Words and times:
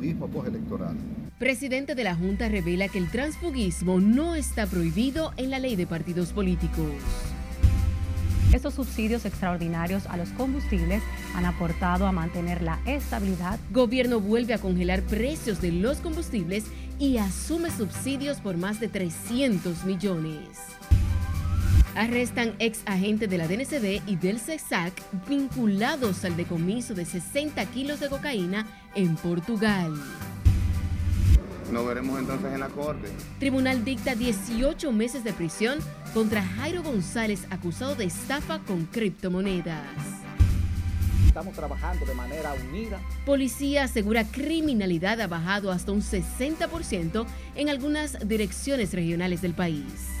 transfugismo 0.00 0.28
postelectoral. 0.28 0.96
Presidente 1.38 1.94
de 1.94 2.04
la 2.04 2.14
Junta 2.14 2.48
revela 2.48 2.88
que 2.88 2.98
el 2.98 3.10
transfugismo 3.10 4.00
no 4.00 4.34
está 4.34 4.66
prohibido 4.66 5.32
en 5.36 5.50
la 5.50 5.58
ley 5.58 5.76
de 5.76 5.86
partidos 5.86 6.32
políticos. 6.32 6.90
Estos 8.52 8.74
subsidios 8.74 9.24
extraordinarios 9.26 10.06
a 10.06 10.16
los 10.16 10.30
combustibles 10.30 11.02
han 11.36 11.44
aportado 11.44 12.06
a 12.06 12.12
mantener 12.12 12.62
la 12.62 12.80
estabilidad. 12.84 13.60
Gobierno 13.70 14.20
vuelve 14.20 14.54
a 14.54 14.58
congelar 14.58 15.02
precios 15.02 15.60
de 15.60 15.70
los 15.70 15.98
combustibles 15.98 16.64
y 16.98 17.18
asume 17.18 17.70
subsidios 17.70 18.40
por 18.40 18.56
más 18.56 18.80
de 18.80 18.88
300 18.88 19.84
millones. 19.84 20.48
Arrestan 21.96 22.54
ex 22.60 22.82
agentes 22.86 23.28
de 23.28 23.38
la 23.38 23.48
DNCD 23.48 24.02
y 24.06 24.16
del 24.16 24.38
CESAC 24.38 24.92
vinculados 25.28 26.24
al 26.24 26.36
decomiso 26.36 26.94
de 26.94 27.04
60 27.04 27.64
kilos 27.66 28.00
de 28.00 28.08
cocaína 28.08 28.66
en 28.94 29.16
Portugal. 29.16 29.92
Nos 31.72 31.86
veremos 31.86 32.18
entonces 32.18 32.52
en 32.52 32.60
la 32.60 32.68
corte. 32.68 33.08
Tribunal 33.38 33.84
dicta 33.84 34.14
18 34.14 34.92
meses 34.92 35.24
de 35.24 35.32
prisión 35.32 35.78
contra 36.14 36.42
Jairo 36.42 36.82
González 36.82 37.46
acusado 37.50 37.94
de 37.94 38.04
estafa 38.04 38.60
con 38.60 38.86
criptomonedas. 38.86 39.84
Estamos 41.26 41.54
trabajando 41.54 42.04
de 42.06 42.14
manera 42.14 42.54
unida. 42.68 43.00
Policía 43.24 43.84
asegura 43.84 44.24
criminalidad 44.24 45.20
ha 45.20 45.28
bajado 45.28 45.70
hasta 45.70 45.92
un 45.92 46.02
60% 46.02 47.24
en 47.54 47.68
algunas 47.68 48.26
direcciones 48.26 48.92
regionales 48.92 49.40
del 49.40 49.54
país. 49.54 50.19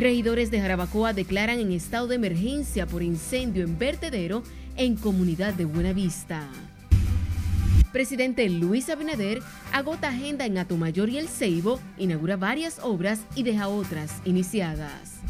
Regidores 0.00 0.50
de 0.50 0.62
Jarabacoa 0.62 1.12
declaran 1.12 1.60
en 1.60 1.72
estado 1.72 2.06
de 2.06 2.14
emergencia 2.14 2.86
por 2.86 3.02
incendio 3.02 3.64
en 3.64 3.78
vertedero 3.78 4.42
en 4.78 4.96
comunidad 4.96 5.52
de 5.52 5.66
Buenavista. 5.66 6.48
Presidente 7.92 8.48
Luis 8.48 8.88
Abinader 8.88 9.42
agota 9.74 10.08
agenda 10.08 10.46
en 10.46 10.56
Atomayor 10.56 11.10
y 11.10 11.18
El 11.18 11.28
Ceibo, 11.28 11.78
inaugura 11.98 12.38
varias 12.38 12.78
obras 12.78 13.20
y 13.34 13.42
deja 13.42 13.68
otras 13.68 14.22
iniciadas. 14.24 15.20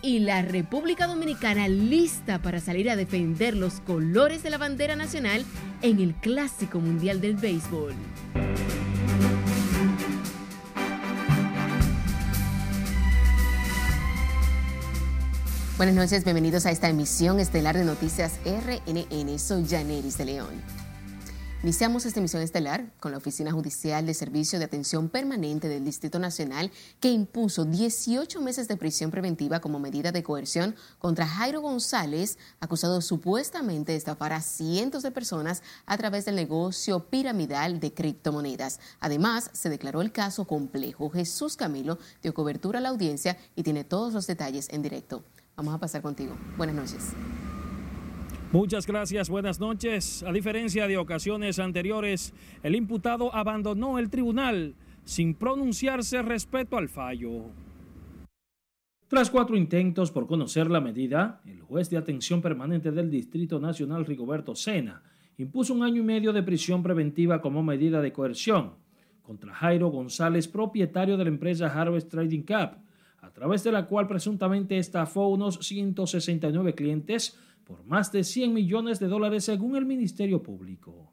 Y 0.00 0.20
la 0.20 0.40
República 0.40 1.06
Dominicana 1.06 1.68
lista 1.68 2.40
para 2.40 2.58
salir 2.58 2.88
a 2.88 2.96
defender 2.96 3.54
los 3.54 3.80
colores 3.80 4.42
de 4.42 4.48
la 4.48 4.56
bandera 4.56 4.96
nacional 4.96 5.44
en 5.82 6.00
el 6.00 6.14
Clásico 6.14 6.80
Mundial 6.80 7.20
del 7.20 7.36
Béisbol. 7.36 7.92
Buenas 15.82 15.96
noches, 15.96 16.22
bienvenidos 16.22 16.64
a 16.64 16.70
esta 16.70 16.88
emisión 16.88 17.40
estelar 17.40 17.76
de 17.76 17.84
Noticias 17.84 18.38
RNN. 18.44 19.36
Soy 19.36 19.66
Janeris 19.66 20.16
de 20.16 20.26
León. 20.26 20.62
Iniciamos 21.64 22.06
esta 22.06 22.20
emisión 22.20 22.40
estelar 22.40 22.92
con 23.00 23.10
la 23.10 23.18
Oficina 23.18 23.50
Judicial 23.50 24.06
de 24.06 24.14
Servicio 24.14 24.60
de 24.60 24.66
Atención 24.66 25.08
Permanente 25.08 25.66
del 25.66 25.84
Distrito 25.84 26.20
Nacional 26.20 26.70
que 27.00 27.10
impuso 27.10 27.64
18 27.64 28.40
meses 28.40 28.68
de 28.68 28.76
prisión 28.76 29.10
preventiva 29.10 29.58
como 29.58 29.80
medida 29.80 30.12
de 30.12 30.22
coerción 30.22 30.76
contra 31.00 31.26
Jairo 31.26 31.60
González, 31.60 32.38
acusado 32.60 33.00
supuestamente 33.00 33.90
de 33.90 33.98
estafar 33.98 34.32
a 34.34 34.40
cientos 34.40 35.02
de 35.02 35.10
personas 35.10 35.64
a 35.86 35.98
través 35.98 36.24
del 36.26 36.36
negocio 36.36 37.10
piramidal 37.10 37.80
de 37.80 37.92
criptomonedas. 37.92 38.78
Además, 39.00 39.50
se 39.52 39.68
declaró 39.68 40.00
el 40.00 40.12
caso 40.12 40.44
complejo. 40.44 41.10
Jesús 41.10 41.56
Camilo 41.56 41.98
dio 42.22 42.32
cobertura 42.34 42.78
a 42.78 42.82
la 42.82 42.90
audiencia 42.90 43.36
y 43.56 43.64
tiene 43.64 43.82
todos 43.82 44.12
los 44.12 44.28
detalles 44.28 44.68
en 44.70 44.82
directo. 44.82 45.24
Vamos 45.56 45.74
a 45.74 45.78
pasar 45.78 46.02
contigo. 46.02 46.36
Buenas 46.56 46.76
noches. 46.76 47.14
Muchas 48.52 48.86
gracias, 48.86 49.30
buenas 49.30 49.60
noches. 49.60 50.22
A 50.22 50.32
diferencia 50.32 50.86
de 50.86 50.98
ocasiones 50.98 51.58
anteriores, 51.58 52.34
el 52.62 52.74
imputado 52.74 53.34
abandonó 53.34 53.98
el 53.98 54.10
tribunal 54.10 54.74
sin 55.04 55.34
pronunciarse 55.34 56.20
respecto 56.22 56.76
al 56.76 56.88
fallo. 56.88 57.46
Tras 59.08 59.30
cuatro 59.30 59.56
intentos 59.56 60.10
por 60.10 60.26
conocer 60.26 60.70
la 60.70 60.80
medida, 60.80 61.40
el 61.46 61.60
juez 61.60 61.90
de 61.90 61.98
atención 61.98 62.40
permanente 62.40 62.92
del 62.92 63.10
Distrito 63.10 63.58
Nacional 63.60 64.06
Rigoberto 64.06 64.54
Sena 64.54 65.02
impuso 65.38 65.74
un 65.74 65.82
año 65.82 66.02
y 66.02 66.04
medio 66.04 66.32
de 66.32 66.42
prisión 66.42 66.82
preventiva 66.82 67.40
como 67.40 67.62
medida 67.62 68.00
de 68.00 68.12
coerción 68.12 68.72
contra 69.22 69.54
Jairo 69.54 69.88
González, 69.88 70.48
propietario 70.48 71.16
de 71.16 71.24
la 71.24 71.30
empresa 71.30 71.68
Harvest 71.68 72.10
Trading 72.10 72.42
Cup, 72.42 72.78
a 73.22 73.30
través 73.30 73.64
de 73.64 73.72
la 73.72 73.86
cual 73.86 74.06
presuntamente 74.06 74.76
estafó 74.76 75.28
unos 75.28 75.58
169 75.60 76.74
clientes 76.74 77.38
por 77.64 77.84
más 77.84 78.12
de 78.12 78.24
100 78.24 78.52
millones 78.52 78.98
de 78.98 79.06
dólares 79.06 79.44
según 79.44 79.76
el 79.76 79.86
Ministerio 79.86 80.42
Público. 80.42 81.12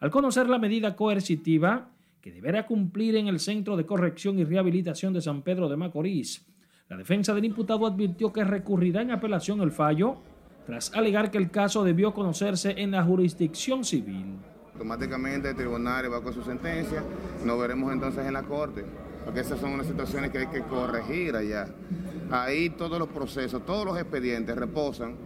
Al 0.00 0.10
conocer 0.10 0.48
la 0.48 0.58
medida 0.58 0.96
coercitiva 0.96 1.90
que 2.20 2.32
deberá 2.32 2.66
cumplir 2.66 3.14
en 3.16 3.28
el 3.28 3.40
Centro 3.40 3.76
de 3.76 3.86
Corrección 3.86 4.38
y 4.38 4.44
Rehabilitación 4.44 5.12
de 5.12 5.20
San 5.20 5.42
Pedro 5.42 5.68
de 5.68 5.76
Macorís, 5.76 6.46
la 6.88 6.96
defensa 6.96 7.34
del 7.34 7.44
imputado 7.44 7.86
advirtió 7.86 8.32
que 8.32 8.44
recurrirá 8.44 9.02
en 9.02 9.10
apelación 9.10 9.60
el 9.60 9.70
fallo 9.70 10.16
tras 10.66 10.92
alegar 10.94 11.30
que 11.30 11.38
el 11.38 11.50
caso 11.50 11.84
debió 11.84 12.14
conocerse 12.14 12.74
en 12.78 12.92
la 12.92 13.02
jurisdicción 13.02 13.84
civil. 13.84 14.36
Automáticamente 14.72 15.50
el 15.50 15.56
tribunal 15.56 16.10
va 16.12 16.22
con 16.22 16.32
su 16.32 16.42
sentencia, 16.42 17.02
nos 17.44 17.60
veremos 17.60 17.92
entonces 17.92 18.24
en 18.26 18.32
la 18.32 18.42
corte, 18.42 18.84
porque 19.28 19.40
esas 19.42 19.60
son 19.60 19.72
unas 19.72 19.86
situaciones 19.86 20.30
que 20.30 20.38
hay 20.38 20.46
que 20.46 20.62
corregir 20.62 21.36
allá. 21.36 21.68
Ahí 22.30 22.70
todos 22.70 22.98
los 22.98 23.08
procesos, 23.08 23.66
todos 23.66 23.84
los 23.84 23.98
expedientes 23.98 24.56
reposan 24.56 25.16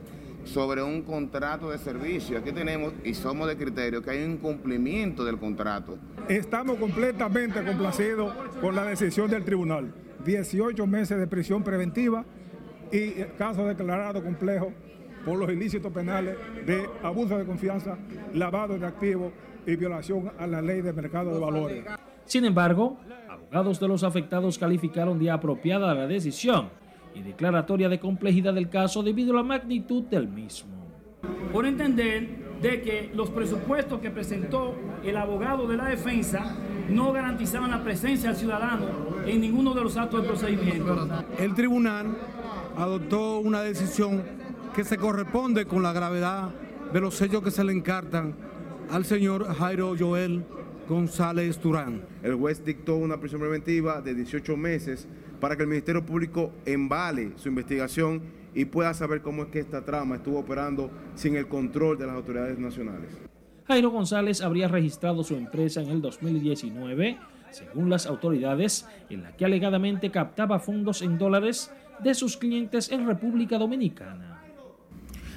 sobre 0.42 0.82
un 0.82 1.02
contrato 1.02 1.70
de 1.70 1.78
servicio. 1.78 2.36
Aquí 2.36 2.50
tenemos, 2.50 2.94
y 3.04 3.14
somos 3.14 3.46
de 3.46 3.56
criterio, 3.56 4.02
que 4.02 4.10
hay 4.10 4.24
un 4.24 4.32
incumplimiento 4.32 5.24
del 5.24 5.38
contrato. 5.38 5.98
Estamos 6.28 6.78
completamente 6.78 7.62
complacidos 7.62 8.34
con 8.60 8.74
la 8.74 8.86
decisión 8.86 9.30
del 9.30 9.44
tribunal. 9.44 9.94
18 10.24 10.84
meses 10.84 11.16
de 11.16 11.28
prisión 11.28 11.62
preventiva 11.62 12.24
y 12.90 13.12
caso 13.38 13.68
declarado 13.68 14.20
complejo 14.20 14.72
por 15.24 15.38
los 15.38 15.48
ilícitos 15.48 15.92
penales 15.92 16.36
de 16.66 16.88
abuso 17.04 17.38
de 17.38 17.44
confianza, 17.44 17.96
lavado 18.34 18.76
de 18.76 18.84
activos 18.84 19.32
y 19.64 19.76
violación 19.76 20.32
a 20.40 20.48
la 20.48 20.60
ley 20.60 20.80
de 20.80 20.92
mercado 20.92 21.32
de 21.32 21.38
valores. 21.38 21.84
Sin 22.24 22.44
embargo, 22.44 22.98
abogados 23.52 23.78
de 23.78 23.86
los 23.88 24.02
afectados 24.02 24.58
calificaron 24.58 25.18
de 25.18 25.30
apropiada 25.30 25.94
la 25.94 26.06
decisión 26.06 26.70
y 27.14 27.20
declaratoria 27.20 27.90
de 27.90 28.00
complejidad 28.00 28.54
del 28.54 28.70
caso 28.70 29.02
debido 29.02 29.34
a 29.34 29.36
la 29.36 29.42
magnitud 29.42 30.04
del 30.04 30.26
mismo. 30.26 30.70
Por 31.52 31.66
entender 31.66 32.58
de 32.62 32.80
que 32.80 33.10
los 33.14 33.28
presupuestos 33.28 34.00
que 34.00 34.10
presentó 34.10 34.74
el 35.04 35.18
abogado 35.18 35.66
de 35.66 35.76
la 35.76 35.84
defensa 35.84 36.56
no 36.88 37.12
garantizaban 37.12 37.70
la 37.70 37.84
presencia 37.84 38.30
del 38.30 38.38
ciudadano 38.38 38.86
en 39.26 39.42
ninguno 39.42 39.74
de 39.74 39.82
los 39.82 39.98
actos 39.98 40.22
de 40.22 40.28
procedimiento. 40.28 41.06
El 41.38 41.54
tribunal 41.54 42.16
adoptó 42.78 43.38
una 43.40 43.60
decisión 43.60 44.22
que 44.74 44.82
se 44.82 44.96
corresponde 44.96 45.66
con 45.66 45.82
la 45.82 45.92
gravedad 45.92 46.48
de 46.90 47.00
los 47.02 47.16
sellos 47.16 47.42
que 47.42 47.50
se 47.50 47.64
le 47.64 47.72
encartan 47.72 48.34
al 48.90 49.04
señor 49.04 49.44
Jairo 49.54 49.94
Joel 49.98 50.42
González 50.88 51.60
Durán. 51.60 52.02
El 52.22 52.34
juez 52.34 52.64
dictó 52.64 52.96
una 52.96 53.18
prisión 53.18 53.40
preventiva 53.40 54.00
de 54.00 54.14
18 54.14 54.56
meses 54.56 55.06
para 55.40 55.56
que 55.56 55.62
el 55.62 55.68
Ministerio 55.68 56.04
Público 56.04 56.52
embale 56.66 57.32
su 57.36 57.48
investigación 57.48 58.22
y 58.54 58.64
pueda 58.66 58.92
saber 58.94 59.22
cómo 59.22 59.44
es 59.44 59.48
que 59.48 59.60
esta 59.60 59.84
trama 59.84 60.16
estuvo 60.16 60.38
operando 60.38 60.90
sin 61.14 61.36
el 61.36 61.48
control 61.48 61.98
de 61.98 62.06
las 62.06 62.16
autoridades 62.16 62.58
nacionales. 62.58 63.10
Jairo 63.66 63.90
González 63.90 64.40
habría 64.42 64.68
registrado 64.68 65.24
su 65.24 65.34
empresa 65.34 65.80
en 65.80 65.88
el 65.88 66.02
2019, 66.02 67.18
según 67.50 67.88
las 67.88 68.06
autoridades, 68.06 68.86
en 69.08 69.22
la 69.22 69.36
que 69.36 69.44
alegadamente 69.44 70.10
captaba 70.10 70.58
fondos 70.58 71.00
en 71.02 71.16
dólares 71.16 71.70
de 72.02 72.14
sus 72.14 72.36
clientes 72.36 72.90
en 72.90 73.06
República 73.06 73.58
Dominicana. 73.58 74.42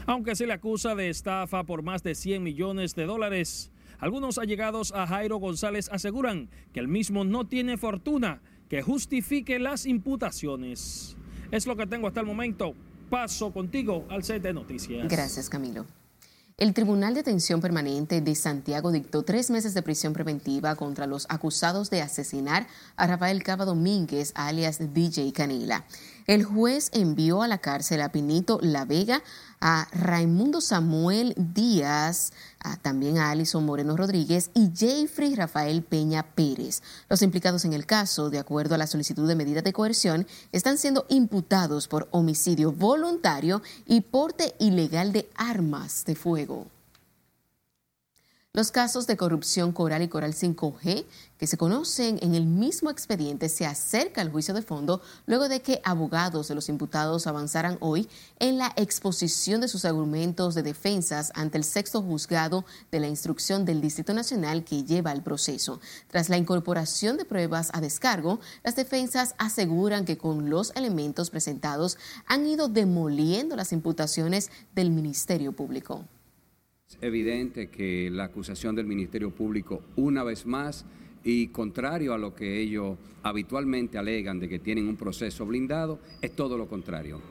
Aunque 0.07 0.35
se 0.35 0.45
le 0.45 0.53
acusa 0.53 0.95
de 0.95 1.09
estafa 1.09 1.63
por 1.63 1.81
más 1.81 2.03
de 2.03 2.15
100 2.15 2.43
millones 2.43 2.95
de 2.95 3.05
dólares, 3.05 3.71
algunos 3.99 4.37
allegados 4.37 4.91
a 4.93 5.07
Jairo 5.07 5.37
González 5.37 5.89
aseguran 5.91 6.49
que 6.73 6.79
el 6.79 6.87
mismo 6.87 7.23
no 7.23 7.47
tiene 7.47 7.77
fortuna 7.77 8.41
que 8.69 8.81
justifique 8.81 9.59
las 9.59 9.85
imputaciones. 9.85 11.15
Es 11.51 11.67
lo 11.67 11.75
que 11.75 11.87
tengo 11.87 12.07
hasta 12.07 12.21
el 12.21 12.25
momento. 12.25 12.73
Paso 13.09 13.53
contigo 13.53 14.05
al 14.09 14.23
set 14.23 14.41
de 14.41 14.53
noticias. 14.53 15.07
Gracias, 15.07 15.49
Camilo. 15.49 15.85
El 16.57 16.73
Tribunal 16.73 17.13
de 17.13 17.19
Atención 17.19 17.59
Permanente 17.59 18.21
de 18.21 18.33
Santiago 18.33 18.93
dictó 18.93 19.23
tres 19.23 19.49
meses 19.49 19.73
de 19.73 19.81
prisión 19.81 20.13
preventiva 20.13 20.77
contra 20.77 21.05
los 21.05 21.25
acusados 21.27 21.89
de 21.89 22.01
asesinar 22.01 22.65
a 22.95 23.07
Rafael 23.07 23.43
Cava 23.43 23.65
Domínguez, 23.65 24.31
alias 24.35 24.79
DJ 24.93 25.33
Canila. 25.33 25.85
El 26.27 26.43
juez 26.43 26.89
envió 26.91 27.43
a 27.43 27.47
la 27.47 27.59
cárcel 27.59 28.01
a 28.01 28.11
Pinito 28.11 28.57
La 28.59 28.83
Vega, 28.83 29.21
a 29.61 29.87
Raimundo 29.91 30.59
Samuel 30.59 31.35
Díaz, 31.37 32.33
también 32.81 33.19
a 33.19 33.29
Alison 33.29 33.63
Moreno 33.63 33.95
Rodríguez 33.95 34.49
y 34.55 34.71
Jeffrey 34.75 35.35
Rafael 35.35 35.83
Peña 35.83 36.23
Pérez. 36.23 36.81
Los 37.09 37.21
implicados 37.21 37.63
en 37.65 37.73
el 37.73 37.85
caso, 37.85 38.31
de 38.31 38.39
acuerdo 38.39 38.73
a 38.73 38.79
la 38.79 38.87
solicitud 38.87 39.27
de 39.27 39.35
medida 39.35 39.61
de 39.61 39.73
coerción, 39.73 40.25
están 40.51 40.79
siendo 40.79 41.05
imputados 41.09 41.87
por 41.87 42.07
homicidio 42.09 42.71
voluntario 42.71 43.61
y 43.85 44.01
porte 44.01 44.55
ilegal 44.57 45.13
de 45.13 45.29
armas 45.35 46.05
de 46.05 46.15
fuego. 46.15 46.65
Los 48.55 48.71
casos 48.71 49.05
de 49.05 49.17
corrupción 49.17 49.73
Coral 49.73 50.01
y 50.01 50.07
Coral 50.07 50.33
5G, 50.33 51.05
que 51.37 51.45
se 51.45 51.57
conocen 51.57 52.19
en 52.21 52.35
el 52.35 52.45
mismo 52.45 52.89
expediente, 52.89 53.49
se 53.49 53.65
acerca 53.65 54.21
al 54.21 54.31
juicio 54.31 54.53
de 54.53 54.61
fondo 54.61 55.01
luego 55.25 55.49
de 55.49 55.61
que 55.61 55.81
abogados 55.83 56.47
de 56.47 56.55
los 56.55 56.69
imputados 56.69 57.27
avanzaran 57.27 57.77
hoy 57.81 58.07
en 58.39 58.57
la 58.57 58.71
exposición 58.77 59.59
de 59.59 59.67
sus 59.67 59.83
argumentos 59.83 60.55
de 60.55 60.63
defensas 60.63 61.33
ante 61.35 61.57
el 61.57 61.65
sexto 61.65 62.01
juzgado 62.01 62.63
de 62.93 63.01
la 63.01 63.09
instrucción 63.09 63.65
del 63.65 63.81
Distrito 63.81 64.13
Nacional 64.13 64.63
que 64.63 64.85
lleva 64.85 65.11
el 65.11 65.21
proceso. 65.21 65.81
Tras 66.07 66.29
la 66.29 66.37
incorporación 66.37 67.17
de 67.17 67.25
pruebas 67.25 67.71
a 67.73 67.81
descargo, 67.81 68.39
las 68.63 68.77
defensas 68.77 69.35
aseguran 69.37 70.05
que 70.05 70.17
con 70.17 70.49
los 70.49 70.71
elementos 70.77 71.29
presentados 71.29 71.97
han 72.25 72.47
ido 72.47 72.69
demoliendo 72.69 73.57
las 73.57 73.73
imputaciones 73.73 74.49
del 74.73 74.91
Ministerio 74.91 75.51
Público. 75.51 76.05
Es 76.87 76.99
evidente 77.01 77.67
que 77.69 78.11
la 78.11 78.25
acusación 78.25 78.75
del 78.75 78.85
Ministerio 78.85 79.31
Público, 79.31 79.81
una 79.95 80.23
vez 80.23 80.45
más, 80.45 80.85
y 81.23 81.47
contrario 81.47 82.13
a 82.13 82.17
lo 82.19 82.35
que 82.35 82.59
ellos 82.59 82.97
habitualmente 83.23 83.97
alegan 83.97 84.39
de 84.39 84.47
que 84.47 84.59
tienen 84.59 84.87
un 84.87 84.95
proceso 84.95 85.47
blindado, 85.47 85.99
es 86.21 86.35
todo 86.35 86.59
lo 86.59 86.67
contrario. 86.67 87.21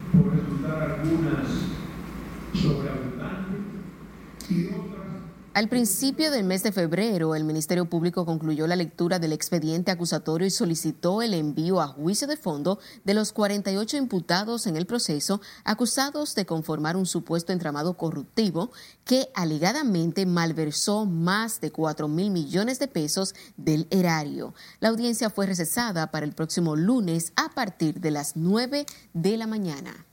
Al 5.54 5.68
principio 5.68 6.32
del 6.32 6.42
mes 6.42 6.64
de 6.64 6.72
febrero, 6.72 7.36
el 7.36 7.44
Ministerio 7.44 7.88
Público 7.88 8.26
concluyó 8.26 8.66
la 8.66 8.74
lectura 8.74 9.20
del 9.20 9.32
expediente 9.32 9.92
acusatorio 9.92 10.48
y 10.48 10.50
solicitó 10.50 11.22
el 11.22 11.32
envío 11.32 11.80
a 11.80 11.86
juicio 11.86 12.26
de 12.26 12.36
fondo 12.36 12.80
de 13.04 13.14
los 13.14 13.32
48 13.32 13.96
imputados 13.96 14.66
en 14.66 14.76
el 14.76 14.84
proceso 14.84 15.40
acusados 15.62 16.34
de 16.34 16.44
conformar 16.44 16.96
un 16.96 17.06
supuesto 17.06 17.52
entramado 17.52 17.96
corruptivo 17.96 18.72
que 19.04 19.28
alegadamente 19.36 20.26
malversó 20.26 21.06
más 21.06 21.60
de 21.60 21.70
4 21.70 22.08
mil 22.08 22.32
millones 22.32 22.80
de 22.80 22.88
pesos 22.88 23.36
del 23.56 23.86
erario. 23.90 24.54
La 24.80 24.88
audiencia 24.88 25.30
fue 25.30 25.46
recesada 25.46 26.10
para 26.10 26.26
el 26.26 26.32
próximo 26.32 26.74
lunes 26.74 27.32
a 27.36 27.50
partir 27.50 28.00
de 28.00 28.10
las 28.10 28.34
9 28.34 28.86
de 29.12 29.36
la 29.36 29.46
mañana. 29.46 30.04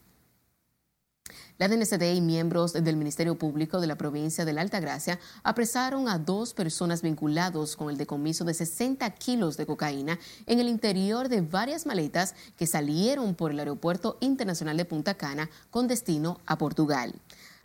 La 1.61 1.67
DNCD 1.67 2.15
y 2.15 2.21
miembros 2.21 2.73
del 2.73 2.97
Ministerio 2.97 3.37
Público 3.37 3.79
de 3.79 3.85
la 3.85 3.95
provincia 3.95 4.45
de 4.45 4.51
la 4.51 4.61
Altagracia 4.61 5.19
apresaron 5.43 6.09
a 6.09 6.17
dos 6.17 6.55
personas 6.55 7.03
vinculados 7.03 7.75
con 7.75 7.91
el 7.91 7.97
decomiso 7.97 8.43
de 8.45 8.55
60 8.55 9.07
kilos 9.11 9.57
de 9.57 9.67
cocaína 9.67 10.17
en 10.47 10.59
el 10.59 10.67
interior 10.67 11.29
de 11.29 11.41
varias 11.41 11.85
maletas 11.85 12.33
que 12.57 12.65
salieron 12.65 13.35
por 13.35 13.51
el 13.51 13.59
Aeropuerto 13.59 14.17
Internacional 14.21 14.75
de 14.75 14.85
Punta 14.85 15.13
Cana 15.13 15.51
con 15.69 15.87
destino 15.87 16.39
a 16.47 16.57
Portugal. 16.57 17.13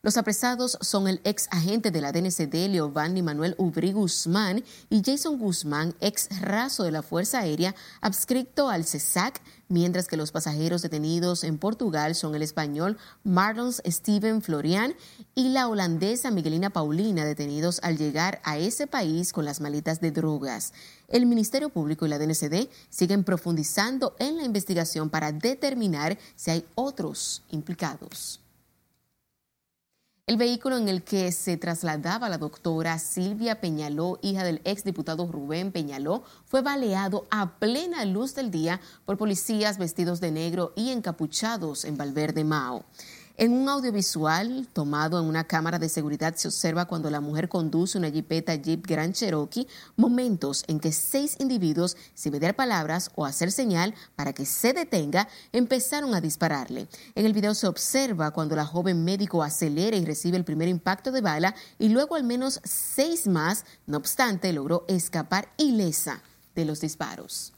Los 0.07 0.17
apresados 0.17 0.79
son 0.83 1.09
el 1.09 1.21
ex 1.25 1.49
agente 1.51 1.91
de 1.91 2.01
la 2.01 2.13
DNCD, 2.13 2.69
Leovani 2.69 3.23
Manuel 3.23 3.57
Ubri 3.59 3.91
Guzmán, 3.91 4.63
y 4.89 5.03
Jason 5.05 5.37
Guzmán, 5.37 5.97
ex 6.01 6.29
raso 6.41 6.85
de 6.85 6.93
la 6.93 7.03
Fuerza 7.03 7.41
Aérea, 7.41 7.75
adscrito 8.01 8.69
al 8.69 8.85
CESAC, 8.85 9.43
mientras 9.69 10.07
que 10.07 10.17
los 10.17 10.31
pasajeros 10.31 10.83
detenidos 10.83 11.43
en 11.43 11.59
Portugal 11.59 12.15
son 12.15 12.37
el 12.37 12.43
español 12.43 12.99
Marlons 13.25 13.83
Steven 13.85 14.43
Florian 14.43 14.95
y 15.35 15.49
la 15.49 15.67
holandesa 15.67 16.31
Miguelina 16.31 16.71
Paulina, 16.71 17.25
detenidos 17.25 17.81
al 17.83 17.99
llegar 17.99 18.41
a 18.45 18.59
ese 18.59 18.87
país 18.87 19.33
con 19.33 19.45
las 19.45 19.61
maletas 19.61 20.01
de 20.01 20.13
drogas. 20.13 20.73
El 21.09 21.27
Ministerio 21.27 21.69
Público 21.69 22.07
y 22.07 22.11
la 22.11 22.21
DNCD 22.21 22.69
siguen 22.91 23.25
profundizando 23.25 24.15
en 24.21 24.37
la 24.37 24.45
investigación 24.45 25.11
para 25.11 25.33
determinar 25.33 26.17
si 26.37 26.53
hay 26.53 26.65
otros 26.77 27.43
implicados. 27.51 28.46
El 30.29 30.39
vehículo 30.39 30.77
en 30.77 30.89
el 30.89 31.05
que 31.05 31.31
se 31.31 31.57
trasladaba 31.57 32.29
la 32.29 32.37
doctora 32.37 32.99
Silvia 32.99 33.61
Peñaló, 33.61 34.19
hija 34.23 34.43
del 34.43 34.61
exdiputado 34.65 35.31
Rubén 35.31 35.71
Peñaló, 35.71 36.25
fue 36.47 36.63
baleado 36.63 37.29
a 37.31 37.61
plena 37.61 38.05
luz 38.07 38.35
del 38.35 38.51
día 38.51 38.81
por 39.05 39.19
policías 39.19 39.79
vestidos 39.79 40.21
de 40.21 40.33
negro 40.33 40.73
y 40.75 40.91
encapuchados 40.91 41.85
en 41.85 41.97
Valverde 41.97 42.43
Mao. 42.43 42.85
En 43.39 43.53
un 43.53 43.69
audiovisual 43.69 44.67
tomado 44.73 45.21
en 45.21 45.27
una 45.27 45.45
cámara 45.45 45.79
de 45.79 45.91
seguridad 45.91 46.35
se 46.37 46.49
observa 46.49 46.87
cuando 46.87 47.11
la 47.11 47.21
mujer 47.21 47.51
conduce 47.51 47.99
una 47.99 48.11
jipeta 48.11 48.55
Jeep 48.55 48.87
Grand 48.87 49.13
Cherokee, 49.13 49.69
momentos 49.95 50.65
en 50.69 50.81
que 50.81 50.91
seis 50.91 51.37
individuos, 51.39 51.99
sin 52.15 52.33
mediar 52.33 52.57
palabras 52.57 53.11
o 53.15 53.27
hacer 53.27 53.53
señal 53.53 53.95
para 54.15 54.33
que 54.33 54.47
se 54.47 54.73
detenga, 54.73 55.29
empezaron 55.53 56.15
a 56.15 56.23
dispararle. 56.23 56.89
En 57.15 57.27
el 57.27 57.35
video 57.35 57.55
se 57.55 57.67
observa 57.67 58.31
cuando 58.31 58.57
la 58.57 58.65
joven 58.65 59.05
médico 59.05 59.43
acelera 59.43 59.99
y 59.99 60.07
recibe 60.07 60.39
el 60.39 60.45
primer 60.45 60.69
impacto 60.69 61.13
de 61.13 61.21
bala 61.21 61.55
y 61.79 61.91
luego 61.91 62.15
al 62.15 62.25
menos 62.25 62.61
seis 62.65 63.27
más, 63.27 63.67
no 63.87 63.99
obstante, 63.99 64.51
logró 64.55 64.87
escapar 64.89 65.53
ilesa 65.59 66.23
de 66.55 66.65
los 66.65 66.81
disparos. 66.81 67.53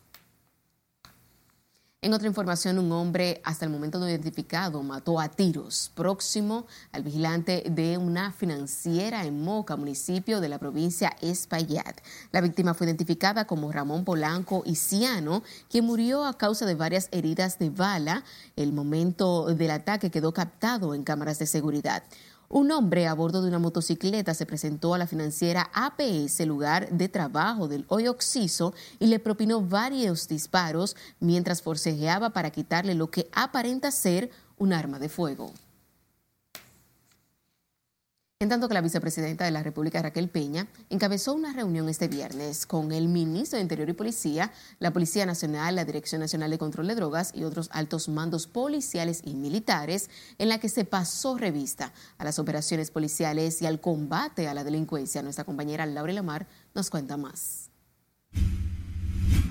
En 2.09 2.15
otra 2.15 2.27
información, 2.27 2.79
un 2.79 2.91
hombre 2.91 3.43
hasta 3.45 3.67
el 3.67 3.71
momento 3.71 3.99
no 3.99 4.09
identificado 4.09 4.83
mató 4.83 5.21
a 5.21 5.29
tiros 5.29 5.93
próximo 5.95 6.67
al 6.91 7.03
vigilante 7.03 7.65
de 7.69 7.99
una 7.99 8.33
financiera 8.33 9.27
en 9.27 9.45
Moca, 9.45 9.77
municipio 9.77 10.41
de 10.41 10.49
la 10.49 10.59
provincia 10.59 11.15
Espaillat. 11.21 12.01
La 12.33 12.41
víctima 12.41 12.73
fue 12.73 12.87
identificada 12.87 13.47
como 13.47 13.71
Ramón 13.71 14.07
Polanco 14.07 14.65
Ciano, 14.75 15.43
quien 15.69 15.85
murió 15.85 16.25
a 16.25 16.39
causa 16.39 16.65
de 16.65 16.77
varias 16.77 17.09
heridas 17.11 17.59
de 17.59 17.69
bala. 17.69 18.25
El 18.57 18.73
momento 18.73 19.55
del 19.55 19.71
ataque 19.71 20.11
quedó 20.11 20.33
captado 20.33 20.95
en 20.95 21.05
cámaras 21.05 21.39
de 21.39 21.45
seguridad. 21.45 22.05
Un 22.51 22.71
hombre 22.71 23.07
a 23.07 23.13
bordo 23.13 23.43
de 23.43 23.49
una 23.49 23.59
motocicleta 23.59 24.33
se 24.33 24.47
presentó 24.47 24.95
a 24.95 24.99
la 24.99 25.07
financiera 25.07 25.71
APS, 25.75 26.47
lugar 26.47 26.89
de 26.89 27.11
trabajo 27.11 27.69
del 27.69 27.85
hoy 27.89 28.09
Oxiso, 28.09 28.73
y 28.99 29.09
le 29.09 29.19
propinó 29.19 29.61
varios 29.61 30.29
disparos 30.29 30.97
mientras 31.21 31.61
forcejeaba 31.61 32.31
para 32.31 32.51
quitarle 32.51 32.95
lo 32.95 33.11
que 33.11 33.29
aparenta 33.33 33.91
ser 33.91 34.31
un 34.57 34.73
arma 34.73 34.99
de 34.99 35.11
fuego. 35.11 35.53
En 38.41 38.49
tanto 38.49 38.69
que 38.69 38.75
la 38.75 38.83
vicepresidenta 38.83 39.45
de 39.45 39.51
la 39.51 39.65
República, 39.65 40.01
Raquel 40.01 40.29
Peña, 40.29 40.69
encabezó 40.91 41.35
una 41.35 41.53
reunión 41.53 41.89
este 41.89 42.07
viernes 42.07 42.67
con 42.67 42.93
el 42.93 43.09
ministro 43.09 43.57
de 43.57 43.65
Interior 43.65 43.89
y 43.89 43.95
Policía, 43.95 44.53
la 44.79 44.93
Policía 44.93 45.27
Nacional, 45.27 45.75
la 45.75 45.85
Dirección 45.85 46.21
Nacional 46.21 46.53
de 46.53 46.59
Control 46.59 46.87
de 46.87 46.95
Drogas 46.95 47.33
y 47.35 47.43
otros 47.43 47.69
altos 47.73 48.09
mandos 48.09 48.47
policiales 48.47 49.23
y 49.25 49.35
militares, 49.35 50.09
en 50.39 50.51
la 50.51 50.61
que 50.61 50.69
se 50.69 50.85
pasó 50.85 51.37
revista 51.37 51.93
a 52.17 52.23
las 52.23 52.39
operaciones 52.39 52.93
policiales 52.93 53.61
y 53.61 53.67
al 53.67 53.81
combate 53.81 54.47
a 54.47 54.55
la 54.55 54.63
delincuencia. 54.63 55.21
Nuestra 55.21 55.43
compañera 55.43 55.85
Laura 55.85 56.13
Lamar 56.13 56.47
nos 56.77 56.91
cuenta 56.91 57.17
más. 57.17 57.73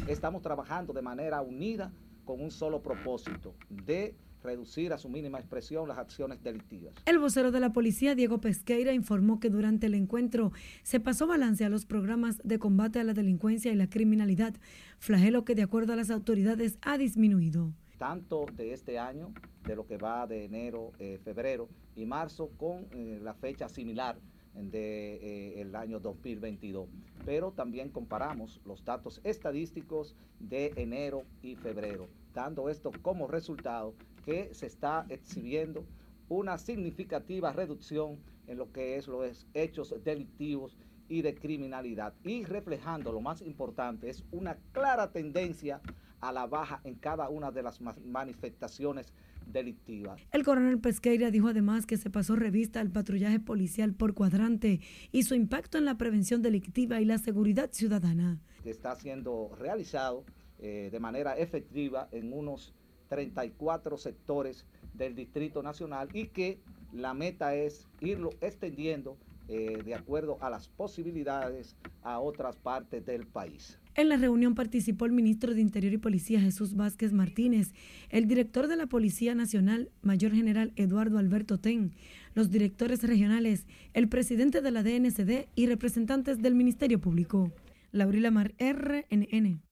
Estamos 0.08 0.42
trabajando 0.42 0.94
de 0.94 1.02
manera 1.02 1.42
unida 1.42 1.92
con 2.24 2.40
un 2.40 2.52
solo 2.52 2.82
propósito, 2.82 3.54
de 3.68 4.16
reducir 4.44 4.94
a 4.94 4.98
su 4.98 5.10
mínima 5.10 5.40
expresión 5.40 5.88
las 5.88 5.98
acciones 5.98 6.42
delictivas. 6.44 6.94
El 7.06 7.20
vocero 7.20 7.52
de 7.52 7.60
la 7.60 7.74
policía, 7.74 8.16
Diego 8.16 8.40
Pesqueira, 8.40 8.94
informó 8.94 9.40
que 9.40 9.50
durante 9.50 9.88
el 9.88 9.94
encuentro 9.94 10.52
se 10.84 11.00
pasó 11.00 11.28
balance 11.28 11.66
a 11.66 11.70
los 11.70 11.86
programas 11.86 12.40
de 12.44 12.60
combate 12.60 13.00
a 13.00 13.04
la 13.04 13.14
delincuencia 13.14 13.72
y 13.72 13.76
la 13.76 13.90
criminalidad, 13.90 14.56
flagelo 15.00 15.46
que 15.46 15.56
de 15.56 15.64
acuerdo 15.64 15.94
a 15.94 15.96
las 15.96 16.10
autoridades 16.10 16.78
ha 16.82 16.98
disminuido. 16.98 17.74
Tanto 17.98 18.46
de 18.54 18.74
este 18.74 19.00
año, 19.00 19.34
de 19.66 19.76
lo 19.76 19.88
que 19.88 19.98
va 19.98 20.28
de 20.28 20.46
enero, 20.46 20.92
eh, 21.00 21.20
febrero 21.24 21.68
y 21.96 22.06
marzo, 22.06 22.52
con 22.58 22.86
eh, 22.92 23.20
la 23.22 23.34
fecha 23.34 23.68
similar 23.68 24.18
del 24.58 24.72
de, 24.72 25.62
eh, 25.62 25.72
año 25.76 26.00
2022. 26.00 26.90
Pero 27.26 27.52
también 27.52 27.90
comparamos 27.90 28.60
los 28.66 28.84
datos 28.84 29.22
estadísticos 29.24 30.16
de 30.40 30.74
enero 30.76 31.24
y 31.42 31.56
febrero, 31.56 32.08
dando 32.34 32.70
esto 32.70 32.92
como 33.02 33.28
resultado 33.28 33.94
que 34.26 34.54
se 34.54 34.66
está 34.66 35.06
exhibiendo 35.10 35.86
una 36.30 36.58
significativa 36.58 37.54
reducción 37.54 38.20
en 38.48 38.58
lo 38.58 38.72
que 38.72 38.98
es 38.98 39.08
los 39.08 39.46
hechos 39.54 39.94
delictivos 40.04 40.78
y 41.10 41.22
de 41.22 41.36
criminalidad 41.36 42.14
y 42.24 42.44
reflejando 42.44 43.12
lo 43.12 43.22
más 43.22 43.42
importante 43.42 44.10
es 44.10 44.26
una 44.32 44.58
clara 44.74 45.12
tendencia 45.12 45.82
a 46.20 46.32
la 46.32 46.48
baja 46.48 46.82
en 46.84 46.96
cada 46.96 47.30
una 47.30 47.52
de 47.52 47.64
las 47.64 47.80
manifestaciones 47.82 49.14
delictivas. 49.52 50.22
El 50.32 50.44
coronel 50.44 50.80
Pesqueira 50.80 51.32
dijo 51.32 51.48
además 51.48 51.86
que 51.86 51.98
se 51.98 52.10
pasó 52.10 52.36
revista 52.36 52.80
al 52.80 52.92
patrullaje 52.92 53.40
policial 53.40 53.94
por 53.94 54.14
cuadrante 54.14 54.82
y 55.12 55.24
su 55.24 55.36
impacto 55.36 55.78
en 55.78 55.86
la 55.86 55.98
prevención 55.98 56.42
delictiva 56.42 57.02
y 57.02 57.06
la 57.06 57.18
seguridad 57.18 57.70
ciudadana. 57.72 58.40
Que 58.64 58.72
está 58.72 58.96
siendo 58.96 59.52
realizado 59.60 60.26
eh, 60.60 60.90
de 60.92 61.00
manera 61.00 61.38
efectiva 61.38 62.08
en 62.12 62.34
unos 62.34 62.74
34 63.10 63.98
sectores 63.98 64.66
del 64.94 65.16
Distrito 65.16 65.64
Nacional 65.64 66.10
y 66.14 66.28
que 66.28 66.60
la 66.92 67.14
meta 67.14 67.56
es 67.56 67.88
irlo 68.02 68.32
extendiendo 68.42 69.18
eh, 69.48 69.82
de 69.84 69.96
acuerdo 69.96 70.38
a 70.42 70.50
las 70.50 70.68
posibilidades 70.68 71.78
a 72.04 72.20
otras 72.20 72.58
partes 72.58 73.06
del 73.06 73.26
país. 73.28 73.80
En 73.98 74.10
la 74.10 74.18
reunión 74.18 74.54
participó 74.54 75.08
el 75.08 75.12
ministro 75.12 75.56
de 75.56 75.62
Interior 75.62 75.92
y 75.92 75.98
Policía 75.98 76.40
Jesús 76.40 76.76
Vázquez 76.76 77.14
Martínez, 77.14 77.74
el 78.10 78.28
director 78.28 78.68
de 78.68 78.76
la 78.76 78.86
Policía 78.86 79.34
Nacional, 79.34 79.90
Mayor 80.04 80.34
General 80.34 80.72
Eduardo 80.76 81.18
Alberto 81.18 81.58
Ten, 81.58 81.96
los 82.36 82.52
directores 82.52 83.02
regionales, 83.02 83.66
el 83.96 84.08
presidente 84.08 84.62
de 84.62 84.70
la 84.70 84.84
DNCD 84.84 85.48
y 85.56 85.66
representantes 85.66 86.44
del 86.44 86.54
Ministerio 86.54 87.02
Público. 87.02 87.52
Laurila 87.92 88.30
Mar, 88.30 88.54
RNN. 88.60 89.64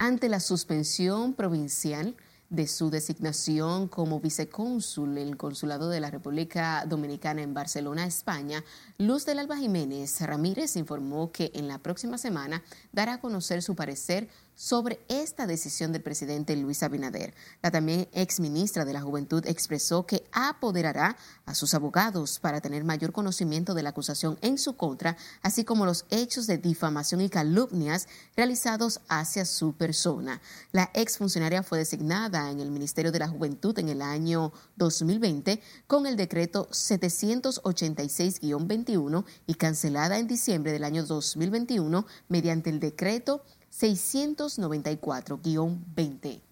Ante 0.00 0.28
la 0.28 0.40
suspensión 0.40 1.34
provincial, 1.34 2.16
de 2.54 2.68
su 2.68 2.90
designación 2.90 3.88
como 3.88 4.20
vicecónsul 4.20 5.18
en 5.18 5.28
el 5.28 5.36
Consulado 5.36 5.88
de 5.88 6.00
la 6.00 6.10
República 6.10 6.84
Dominicana 6.86 7.42
en 7.42 7.52
Barcelona, 7.52 8.06
España, 8.06 8.64
Luz 8.96 9.26
del 9.26 9.40
Alba 9.40 9.56
Jiménez 9.56 10.20
Ramírez 10.20 10.76
informó 10.76 11.32
que 11.32 11.50
en 11.54 11.66
la 11.66 11.78
próxima 11.78 12.16
semana 12.16 12.62
dará 12.92 13.14
a 13.14 13.20
conocer 13.20 13.62
su 13.62 13.74
parecer 13.74 14.28
sobre 14.54 15.00
esta 15.08 15.46
decisión 15.46 15.92
del 15.92 16.02
presidente 16.02 16.56
Luis 16.56 16.82
Abinader. 16.82 17.34
La 17.62 17.70
también 17.70 18.08
ex 18.12 18.40
ministra 18.40 18.84
de 18.84 18.92
la 18.92 19.00
Juventud 19.00 19.46
expresó 19.46 20.06
que 20.06 20.24
apoderará 20.32 21.16
a 21.46 21.54
sus 21.54 21.72
abogados 21.74 22.38
para 22.38 22.60
tener 22.60 22.84
mayor 22.84 23.12
conocimiento 23.12 23.74
de 23.74 23.82
la 23.82 23.90
acusación 23.90 24.38
en 24.42 24.58
su 24.58 24.76
contra, 24.76 25.16
así 25.42 25.64
como 25.64 25.86
los 25.86 26.06
hechos 26.10 26.46
de 26.46 26.58
difamación 26.58 27.20
y 27.20 27.28
calumnias 27.28 28.06
realizados 28.36 29.00
hacia 29.08 29.44
su 29.44 29.72
persona. 29.72 30.40
La 30.72 30.90
ex 30.94 31.18
funcionaria 31.18 31.62
fue 31.62 31.78
designada 31.78 32.50
en 32.50 32.60
el 32.60 32.70
Ministerio 32.70 33.12
de 33.12 33.18
la 33.18 33.28
Juventud 33.28 33.78
en 33.78 33.88
el 33.88 34.02
año 34.02 34.52
2020 34.76 35.60
con 35.86 36.06
el 36.06 36.16
decreto 36.16 36.68
786-21 36.70 39.24
y 39.46 39.54
cancelada 39.54 40.18
en 40.18 40.28
diciembre 40.28 40.72
del 40.72 40.84
año 40.84 41.04
2021 41.04 42.06
mediante 42.28 42.70
el 42.70 42.80
decreto 42.80 43.42
694-20. 43.80 46.42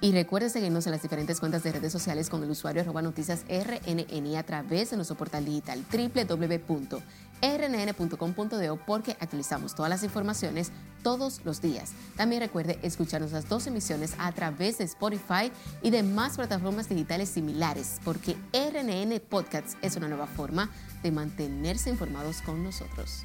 Y 0.00 0.12
recuerde 0.12 0.48
seguirnos 0.48 0.86
en 0.86 0.92
las 0.92 1.02
diferentes 1.02 1.40
cuentas 1.40 1.64
de 1.64 1.72
redes 1.72 1.90
sociales 1.90 2.30
con 2.30 2.44
el 2.44 2.50
usuario 2.50 2.82
arroba 2.82 3.02
noticias 3.02 3.44
RNN 3.48 4.36
a 4.36 4.44
través 4.44 4.90
de 4.90 4.96
nuestro 4.96 5.16
portal 5.16 5.44
digital 5.44 5.84
www.rnn.com.de 5.90 7.02
porque 8.86 9.16
actualizamos 9.18 9.74
todas 9.74 9.90
las 9.90 10.04
informaciones 10.04 10.70
todos 11.02 11.40
los 11.44 11.60
días. 11.60 11.94
También 12.16 12.42
recuerde 12.42 12.78
escuchar 12.82 13.22
nuestras 13.22 13.48
dos 13.48 13.66
emisiones 13.66 14.14
a 14.18 14.30
través 14.30 14.78
de 14.78 14.84
Spotify 14.84 15.50
y 15.82 15.90
de 15.90 16.04
más 16.04 16.36
plataformas 16.36 16.88
digitales 16.88 17.28
similares 17.28 17.98
porque 18.04 18.36
RNN 18.52 19.18
Podcasts 19.28 19.76
es 19.82 19.96
una 19.96 20.06
nueva 20.06 20.28
forma 20.28 20.70
de 21.02 21.10
mantenerse 21.10 21.90
informados 21.90 22.40
con 22.42 22.62
nosotros. 22.62 23.24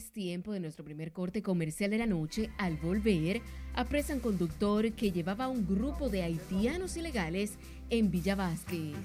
Es 0.00 0.12
tiempo 0.12 0.52
de 0.52 0.60
nuestro 0.60 0.82
primer 0.82 1.12
corte 1.12 1.42
comercial 1.42 1.90
de 1.90 1.98
la 1.98 2.06
noche. 2.06 2.48
Al 2.56 2.78
volver, 2.78 3.42
apresan 3.74 4.18
conductor 4.18 4.90
que 4.92 5.12
llevaba 5.12 5.48
un 5.48 5.66
grupo 5.66 6.08
de 6.08 6.22
haitianos 6.22 6.96
ilegales 6.96 7.58
en 7.90 8.10
Villa 8.10 8.34
Vázquez. 8.34 8.96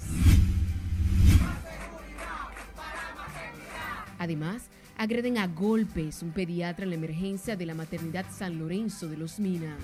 Además, 4.17 4.69
agreden 4.97 5.37
a 5.37 5.47
golpes 5.47 6.23
un 6.23 6.31
pediatra 6.31 6.85
en 6.85 6.91
la 6.91 6.95
emergencia 6.95 7.57
de 7.57 7.65
la 7.65 7.73
maternidad 7.73 8.27
San 8.31 8.57
Lorenzo 8.57 9.09
de 9.09 9.17
los 9.17 9.37
Minas 9.37 9.77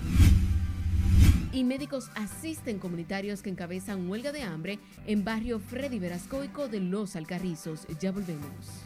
y 1.51 1.65
médicos 1.65 2.10
asisten 2.15 2.80
comunitarios 2.80 3.41
que 3.41 3.50
encabezan 3.50 4.10
huelga 4.10 4.32
de 4.32 4.44
hambre 4.44 4.80
en 5.06 5.25
barrio 5.25 5.60
Freddy 5.60 6.00
Verascoico 6.00 6.70
de 6.70 6.80
Los 6.80 7.18
Alcarrizos. 7.18 7.86
Ya 8.00 8.13
volvemos. 8.13 8.86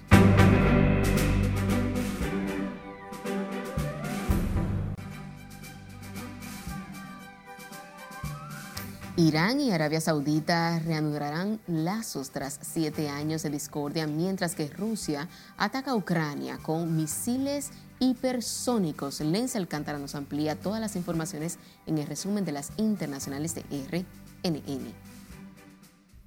Irán 9.18 9.62
y 9.62 9.72
Arabia 9.72 10.02
Saudita 10.02 10.78
reanudarán 10.80 11.62
lazos 11.68 12.32
tras 12.32 12.60
siete 12.62 13.08
años 13.08 13.44
de 13.44 13.50
discordia, 13.50 14.08
mientras 14.08 14.56
que 14.56 14.68
Rusia 14.68 15.30
ataca 15.56 15.92
a 15.92 15.96
Ucrania 15.96 16.58
con 16.58 16.98
misiles 16.98 17.72
hipersónicos. 18.00 19.22
Lenz 19.22 19.56
Alcántara 19.56 20.00
nos 20.00 20.16
amplía 20.16 20.60
todas 20.60 20.82
las 20.82 20.98
informaciones 20.98 21.60
en 21.86 21.98
el 21.98 22.08
resumen 22.08 22.44
de 22.44 22.52
las 22.52 22.74
internacionales 22.76 23.56
de 23.56 23.64
RNN. 23.88 24.92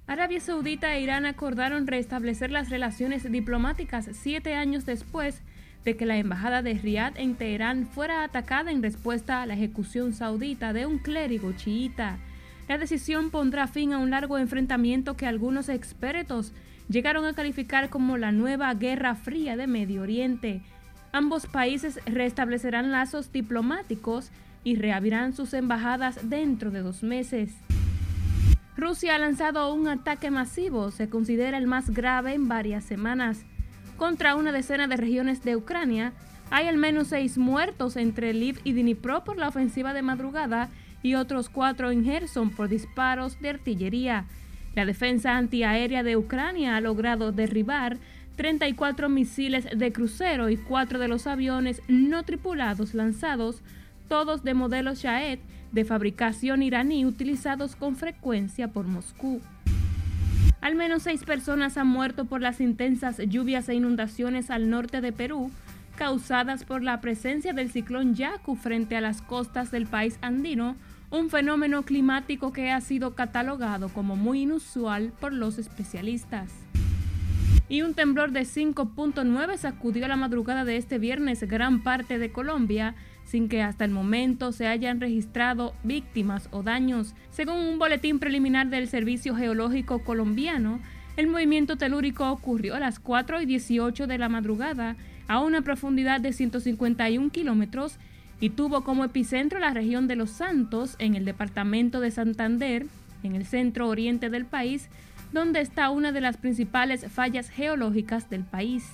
Arabia 0.07 0.39
Saudita 0.39 0.95
e 0.95 1.01
Irán 1.01 1.27
acordaron 1.27 1.85
restablecer 1.85 2.49
las 2.49 2.71
relaciones 2.71 3.31
diplomáticas 3.31 4.09
siete 4.13 4.55
años 4.55 4.87
después 4.87 5.43
de 5.85 5.95
que 5.95 6.07
la 6.07 6.17
embajada 6.17 6.63
de 6.63 6.73
Riad 6.73 7.13
en 7.17 7.35
Teherán 7.35 7.85
fuera 7.85 8.23
atacada 8.23 8.71
en 8.71 8.81
respuesta 8.81 9.43
a 9.43 9.45
la 9.45 9.53
ejecución 9.53 10.13
saudita 10.13 10.73
de 10.73 10.87
un 10.87 10.97
clérigo 10.97 11.51
chiita. 11.51 12.17
La 12.69 12.77
decisión 12.77 13.31
pondrá 13.31 13.65
fin 13.65 13.93
a 13.93 13.97
un 13.97 14.11
largo 14.11 14.37
enfrentamiento 14.37 15.17
que 15.17 15.25
algunos 15.25 15.69
expertos 15.69 16.53
llegaron 16.87 17.25
a 17.25 17.33
calificar 17.33 17.89
como 17.89 18.15
la 18.15 18.31
nueva 18.31 18.71
Guerra 18.75 19.15
Fría 19.15 19.57
de 19.57 19.65
Medio 19.65 20.03
Oriente. 20.03 20.61
Ambos 21.11 21.47
países 21.47 21.99
restablecerán 22.05 22.91
lazos 22.91 23.31
diplomáticos 23.31 24.29
y 24.63 24.75
reabrirán 24.75 25.33
sus 25.33 25.55
embajadas 25.55 26.29
dentro 26.29 26.69
de 26.69 26.83
dos 26.83 27.01
meses. 27.01 27.55
Rusia 28.77 29.15
ha 29.15 29.17
lanzado 29.17 29.73
un 29.73 29.87
ataque 29.87 30.29
masivo, 30.29 30.91
se 30.91 31.09
considera 31.09 31.57
el 31.57 31.65
más 31.65 31.89
grave 31.89 32.35
en 32.35 32.47
varias 32.47 32.83
semanas. 32.83 33.45
Contra 33.97 34.35
una 34.35 34.51
decena 34.51 34.85
de 34.85 34.95
regiones 34.95 35.43
de 35.43 35.55
Ucrania, 35.55 36.13
hay 36.51 36.67
al 36.67 36.77
menos 36.77 37.07
seis 37.07 37.39
muertos 37.39 37.95
entre 37.95 38.31
Lviv 38.31 38.59
y 38.63 38.73
Dnipro 38.73 39.23
por 39.23 39.37
la 39.37 39.47
ofensiva 39.47 39.95
de 39.95 40.03
madrugada 40.03 40.69
y 41.01 41.15
otros 41.15 41.49
cuatro 41.49 41.91
en 41.91 42.03
Gerson 42.03 42.49
por 42.49 42.69
disparos 42.69 43.39
de 43.41 43.49
artillería. 43.49 44.25
La 44.75 44.85
defensa 44.85 45.37
antiaérea 45.37 46.03
de 46.03 46.17
Ucrania 46.17 46.75
ha 46.75 46.81
logrado 46.81 47.31
derribar 47.31 47.97
34 48.35 49.09
misiles 49.09 49.67
de 49.75 49.91
crucero 49.91 50.49
y 50.49 50.57
cuatro 50.57 50.99
de 50.99 51.07
los 51.07 51.27
aviones 51.27 51.81
no 51.87 52.23
tripulados 52.23 52.93
lanzados, 52.93 53.61
todos 54.07 54.43
de 54.43 54.53
modelo 54.53 54.93
Shahed 54.93 55.39
de 55.71 55.85
fabricación 55.85 56.63
iraní 56.63 57.05
utilizados 57.05 57.75
con 57.75 57.95
frecuencia 57.95 58.69
por 58.69 58.87
Moscú. 58.87 59.41
Al 60.61 60.75
menos 60.75 61.03
seis 61.03 61.23
personas 61.23 61.77
han 61.77 61.87
muerto 61.87 62.25
por 62.25 62.41
las 62.41 62.59
intensas 62.59 63.17
lluvias 63.17 63.69
e 63.69 63.75
inundaciones 63.75 64.49
al 64.49 64.69
norte 64.69 65.01
de 65.01 65.11
Perú, 65.11 65.51
causadas 65.95 66.63
por 66.63 66.83
la 66.83 67.01
presencia 67.01 67.53
del 67.53 67.71
ciclón 67.71 68.15
Yaku 68.15 68.55
frente 68.55 68.95
a 68.95 69.01
las 69.01 69.21
costas 69.21 69.71
del 69.71 69.85
país 69.85 70.17
andino, 70.21 70.75
un 71.11 71.29
fenómeno 71.29 71.83
climático 71.83 72.53
que 72.53 72.71
ha 72.71 72.81
sido 72.81 73.15
catalogado 73.15 73.89
como 73.89 74.15
muy 74.15 74.41
inusual 74.41 75.11
por 75.19 75.33
los 75.33 75.57
especialistas 75.57 76.51
y 77.69 77.83
un 77.83 77.93
temblor 77.93 78.31
de 78.31 78.41
5.9 78.41 79.57
sacudió 79.57 80.07
la 80.07 80.15
madrugada 80.15 80.65
de 80.65 80.75
este 80.75 80.97
viernes 80.97 81.43
gran 81.43 81.83
parte 81.83 82.17
de 82.17 82.31
Colombia, 82.31 82.95
sin 83.23 83.47
que 83.47 83.61
hasta 83.61 83.85
el 83.85 83.91
momento 83.91 84.51
se 84.51 84.65
hayan 84.65 84.99
registrado 84.99 85.75
víctimas 85.83 86.49
o 86.51 86.63
daños. 86.63 87.13
Según 87.29 87.57
un 87.57 87.77
boletín 87.77 88.17
preliminar 88.17 88.69
del 88.69 88.87
Servicio 88.87 89.35
Geológico 89.35 90.03
Colombiano, 90.03 90.79
el 91.15 91.27
movimiento 91.27 91.77
telúrico 91.77 92.31
ocurrió 92.31 92.75
a 92.75 92.79
las 92.79 92.99
4 92.99 93.41
y 93.41 93.45
18 93.45 94.07
de 94.07 94.17
la 94.17 94.29
madrugada 94.29 94.95
a 95.27 95.39
una 95.39 95.61
profundidad 95.61 96.19
de 96.21 96.33
151 96.33 97.29
kilómetros 97.29 97.99
y 98.39 98.51
tuvo 98.51 98.83
como 98.83 99.03
epicentro 99.03 99.59
la 99.59 99.73
región 99.73 100.07
de 100.07 100.15
Los 100.15 100.29
Santos, 100.29 100.95
en 100.99 101.15
el 101.15 101.25
departamento 101.25 101.99
de 101.99 102.11
Santander, 102.11 102.85
en 103.23 103.35
el 103.35 103.45
centro 103.45 103.87
oriente 103.87 104.29
del 104.29 104.45
país, 104.45 104.89
donde 105.31 105.61
está 105.61 105.89
una 105.89 106.11
de 106.11 106.21
las 106.21 106.37
principales 106.37 107.05
fallas 107.11 107.49
geológicas 107.49 108.29
del 108.29 108.43
país. 108.43 108.85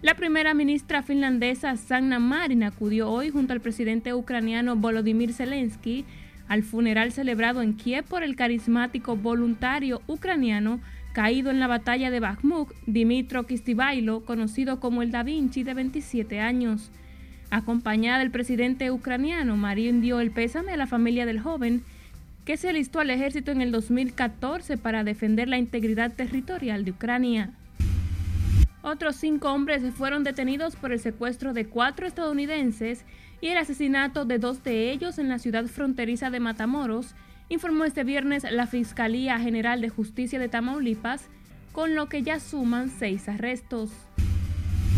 La 0.00 0.14
primera 0.14 0.54
ministra 0.54 1.02
finlandesa 1.02 1.76
Sanna 1.76 2.20
Marin 2.20 2.62
acudió 2.62 3.10
hoy 3.10 3.30
junto 3.30 3.52
al 3.52 3.60
presidente 3.60 4.14
ucraniano 4.14 4.76
Volodymyr 4.76 5.32
Zelensky 5.32 6.04
al 6.46 6.62
funeral 6.62 7.12
celebrado 7.12 7.62
en 7.62 7.74
Kiev 7.74 8.04
por 8.04 8.22
el 8.22 8.36
carismático 8.36 9.16
voluntario 9.16 10.00
ucraniano 10.06 10.80
caído 11.12 11.50
en 11.50 11.58
la 11.58 11.66
batalla 11.66 12.10
de 12.10 12.20
Bakhmut, 12.20 12.68
Dimitro 12.86 13.44
Kistibailo, 13.44 14.24
conocido 14.24 14.78
como 14.78 15.02
el 15.02 15.10
Da 15.10 15.24
Vinci 15.24 15.64
de 15.64 15.74
27 15.74 16.40
años. 16.40 16.92
Acompañada 17.50 18.18
del 18.18 18.30
presidente 18.30 18.90
ucraniano, 18.90 19.56
Marin 19.56 20.02
dio 20.02 20.20
el 20.20 20.30
pésame 20.30 20.72
a 20.72 20.76
la 20.76 20.86
familia 20.86 21.24
del 21.24 21.40
joven 21.40 21.82
que 22.44 22.56
se 22.56 22.68
alistó 22.68 23.00
al 23.00 23.10
ejército 23.10 23.50
en 23.50 23.62
el 23.62 23.72
2014 23.72 24.76
para 24.76 25.04
defender 25.04 25.48
la 25.48 25.58
integridad 25.58 26.12
territorial 26.12 26.84
de 26.84 26.90
Ucrania. 26.90 27.50
Otros 28.82 29.16
cinco 29.16 29.52
hombres 29.52 29.82
fueron 29.94 30.24
detenidos 30.24 30.76
por 30.76 30.92
el 30.92 31.00
secuestro 31.00 31.52
de 31.52 31.66
cuatro 31.66 32.06
estadounidenses 32.06 33.04
y 33.40 33.48
el 33.48 33.58
asesinato 33.58 34.24
de 34.24 34.38
dos 34.38 34.62
de 34.62 34.90
ellos 34.90 35.18
en 35.18 35.28
la 35.28 35.38
ciudad 35.38 35.66
fronteriza 35.66 36.30
de 36.30 36.40
Matamoros, 36.40 37.14
informó 37.48 37.84
este 37.84 38.04
viernes 38.04 38.44
la 38.50 38.66
Fiscalía 38.66 39.38
General 39.38 39.80
de 39.80 39.88
Justicia 39.88 40.38
de 40.38 40.48
Tamaulipas, 40.48 41.28
con 41.72 41.94
lo 41.94 42.08
que 42.08 42.22
ya 42.22 42.40
suman 42.40 42.90
seis 42.90 43.28
arrestos. 43.28 43.90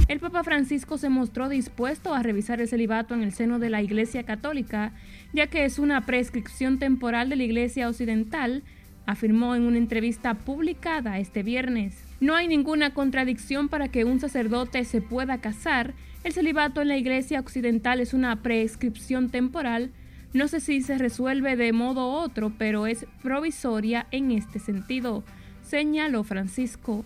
El 0.09 0.19
Papa 0.19 0.43
Francisco 0.43 0.99
se 0.99 1.09
mostró 1.09 1.49
dispuesto 1.49 2.15
a 2.15 2.23
revisar 2.23 2.61
el 2.61 2.69
celibato 2.69 3.15
en 3.15 3.23
el 3.23 3.33
seno 3.33 3.59
de 3.59 3.71
la 3.71 3.83
Iglesia 3.83 4.25
Católica, 4.25 4.93
ya 5.33 5.47
que 5.47 5.65
es 5.65 5.79
una 5.79 6.05
prescripción 6.07 6.79
temporal 6.79 7.29
de 7.29 7.37
la 7.37 7.45
Iglesia 7.45 7.89
Occidental, 7.89 8.63
afirmó 9.07 9.55
en 9.55 9.63
una 9.63 9.79
entrevista 9.79 10.35
publicada 10.35 11.19
este 11.19 11.43
viernes. 11.43 12.05
No 12.21 12.35
hay 12.35 12.49
ninguna 12.49 12.93
contradicción 12.93 13.69
para 13.69 13.89
que 13.89 14.05
un 14.05 14.21
sacerdote 14.21 14.85
se 14.85 15.01
pueda 15.01 15.39
casar. 15.39 15.95
El 16.23 16.33
celibato 16.33 16.83
en 16.83 16.89
la 16.89 16.97
Iglesia 16.97 17.41
Occidental 17.41 18.01
es 18.01 18.13
una 18.13 18.43
prescripción 18.43 19.31
temporal. 19.31 19.91
No 20.33 20.49
sé 20.49 20.61
si 20.61 20.83
se 20.83 20.99
resuelve 20.99 21.57
de 21.57 21.73
modo 21.73 22.09
u 22.09 22.13
otro, 22.13 22.53
pero 22.57 22.87
es 22.87 23.07
provisoria 23.23 24.07
en 24.11 24.31
este 24.31 24.59
sentido, 24.59 25.25
señaló 25.63 26.23
Francisco. 26.25 27.05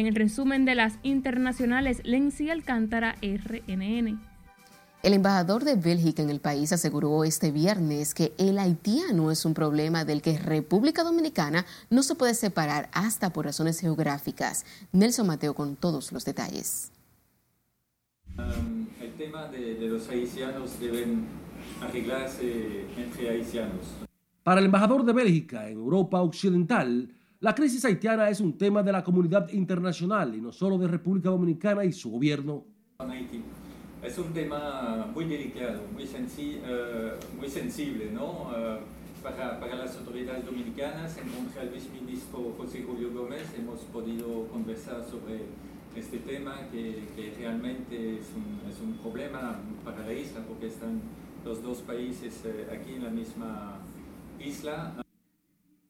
En 0.00 0.06
el 0.06 0.14
resumen 0.14 0.64
de 0.64 0.74
las 0.74 0.94
internacionales, 1.02 2.00
Lenzi 2.04 2.48
Alcántara, 2.48 3.16
RNN. 3.20 4.18
El 5.02 5.12
embajador 5.12 5.62
de 5.64 5.74
Bélgica 5.76 6.22
en 6.22 6.30
el 6.30 6.40
país 6.40 6.72
aseguró 6.72 7.22
este 7.22 7.50
viernes 7.50 8.14
que 8.14 8.32
el 8.38 8.58
haitiano 8.58 9.30
es 9.30 9.44
un 9.44 9.52
problema 9.52 10.06
del 10.06 10.22
que 10.22 10.38
República 10.38 11.04
Dominicana 11.04 11.66
no 11.90 12.02
se 12.02 12.14
puede 12.14 12.32
separar 12.32 12.88
hasta 12.94 13.28
por 13.28 13.44
razones 13.44 13.78
geográficas. 13.78 14.64
Nelson 14.92 15.26
Mateo 15.26 15.52
con 15.52 15.76
todos 15.76 16.12
los 16.12 16.24
detalles. 16.24 16.90
Um, 18.38 18.86
el 19.02 19.12
tema 19.18 19.48
de, 19.48 19.74
de 19.74 19.86
los 19.86 20.08
haitianos 20.08 20.80
deben 20.80 21.26
arreglarse 21.82 22.86
entre 22.96 23.28
haitianos. 23.28 23.84
Para 24.42 24.60
el 24.60 24.64
embajador 24.64 25.04
de 25.04 25.12
Bélgica 25.12 25.68
en 25.68 25.74
Europa 25.74 26.22
Occidental, 26.22 27.10
la 27.40 27.54
crisis 27.54 27.84
haitiana 27.86 28.28
es 28.28 28.40
un 28.40 28.58
tema 28.58 28.82
de 28.82 28.92
la 28.92 29.02
comunidad 29.02 29.48
internacional 29.50 30.34
y 30.34 30.40
no 30.40 30.52
solo 30.52 30.76
de 30.76 30.86
República 30.86 31.30
Dominicana 31.30 31.84
y 31.84 31.92
su 31.92 32.10
gobierno. 32.10 32.64
Es 34.02 34.18
un 34.18 34.32
tema 34.32 35.08
muy 35.14 35.24
delicado, 35.26 35.80
muy, 35.92 36.06
sensi 36.06 36.58
uh, 36.58 37.38
muy 37.38 37.48
sensible 37.48 38.10
¿no? 38.12 38.24
Uh, 38.24 39.22
para, 39.22 39.58
para, 39.60 39.74
las 39.76 39.96
autoridades 39.96 40.44
dominicanas. 40.44 41.16
En 41.18 41.28
el 41.28 41.68
viceministro 41.68 42.54
José 42.58 42.82
Julio 42.86 43.10
Gómez 43.12 43.46
hemos 43.58 43.80
podido 43.80 44.46
conversar 44.48 45.04
sobre 45.04 45.40
este 45.96 46.18
tema 46.18 46.56
que, 46.70 47.04
que 47.16 47.34
realmente 47.38 48.18
es 48.18 48.26
un, 48.34 48.70
es 48.70 48.80
un, 48.80 48.94
problema 48.98 49.58
para 49.84 50.06
la 50.06 50.12
isla 50.12 50.40
porque 50.46 50.66
están 50.66 51.00
los 51.44 51.62
dos 51.62 51.78
países 51.78 52.42
uh, 52.44 52.74
aquí 52.74 52.94
en 52.94 53.04
la 53.04 53.10
misma 53.10 53.78
isla. 54.38 54.94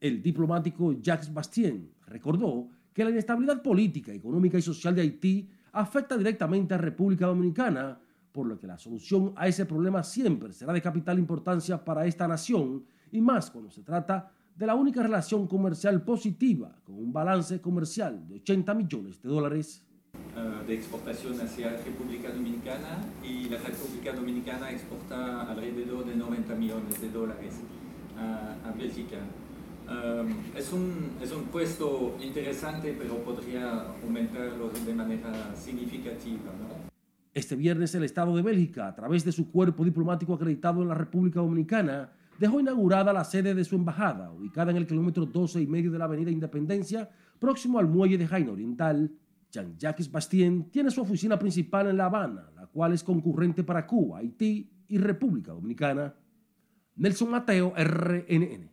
El 0.01 0.23
diplomático 0.23 0.95
Jacques 0.95 1.33
Bastien 1.33 1.91
recordó 2.07 2.69
que 2.95 3.05
la 3.05 3.11
inestabilidad 3.11 3.61
política, 3.61 4.13
económica 4.13 4.57
y 4.57 4.63
social 4.63 4.95
de 4.95 5.03
Haití 5.03 5.47
afecta 5.73 6.17
directamente 6.17 6.73
a 6.73 6.79
República 6.79 7.27
Dominicana, 7.27 8.01
por 8.33 8.47
lo 8.47 8.59
que 8.59 8.67
la 8.67 8.79
solución 8.79 9.35
a 9.37 9.47
ese 9.47 9.67
problema 9.67 10.03
siempre 10.03 10.55
será 10.55 10.73
de 10.73 10.81
capital 10.81 11.19
importancia 11.19 11.85
para 11.85 12.07
esta 12.07 12.27
nación 12.27 12.85
y 13.13 13.21
más 13.21 13.51
cuando 13.51 13.71
se 13.71 13.83
trata 13.83 14.33
de 14.57 14.67
la 14.67 14.75
única 14.75 15.03
relación 15.03 15.47
comercial 15.47 16.03
positiva 16.03 16.75
con 16.85 16.97
un 16.97 17.13
balance 17.13 17.61
comercial 17.61 18.27
de 18.27 18.37
80 18.37 18.75
millones 18.75 19.23
de 19.23 19.29
dólares. 19.29 19.85
Uh, 20.35 20.67
de 20.67 20.75
exportación 20.75 21.39
hacia 21.41 21.77
República 21.77 22.31
Dominicana 22.31 22.99
y 23.23 23.49
la 23.49 23.59
República 23.59 24.13
Dominicana 24.13 24.71
exporta 24.71 25.43
alrededor 25.43 26.07
de 26.07 26.17
90 26.17 26.55
millones 26.55 27.01
de 27.01 27.11
dólares 27.11 27.61
a, 28.17 28.57
a. 28.69 28.73
Um, 29.91 30.29
es, 30.57 30.73
un, 30.73 31.17
es 31.21 31.33
un 31.33 31.47
puesto 31.47 32.17
interesante, 32.23 32.95
pero 32.97 33.17
podría 33.25 33.87
aumentarlo 34.05 34.71
de 34.87 34.95
manera 34.95 35.53
significativa. 35.57 36.53
¿no? 36.61 36.91
Este 37.35 37.57
viernes 37.57 37.93
el 37.97 38.05
Estado 38.05 38.37
de 38.37 38.43
Bélgica, 38.43 38.87
a 38.87 38.95
través 38.95 39.25
de 39.25 39.33
su 39.33 39.51
cuerpo 39.51 39.85
diplomático 39.85 40.33
acreditado 40.33 40.83
en 40.83 40.89
la 40.89 40.95
República 40.95 41.41
Dominicana, 41.41 42.13
dejó 42.39 42.61
inaugurada 42.61 43.13
la 43.13 43.25
sede 43.25 43.53
de 43.53 43.65
su 43.65 43.75
embajada, 43.75 44.31
ubicada 44.31 44.71
en 44.71 44.77
el 44.77 44.87
kilómetro 44.87 45.27
12 45.27 45.61
y 45.61 45.67
medio 45.67 45.91
de 45.91 45.99
la 45.99 46.05
Avenida 46.05 46.31
Independencia, 46.31 47.11
próximo 47.41 47.81
al 47.81 47.89
muelle 47.89 48.17
de 48.17 48.29
Jaina 48.29 48.53
Oriental. 48.53 49.11
Jean-Jacques 49.51 50.13
Bastien 50.13 50.71
tiene 50.71 50.93
su 50.93 51.01
oficina 51.01 51.37
principal 51.37 51.89
en 51.89 51.97
La 51.97 52.05
Habana, 52.05 52.49
la 52.55 52.69
cual 52.69 52.93
es 52.93 53.03
concurrente 53.03 53.65
para 53.65 53.89
Cuba, 53.89 54.19
Haití 54.19 54.71
y 54.87 54.99
República 54.99 55.51
Dominicana. 55.51 56.15
Nelson 56.95 57.31
Mateo, 57.31 57.75
RNN. 57.77 58.71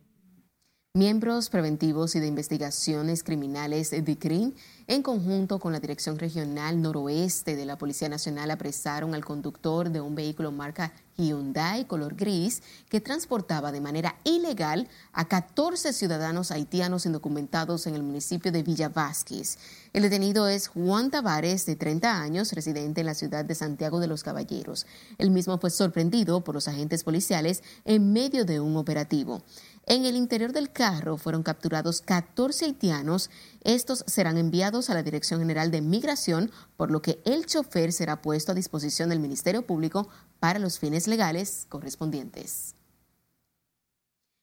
Miembros 0.94 1.50
preventivos 1.50 2.16
y 2.16 2.20
de 2.20 2.28
investigaciones 2.28 3.22
criminales 3.22 3.90
de 3.90 4.18
CRIM, 4.18 4.54
en 4.86 5.02
conjunto 5.02 5.58
con 5.58 5.70
la 5.70 5.80
Dirección 5.80 6.18
Regional 6.18 6.80
Noroeste 6.80 7.56
de 7.56 7.66
la 7.66 7.76
Policía 7.76 8.08
Nacional, 8.08 8.50
apresaron 8.50 9.14
al 9.14 9.22
conductor 9.22 9.90
de 9.90 10.00
un 10.00 10.14
vehículo 10.14 10.50
marca 10.50 10.94
Hyundai 11.18 11.84
color 11.86 12.14
gris 12.14 12.62
que 12.88 13.00
transportaba 13.00 13.72
de 13.72 13.80
manera 13.80 14.16
ilegal 14.24 14.88
a 15.12 15.26
14 15.26 15.92
ciudadanos 15.92 16.52
haitianos 16.52 17.06
indocumentados 17.06 17.86
en 17.86 17.94
el 17.94 18.02
municipio 18.02 18.52
de 18.52 18.62
Villa 18.62 18.88
Vázquez. 18.88 19.58
El 19.92 20.02
detenido 20.02 20.48
es 20.48 20.68
Juan 20.68 21.10
Tavares, 21.10 21.66
de 21.66 21.76
30 21.76 22.20
años, 22.20 22.52
residente 22.52 23.00
en 23.00 23.06
la 23.06 23.14
ciudad 23.14 23.44
de 23.44 23.54
Santiago 23.54 24.00
de 24.00 24.06
los 24.06 24.22
Caballeros. 24.22 24.86
El 25.18 25.30
mismo 25.30 25.58
fue 25.58 25.70
sorprendido 25.70 26.44
por 26.44 26.54
los 26.54 26.68
agentes 26.68 27.02
policiales 27.02 27.62
en 27.84 28.12
medio 28.12 28.44
de 28.44 28.60
un 28.60 28.76
operativo. 28.76 29.42
En 29.90 30.04
el 30.04 30.16
interior 30.16 30.52
del 30.52 30.70
carro 30.70 31.16
fueron 31.16 31.42
capturados 31.42 32.02
14 32.02 32.66
haitianos. 32.66 33.30
Estos 33.62 34.04
serán 34.06 34.36
enviados 34.36 34.90
a 34.90 34.94
la 34.94 35.02
Dirección 35.02 35.40
General 35.40 35.70
de 35.70 35.80
Migración, 35.80 36.50
por 36.76 36.90
lo 36.90 37.00
que 37.00 37.22
el 37.24 37.46
chofer 37.46 37.90
será 37.94 38.20
puesto 38.20 38.52
a 38.52 38.54
disposición 38.54 39.08
del 39.08 39.18
Ministerio 39.18 39.62
Público 39.62 40.10
para 40.40 40.58
los 40.58 40.78
fines 40.78 41.08
legales 41.08 41.64
correspondientes. 41.70 42.74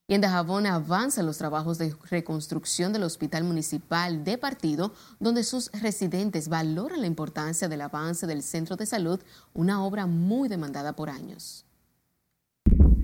Y 0.08 0.15
en 0.15 0.21
Dajabón 0.21 0.65
avanzan 0.65 1.27
los 1.27 1.38
trabajos 1.38 1.77
de 1.77 1.95
reconstrucción 2.10 2.91
del 2.91 3.03
Hospital 3.03 3.43
Municipal 3.43 4.23
de 4.23 4.39
Partido, 4.39 4.93
donde 5.19 5.43
sus 5.43 5.71
residentes 5.73 6.49
valoran 6.49 7.01
la 7.01 7.08
importancia 7.08 7.67
del 7.67 7.81
avance 7.81 8.25
del 8.25 8.41
centro 8.41 8.77
de 8.77 8.88
salud, 8.88 9.19
una 9.53 9.84
obra 9.84 10.08
muy 10.08 10.49
demandada 10.49 10.95
por 10.95 11.12
años 11.12 11.64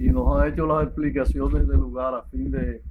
y 0.02 0.10
nos 0.10 0.36
ha 0.36 0.48
hecho 0.48 0.66
las 0.66 0.86
explicaciones 0.86 1.68
del 1.68 1.78
lugar 1.78 2.16
a 2.16 2.24
fin 2.24 2.50
de, 2.50 2.82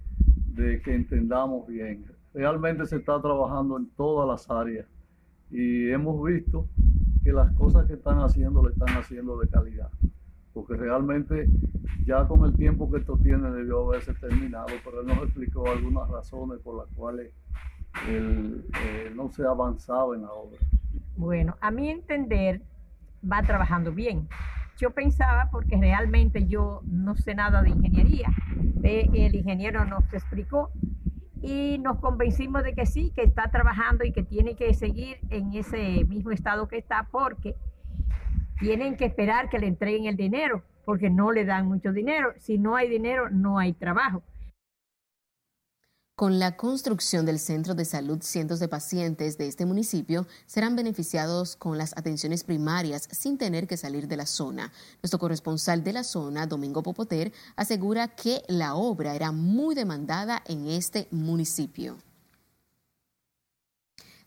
que 0.84 0.94
entendamos 0.94 1.66
bien. 1.66 2.04
Realmente 2.32 2.86
se 2.86 2.96
está 2.98 3.20
trabajando 3.20 3.76
en 3.78 3.88
todas 3.96 4.28
las 4.28 4.48
áreas 4.48 4.86
y 5.50 5.90
hemos 5.90 6.22
visto 6.22 6.68
que 7.24 7.32
las 7.32 7.50
cosas 7.54 7.86
que 7.86 7.94
están 7.94 8.20
haciendo 8.20 8.62
le 8.62 8.70
están 8.70 8.96
haciendo 8.96 9.36
de 9.38 9.48
calidad. 9.48 9.90
Porque 10.54 10.74
realmente 10.74 11.48
ya 12.04 12.28
con 12.28 12.44
el 12.44 12.54
tiempo 12.54 12.88
que 12.88 12.98
esto 12.98 13.18
tiene 13.20 13.50
debió 13.50 13.88
haberse 13.88 14.14
terminado, 14.14 14.68
pero 14.84 15.00
él 15.00 15.08
nos 15.08 15.18
explicó 15.24 15.68
algunas 15.68 16.08
razones 16.08 16.60
por 16.60 16.76
las 16.76 16.94
cuales 16.94 17.32
eh, 18.06 19.12
no 19.16 19.28
se 19.30 19.42
ha 19.42 19.50
avanzado 19.50 20.14
en 20.14 20.22
la 20.22 20.32
obra. 20.32 20.60
Bueno, 21.16 21.56
a 21.60 21.72
mi 21.72 21.90
entender 21.90 22.62
va 23.24 23.42
trabajando 23.42 23.90
bien 23.90 24.28
yo 24.80 24.90
pensaba, 24.90 25.50
porque 25.50 25.76
realmente 25.76 26.46
yo 26.46 26.80
no 26.86 27.14
sé 27.14 27.34
nada 27.34 27.62
de 27.62 27.70
ingeniería, 27.70 28.28
el 28.82 29.34
ingeniero 29.34 29.84
nos 29.84 30.10
explicó 30.12 30.70
y 31.42 31.78
nos 31.78 31.98
convencimos 31.98 32.64
de 32.64 32.74
que 32.74 32.86
sí, 32.86 33.12
que 33.14 33.22
está 33.22 33.50
trabajando 33.50 34.04
y 34.04 34.12
que 34.12 34.22
tiene 34.22 34.56
que 34.56 34.72
seguir 34.72 35.18
en 35.28 35.52
ese 35.52 36.04
mismo 36.04 36.30
estado 36.30 36.66
que 36.66 36.78
está 36.78 37.08
porque 37.10 37.56
tienen 38.58 38.96
que 38.96 39.06
esperar 39.06 39.48
que 39.50 39.58
le 39.58 39.66
entreguen 39.66 40.06
el 40.06 40.16
dinero, 40.16 40.62
porque 40.84 41.10
no 41.10 41.30
le 41.30 41.44
dan 41.44 41.66
mucho 41.66 41.92
dinero. 41.92 42.32
Si 42.38 42.58
no 42.58 42.76
hay 42.76 42.88
dinero, 42.88 43.30
no 43.30 43.58
hay 43.58 43.72
trabajo. 43.72 44.22
Con 46.20 46.38
la 46.38 46.54
construcción 46.54 47.24
del 47.24 47.38
centro 47.38 47.74
de 47.74 47.86
salud, 47.86 48.18
cientos 48.20 48.60
de 48.60 48.68
pacientes 48.68 49.38
de 49.38 49.48
este 49.48 49.64
municipio 49.64 50.26
serán 50.44 50.76
beneficiados 50.76 51.56
con 51.56 51.78
las 51.78 51.96
atenciones 51.96 52.44
primarias 52.44 53.08
sin 53.10 53.38
tener 53.38 53.66
que 53.66 53.78
salir 53.78 54.06
de 54.06 54.18
la 54.18 54.26
zona. 54.26 54.70
Nuestro 55.02 55.18
corresponsal 55.18 55.82
de 55.82 55.94
la 55.94 56.04
zona, 56.04 56.46
Domingo 56.46 56.82
Popoter, 56.82 57.32
asegura 57.56 58.08
que 58.08 58.42
la 58.48 58.74
obra 58.74 59.14
era 59.14 59.32
muy 59.32 59.74
demandada 59.74 60.42
en 60.46 60.68
este 60.68 61.08
municipio. 61.10 61.96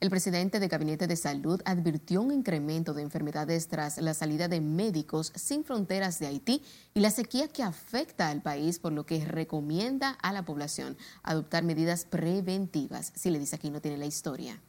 El 0.03 0.09
presidente 0.09 0.59
de 0.59 0.67
Gabinete 0.67 1.07
de 1.07 1.15
Salud 1.15 1.61
advirtió 1.63 2.21
un 2.21 2.33
incremento 2.33 2.93
de 2.93 3.03
enfermedades 3.03 3.69
tras 3.69 3.97
la 3.99 4.13
salida 4.13 4.49
de 4.49 4.59
médicos 4.59 5.31
sin 5.33 5.63
fronteras 5.63 6.19
de 6.19 6.27
Haití 6.27 6.61
y 6.93 6.99
la 6.99 7.09
sequía 7.09 7.47
que 7.47 7.63
afecta 7.63 8.27
al 8.27 8.41
país, 8.41 8.79
por 8.79 8.91
lo 8.91 9.05
que 9.05 9.23
recomienda 9.23 10.09
a 10.21 10.33
la 10.33 10.43
población 10.43 10.97
adoptar 11.23 11.63
medidas 11.63 12.03
preventivas. 12.03 13.13
Si 13.15 13.31
le 13.31 13.39
dice 13.39 13.55
aquí, 13.55 13.69
no 13.69 13.79
tiene 13.79 13.97
la 13.97 14.05
historia. 14.05 14.59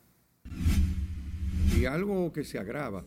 Y 1.76 1.84
algo 1.86 2.32
que 2.32 2.44
se 2.44 2.60
agrava, 2.60 3.04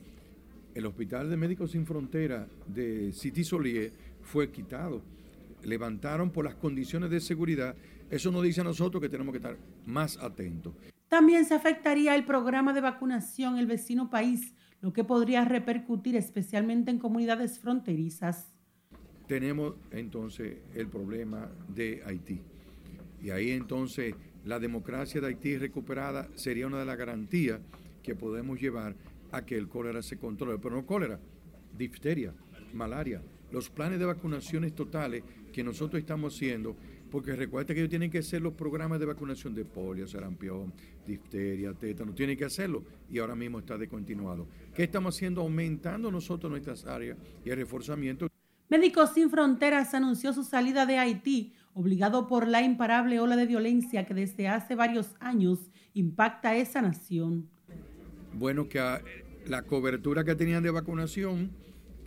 el 0.75 0.85
Hospital 0.85 1.29
de 1.29 1.37
Médicos 1.37 1.71
Sin 1.71 1.85
Fronteras 1.85 2.45
de 2.67 3.13
City 3.13 3.45
Solier 3.45 3.93
fue 4.21 4.51
quitado. 4.51 5.01
Levantaron 5.63 6.29
por 6.31 6.43
las 6.43 6.55
condiciones 6.55 7.09
de 7.09 7.21
seguridad. 7.21 7.73
Eso 8.11 8.31
nos 8.31 8.43
dice 8.43 8.59
a 8.59 8.65
nosotros 8.65 9.01
que 9.01 9.07
tenemos 9.07 9.31
que 9.31 9.37
estar 9.37 9.55
más 9.85 10.17
atentos. 10.17 10.73
También 11.10 11.46
se 11.46 11.54
afectaría 11.54 12.15
el 12.15 12.26
programa 12.26 12.74
de 12.74 12.82
vacunación 12.82 13.58
el 13.58 13.65
vecino 13.65 14.10
país, 14.10 14.54
lo 14.82 14.91
que 14.91 15.06
podría 15.06 15.46
repercutir 15.46 16.15
especialmente 16.15 16.91
en 16.91 17.00
comunidades 17.00 17.60
fronterizas. 17.60 18.54
Tenemos 19.28 19.76
entonces 19.91 20.58
el 20.76 20.88
problema 20.88 21.50
de 21.70 22.04
Haití. 22.06 22.41
Y 23.22 23.30
ahí 23.30 23.52
entonces 23.52 24.15
la 24.46 24.60
democracia 24.60 25.22
de 25.22 25.28
Haití 25.28 25.58
recuperada 25.58 26.30
sería 26.36 26.67
una 26.67 26.80
de 26.80 26.86
las 26.86 26.98
garantías 26.98 27.60
que 28.04 28.15
podemos 28.15 28.60
llevar 28.60 28.96
a 29.32 29.46
que 29.46 29.58
el 29.58 29.67
cólera 29.67 30.02
se 30.02 30.17
controle. 30.17 30.60
Pero 30.60 30.76
no 30.76 30.86
cólera, 30.86 31.20
difteria, 31.78 32.34
malaria, 32.74 33.22
los 33.52 33.70
planes 33.70 34.00
de 34.00 34.06
vacunaciones 34.06 34.76
totales 34.76 35.24
que 35.54 35.63
nosotros 35.63 36.00
estamos 36.00 36.36
haciendo, 36.36 36.76
porque 37.10 37.36
recuerda 37.36 37.74
que 37.74 37.80
ellos 37.80 37.89
tienen 37.89 38.12
que 38.12 38.20
hacer 38.20 38.41
los 38.41 38.54
programas 38.54 39.00
de 39.00 39.06
vacunación 39.06 39.56
de 39.56 39.65
polio, 39.65 40.08
sarampión, 40.08 40.74
difteria, 41.06 41.74
tétano, 41.74 42.13
tienen 42.13 42.38
que 42.38 42.46
hacerlo 42.46 42.84
y 43.10 43.20
ahora 43.20 43.36
mismo 43.36 43.60
está 43.60 43.78
descontinuado. 43.78 44.48
¿Qué 44.76 44.84
estamos 44.84 45.15
haciendo? 45.15 45.41
Aumentando 45.41 46.12
nosotros 46.12 46.50
nuestras 46.50 46.86
áreas 46.86 47.17
y 47.43 47.50
el 47.50 47.58
reforzamiento. 47.58 48.28
Médicos 48.70 49.13
Sin 49.13 49.30
Fronteras 49.30 49.93
anunció 49.93 50.34
su 50.34 50.43
salida 50.43 50.86
de 50.86 50.98
Haití, 50.98 51.54
obligado 51.74 52.28
por 52.28 52.48
la 52.48 52.62
imparable 52.62 53.20
ola 53.20 53.36
de 53.36 53.46
violencia 53.46 54.06
que 54.06 54.13
desde 54.13 54.48
hace 54.48 54.76
varios 54.76 55.15
años 55.20 55.72
impacta 55.93 56.50
a 56.50 56.58
esa 56.58 56.82
nación. 56.82 57.50
Bueno, 58.34 58.67
que 58.67 58.80
la 59.48 59.62
cobertura 59.63 60.24
que 60.24 60.36
tenían 60.36 60.63
de 60.63 60.72
vacunación 60.72 61.52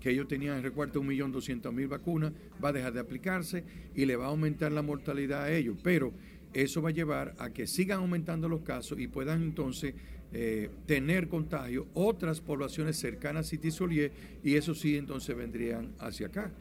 que 0.01 0.11
ellos 0.11 0.27
tenían 0.27 0.57
en 0.57 0.63
recuerdo 0.63 1.03
1.200.000 1.03 1.89
vacunas, 1.89 2.33
va 2.63 2.71
a 2.71 2.73
dejar 2.73 2.93
de 2.93 3.01
aplicarse 3.01 3.65
y 3.95 4.07
le 4.07 4.17
va 4.17 4.27
a 4.27 4.29
aumentar 4.29 4.73
la 4.73 4.83
mortalidad 4.83 5.45
a 5.45 5.53
ellos. 5.53 5.77
Pero 5.83 6.13
eso 6.53 6.83
va 6.83 6.89
a 6.89 6.93
llevar 6.93 7.35
a 7.39 7.51
que 7.51 7.67
sigan 7.67 8.01
aumentando 8.01 8.49
los 8.49 8.63
casos 8.63 8.99
y 8.99 9.07
puedan 9.07 9.43
entonces 9.43 9.95
eh, 10.33 10.71
tener 10.87 11.29
contagio 11.29 11.89
otras 11.95 12.41
poblaciones 12.41 12.97
cercanas 12.97 13.47
a 13.47 13.51
City 13.51 13.71
Solier 13.71 14.13
y 14.43 14.55
eso 14.55 14.75
sí 14.75 14.97
entonces 14.97 15.37
vendrían 15.37 15.93
hacia 15.99 16.29
acá. 16.29 16.53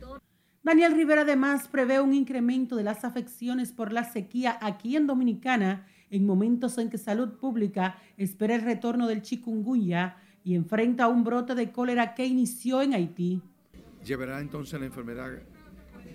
Daniel 0.63 0.93
Rivera 0.93 1.21
además 1.21 1.67
prevé 1.67 1.99
un 2.01 2.13
incremento 2.13 2.75
de 2.75 2.83
las 2.83 3.05
afecciones 3.05 3.71
por 3.71 3.93
la 3.93 4.03
sequía 4.03 4.57
aquí 4.61 4.95
en 4.95 5.07
Dominicana 5.07 5.87
en 6.09 6.25
momentos 6.25 6.77
en 6.77 6.89
que 6.89 6.97
salud 6.97 7.37
pública 7.39 7.97
espera 8.17 8.55
el 8.55 8.61
retorno 8.61 9.07
del 9.07 9.21
chikungunya 9.21 10.17
y 10.49 10.55
enfrenta 10.55 11.07
un 11.07 11.23
brote 11.23 11.53
de 11.53 11.71
cólera 11.71 12.15
que 12.15 12.25
inició 12.25 12.81
en 12.81 12.95
Haití. 12.95 13.39
Llevará 14.03 14.41
entonces 14.41 14.79
la 14.79 14.87
enfermedad 14.87 15.43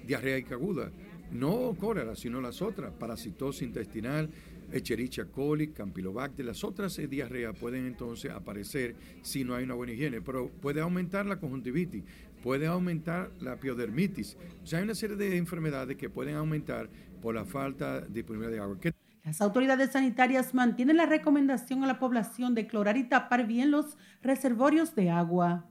diarreica 0.04 0.56
aguda, 0.56 0.90
no 1.30 1.76
cólera, 1.78 2.16
sino 2.16 2.40
las 2.40 2.60
otras, 2.60 2.92
parasitosis 2.94 3.62
intestinal, 3.62 4.28
Echerichia 4.72 5.26
coli, 5.26 5.68
Campylobacter, 5.68 6.46
las 6.46 6.64
otras 6.64 7.00
diarreas 7.08 7.56
pueden 7.56 7.86
entonces 7.86 8.32
aparecer 8.32 8.96
si 9.22 9.44
no 9.44 9.54
hay 9.54 9.62
una 9.62 9.74
buena 9.74 9.92
higiene, 9.92 10.20
pero 10.20 10.48
puede 10.48 10.80
aumentar 10.80 11.26
la 11.26 11.38
conjuntivitis, 11.38 12.02
puede 12.42 12.66
aumentar 12.66 13.30
la 13.40 13.54
piodermitis. 13.54 14.36
O 14.64 14.66
sea, 14.66 14.80
hay 14.80 14.84
una 14.84 14.96
serie 14.96 15.14
de 15.14 15.36
enfermedades 15.36 15.96
que 15.96 16.10
pueden 16.10 16.34
aumentar 16.34 16.90
por 17.22 17.36
la 17.36 17.44
falta 17.44 18.00
de 18.00 18.08
disponibilidad 18.08 18.50
de 18.52 18.60
agua. 18.60 18.78
Las 19.24 19.40
autoridades 19.40 19.92
sanitarias 19.92 20.52
mantienen 20.52 20.98
la 20.98 21.06
recomendación 21.06 21.82
a 21.82 21.86
la 21.86 21.98
población 21.98 22.54
de 22.54 22.66
clorar 22.66 22.98
y 22.98 23.04
tapar 23.04 23.46
bien 23.46 23.70
los 23.70 23.96
reservorios 24.20 24.94
de 24.94 25.10
agua. 25.10 25.66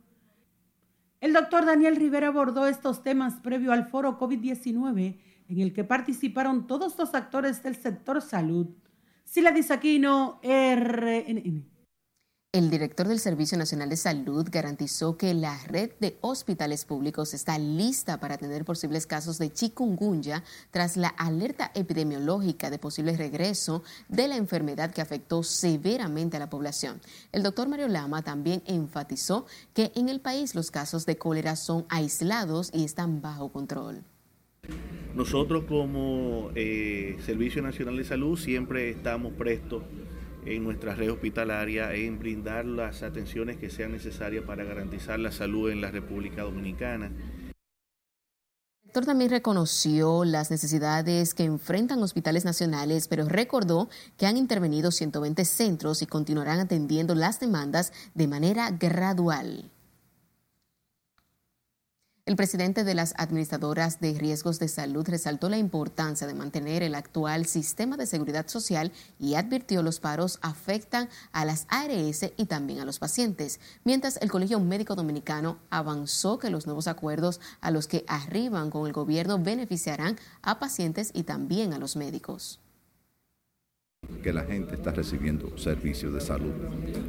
El 1.21 1.33
doctor 1.33 1.63
Daniel 1.65 1.95
Rivera 1.95 2.29
abordó 2.29 2.67
estos 2.67 3.03
temas 3.03 3.35
previo 3.41 3.71
al 3.71 3.85
foro 3.85 4.17
COVID-19 4.19 5.19
en 5.47 5.59
el 5.59 5.71
que 5.71 5.83
participaron 5.83 6.65
todos 6.65 6.97
los 6.97 7.13
actores 7.13 7.61
del 7.61 7.75
sector 7.75 8.21
salud. 8.21 8.67
Sila 9.23 9.51
Disaquino, 9.51 10.41
RNN. 10.43 11.72
El 12.55 12.69
director 12.69 13.07
del 13.07 13.17
Servicio 13.17 13.57
Nacional 13.57 13.89
de 13.89 13.97
Salud 13.97 14.47
garantizó 14.51 15.17
que 15.17 15.33
la 15.33 15.57
red 15.69 15.89
de 15.99 16.19
hospitales 16.21 16.85
públicos 16.85 17.33
está 17.33 17.57
lista 17.57 18.19
para 18.19 18.35
atender 18.35 18.63
posibles 18.63 19.07
casos 19.07 19.39
de 19.39 19.51
chikungunya 19.51 20.43
tras 20.69 20.95
la 20.95 21.07
alerta 21.07 21.71
epidemiológica 21.73 22.69
de 22.69 22.77
posible 22.77 23.17
regreso 23.17 23.81
de 24.07 24.27
la 24.27 24.37
enfermedad 24.37 24.93
que 24.93 25.01
afectó 25.01 25.41
severamente 25.41 26.37
a 26.37 26.41
la 26.41 26.51
población. 26.51 27.01
El 27.31 27.41
doctor 27.41 27.67
Mario 27.67 27.87
Lama 27.87 28.21
también 28.21 28.61
enfatizó 28.67 29.47
que 29.73 29.91
en 29.95 30.07
el 30.07 30.21
país 30.21 30.53
los 30.53 30.69
casos 30.69 31.07
de 31.07 31.17
cólera 31.17 31.55
son 31.55 31.87
aislados 31.89 32.69
y 32.71 32.83
están 32.83 33.19
bajo 33.19 33.51
control. 33.51 34.03
Nosotros 35.15 35.63
como 35.63 36.51
eh, 36.53 37.17
Servicio 37.25 37.63
Nacional 37.63 37.97
de 37.97 38.03
Salud 38.03 38.37
siempre 38.37 38.91
estamos 38.91 39.33
prestos 39.33 39.81
en 40.45 40.63
nuestra 40.63 40.95
red 40.95 41.11
hospitalaria 41.11 41.93
en 41.93 42.19
brindar 42.19 42.65
las 42.65 43.03
atenciones 43.03 43.57
que 43.57 43.69
sean 43.69 43.91
necesarias 43.91 44.43
para 44.45 44.63
garantizar 44.63 45.19
la 45.19 45.31
salud 45.31 45.69
en 45.71 45.81
la 45.81 45.91
República 45.91 46.43
Dominicana. 46.43 47.07
El 47.07 48.87
doctor 48.87 49.05
también 49.05 49.31
reconoció 49.31 50.23
las 50.23 50.51
necesidades 50.51 51.33
que 51.33 51.45
enfrentan 51.45 52.03
hospitales 52.03 52.45
nacionales, 52.45 53.07
pero 53.07 53.27
recordó 53.27 53.89
que 54.17 54.27
han 54.27 54.37
intervenido 54.37 54.91
120 54.91 55.45
centros 55.45 56.03
y 56.03 56.05
continuarán 56.05 56.59
atendiendo 56.59 57.15
las 57.15 57.39
demandas 57.39 57.91
de 58.13 58.27
manera 58.27 58.69
gradual. 58.69 59.71
El 62.25 62.37
presidente 62.37 62.85
de 62.85 62.95
las 62.95 63.13
administradoras 63.17 63.99
de 63.99 64.13
riesgos 64.13 64.57
de 64.57 64.69
salud 64.69 65.05
resaltó 65.09 65.49
la 65.49 65.57
importancia 65.57 66.25
de 66.25 66.33
mantener 66.33 66.81
el 66.81 66.95
actual 66.95 67.45
sistema 67.45 67.97
de 67.97 68.05
seguridad 68.05 68.47
social 68.47 68.93
y 69.19 69.35
advirtió 69.35 69.83
los 69.83 69.99
paros 69.99 70.39
afectan 70.41 71.09
a 71.33 71.43
las 71.43 71.67
ARS 71.67 72.31
y 72.37 72.45
también 72.45 72.79
a 72.79 72.85
los 72.85 72.97
pacientes, 72.97 73.59
mientras 73.83 74.15
el 74.21 74.31
Colegio 74.31 74.61
Médico 74.61 74.95
Dominicano 74.95 75.59
avanzó 75.69 76.39
que 76.39 76.49
los 76.49 76.65
nuevos 76.65 76.87
acuerdos 76.87 77.41
a 77.59 77.71
los 77.71 77.87
que 77.87 78.05
arriban 78.07 78.69
con 78.69 78.87
el 78.87 78.93
gobierno 78.93 79.37
beneficiarán 79.37 80.17
a 80.43 80.59
pacientes 80.59 81.11
y 81.13 81.23
también 81.23 81.73
a 81.73 81.77
los 81.77 81.97
médicos 81.97 82.62
que 84.21 84.31
la 84.31 84.43
gente 84.43 84.75
está 84.75 84.91
recibiendo 84.91 85.57
servicios 85.57 86.13
de 86.13 86.21
salud. 86.21 86.53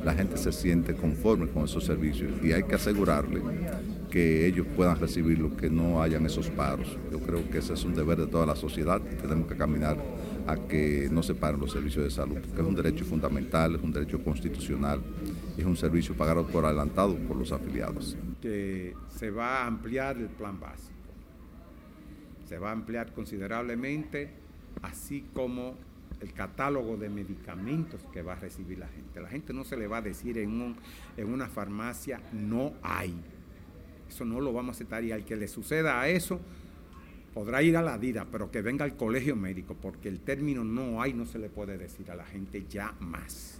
La 0.05 0.15
gente 0.15 0.37
se 0.37 0.53
siente 0.53 0.95
conforme 0.95 1.49
con 1.49 1.65
esos 1.65 1.85
servicios 1.85 2.33
y 2.43 2.53
hay 2.53 2.65
que 2.65 2.75
asegurarle 2.75 3.41
que 4.11 4.47
ellos 4.47 4.67
puedan 4.77 4.99
recibirlo, 4.99 5.57
que 5.57 5.71
no 5.71 6.03
hayan 6.03 6.27
esos 6.27 6.49
paros. 6.51 6.97
Yo 7.11 7.21
creo 7.21 7.49
que 7.51 7.59
ese 7.59 7.75
es 7.75 7.85
un 7.85 7.95
deber 7.95 8.19
de 8.19 8.27
toda 8.27 8.47
la 8.47 8.57
sociedad 8.57 9.01
y 9.13 9.17
tenemos 9.17 9.49
que 9.49 9.57
caminar 9.57 9.97
a 10.47 10.57
que 10.57 11.09
no 11.11 11.23
se 11.23 11.35
paren 11.35 11.61
los 11.61 11.73
servicios 11.73 12.05
de 12.05 12.11
salud, 12.11 12.37
que 12.37 12.61
es 12.61 12.67
un 12.67 12.75
derecho 12.75 13.05
fundamental, 13.05 13.77
es 13.77 13.83
un 13.83 13.93
derecho 13.93 14.23
constitucional 14.23 15.01
es 15.57 15.65
un 15.65 15.77
servicio 15.77 16.15
pagado 16.17 16.47
por 16.47 16.65
adelantado 16.65 17.17
por 17.17 17.37
los 17.37 17.53
afiliados. 17.53 18.17
Que 18.41 18.95
se 19.09 19.31
va 19.31 19.63
a 19.63 19.67
ampliar 19.67 20.17
el 20.17 20.29
plan 20.29 20.59
básico, 20.59 20.93
se 22.45 22.59
va 22.59 22.71
a 22.71 22.73
ampliar 22.73 23.13
considerablemente, 23.13 24.31
así 24.83 25.25
como 25.33 25.77
el 26.25 26.33
catálogo 26.33 26.97
de 26.97 27.09
medicamentos 27.09 28.01
que 28.13 28.23
va 28.23 28.33
a 28.33 28.37
recibir 28.37 28.79
la 28.79 28.89
gente. 28.89 29.21
La 29.21 29.29
gente 29.29 29.53
no 29.53 29.65
se 29.65 29.77
le 29.77 29.87
va 29.87 29.99
a 29.99 30.03
decir 30.03 30.39
en, 30.39 30.61
un, 30.61 30.77
en 31.17 31.33
una 31.33 31.49
farmacia 31.49 32.21
no 32.33 32.73
hay. 32.83 33.15
Eso 34.09 34.25
no 34.25 34.41
lo 34.41 34.53
vamos 34.53 34.71
a 34.71 34.77
aceptar 34.77 35.05
y 35.05 35.13
al 35.13 35.25
que 35.25 35.37
le 35.37 35.49
suceda 35.49 36.01
a 36.01 36.09
eso 36.09 36.41
podrá 37.33 37.63
ir 37.63 37.77
a 37.77 37.83
la 37.83 37.99
vida, 37.99 38.27
pero 38.31 38.51
que 38.51 38.63
venga 38.63 38.85
al 38.85 38.97
colegio 38.97 39.35
médico, 39.37 39.77
porque 39.81 40.09
el 40.09 40.21
término 40.21 40.65
no 40.65 41.03
hay 41.03 41.13
no 41.13 41.27
se 41.27 41.39
le 41.39 41.49
puede 41.49 41.77
decir 41.77 42.11
a 42.11 42.15
la 42.15 42.25
gente 42.25 42.65
ya 42.69 42.95
más 43.01 43.54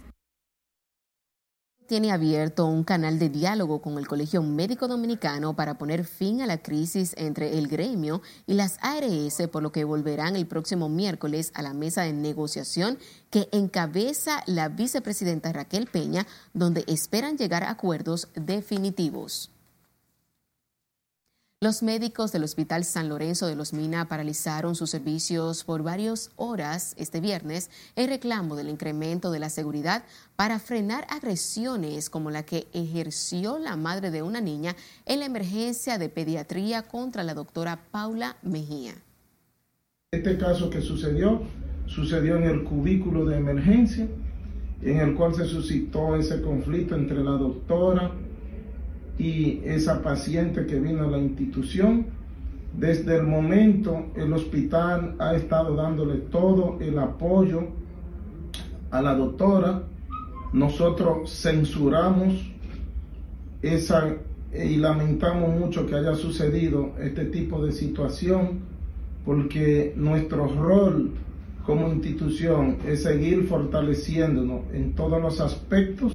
tiene 1.87 2.11
abierto 2.11 2.65
un 2.65 2.83
canal 2.83 3.19
de 3.19 3.29
diálogo 3.29 3.81
con 3.81 3.97
el 3.97 4.07
Colegio 4.07 4.41
Médico 4.41 4.87
Dominicano 4.87 5.55
para 5.55 5.77
poner 5.77 6.03
fin 6.03 6.41
a 6.41 6.45
la 6.45 6.57
crisis 6.57 7.13
entre 7.17 7.57
el 7.57 7.67
gremio 7.67 8.21
y 8.47 8.55
las 8.55 8.77
ARS, 8.81 9.47
por 9.51 9.63
lo 9.63 9.71
que 9.71 9.83
volverán 9.83 10.35
el 10.35 10.47
próximo 10.47 10.89
miércoles 10.89 11.51
a 11.53 11.61
la 11.61 11.73
mesa 11.73 12.03
de 12.03 12.13
negociación 12.13 12.97
que 13.29 13.47
encabeza 13.51 14.43
la 14.45 14.69
vicepresidenta 14.69 15.53
Raquel 15.53 15.87
Peña, 15.87 16.25
donde 16.53 16.83
esperan 16.87 17.37
llegar 17.37 17.63
a 17.63 17.71
acuerdos 17.71 18.29
definitivos. 18.35 19.54
Los 21.61 21.83
médicos 21.83 22.33
del 22.33 22.43
Hospital 22.43 22.83
San 22.83 23.07
Lorenzo 23.07 23.47
de 23.47 23.55
los 23.55 23.71
Mina 23.71 24.09
paralizaron 24.09 24.75
sus 24.75 24.89
servicios 24.89 25.63
por 25.63 25.83
varias 25.83 26.31
horas 26.35 26.93
este 26.97 27.21
viernes 27.21 27.71
en 27.95 28.09
reclamo 28.09 28.57
del 28.57 28.67
incremento 28.67 29.31
de 29.31 29.39
la 29.39 29.49
seguridad 29.49 30.03
para 30.35 30.59
frenar 30.59 31.07
agresiones 31.09 32.09
como 32.09 32.29
la 32.29 32.43
que 32.43 32.67
ejerció 32.73 33.57
la 33.57 33.77
madre 33.77 34.11
de 34.11 34.21
una 34.21 34.41
niña 34.41 34.75
en 35.05 35.21
la 35.21 35.27
emergencia 35.27 35.97
de 35.97 36.09
pediatría 36.09 36.81
contra 36.83 37.23
la 37.23 37.33
doctora 37.33 37.79
Paula 37.89 38.35
Mejía. 38.43 38.95
Este 40.11 40.37
caso 40.37 40.69
que 40.69 40.81
sucedió, 40.81 41.41
sucedió 41.85 42.35
en 42.35 42.43
el 42.43 42.65
cubículo 42.65 43.25
de 43.25 43.37
emergencia, 43.37 44.09
en 44.81 44.97
el 44.99 45.15
cual 45.15 45.33
se 45.33 45.45
suscitó 45.45 46.17
ese 46.17 46.41
conflicto 46.41 46.95
entre 46.95 47.23
la 47.23 47.31
doctora 47.31 48.11
y 49.17 49.61
esa 49.63 50.01
paciente 50.01 50.65
que 50.65 50.79
vino 50.79 51.03
a 51.03 51.07
la 51.07 51.17
institución. 51.17 52.07
Desde 52.77 53.15
el 53.15 53.23
momento 53.23 54.07
el 54.15 54.33
hospital 54.33 55.15
ha 55.19 55.35
estado 55.35 55.75
dándole 55.75 56.15
todo 56.15 56.77
el 56.81 56.99
apoyo 56.99 57.67
a 58.91 59.01
la 59.01 59.15
doctora. 59.15 59.83
Nosotros 60.51 61.31
censuramos 61.41 62.51
esa 63.61 64.15
y 64.53 64.77
lamentamos 64.77 65.57
mucho 65.59 65.85
que 65.85 65.95
haya 65.95 66.15
sucedido 66.15 66.91
este 66.99 67.25
tipo 67.25 67.65
de 67.65 67.71
situación 67.71 68.59
porque 69.25 69.93
nuestro 69.97 70.47
rol 70.47 71.11
como 71.65 71.91
institución 71.91 72.77
es 72.85 73.03
seguir 73.03 73.47
fortaleciéndonos 73.47 74.61
en 74.71 74.93
todos 74.93 75.21
los 75.21 75.41
aspectos. 75.41 76.13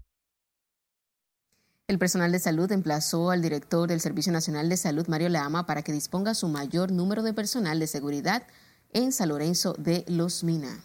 El 1.91 1.99
personal 1.99 2.31
de 2.31 2.39
salud 2.39 2.71
emplazó 2.71 3.33
al 3.33 3.43
director 3.43 3.89
del 3.89 4.01
Servicio 4.01 4.31
Nacional 4.31 4.69
de 4.69 4.77
Salud, 4.77 5.09
Mario 5.09 5.29
Lama, 5.29 5.67
para 5.67 5.83
que 5.83 5.91
disponga 5.91 6.35
su 6.35 6.47
mayor 6.47 6.93
número 6.93 7.25
de 7.25 7.33
personal 7.33 7.81
de 7.81 7.89
seguridad 7.89 8.45
en 8.93 9.11
San 9.11 9.31
Lorenzo 9.31 9.75
de 9.77 10.05
Los 10.07 10.45
Mina. 10.45 10.85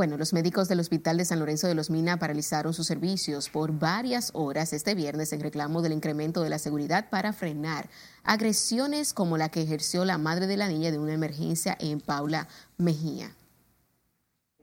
Bueno, 0.00 0.16
los 0.16 0.32
médicos 0.32 0.66
del 0.66 0.80
Hospital 0.80 1.18
de 1.18 1.26
San 1.26 1.40
Lorenzo 1.40 1.66
de 1.66 1.74
los 1.74 1.90
Mina 1.90 2.18
paralizaron 2.18 2.72
sus 2.72 2.86
servicios 2.86 3.50
por 3.50 3.78
varias 3.78 4.30
horas 4.32 4.72
este 4.72 4.94
viernes 4.94 5.30
en 5.34 5.40
reclamo 5.42 5.82
del 5.82 5.92
incremento 5.92 6.42
de 6.42 6.48
la 6.48 6.58
seguridad 6.58 7.10
para 7.10 7.34
frenar 7.34 7.90
agresiones 8.24 9.12
como 9.12 9.36
la 9.36 9.50
que 9.50 9.60
ejerció 9.60 10.06
la 10.06 10.16
madre 10.16 10.46
de 10.46 10.56
la 10.56 10.68
niña 10.68 10.90
de 10.90 10.98
una 10.98 11.12
emergencia 11.12 11.76
en 11.78 12.00
Paula 12.00 12.48
Mejía. 12.78 13.36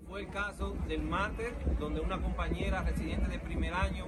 Fue 0.09 0.21
el 0.21 0.29
caso 0.31 0.75
del 0.87 1.03
máter, 1.03 1.53
donde 1.79 1.99
una 1.99 2.19
compañera 2.19 2.81
residente 2.81 3.29
de 3.29 3.37
primer 3.37 3.75
año 3.75 4.07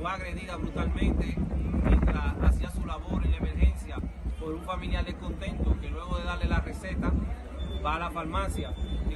fue 0.00 0.10
agredida 0.10 0.56
brutalmente 0.56 1.36
mientras 1.84 2.42
hacía 2.42 2.70
su 2.70 2.86
labor 2.86 3.22
en 3.22 3.32
la 3.32 3.36
emergencia 3.36 3.96
por 4.40 4.54
un 4.54 4.64
familiar 4.64 5.04
descontento 5.04 5.78
que 5.78 5.90
luego 5.90 6.16
de 6.16 6.24
darle 6.24 6.46
la 6.46 6.60
receta 6.60 7.12
va 7.84 7.96
a 7.96 7.98
la 7.98 8.10
farmacia 8.10 8.72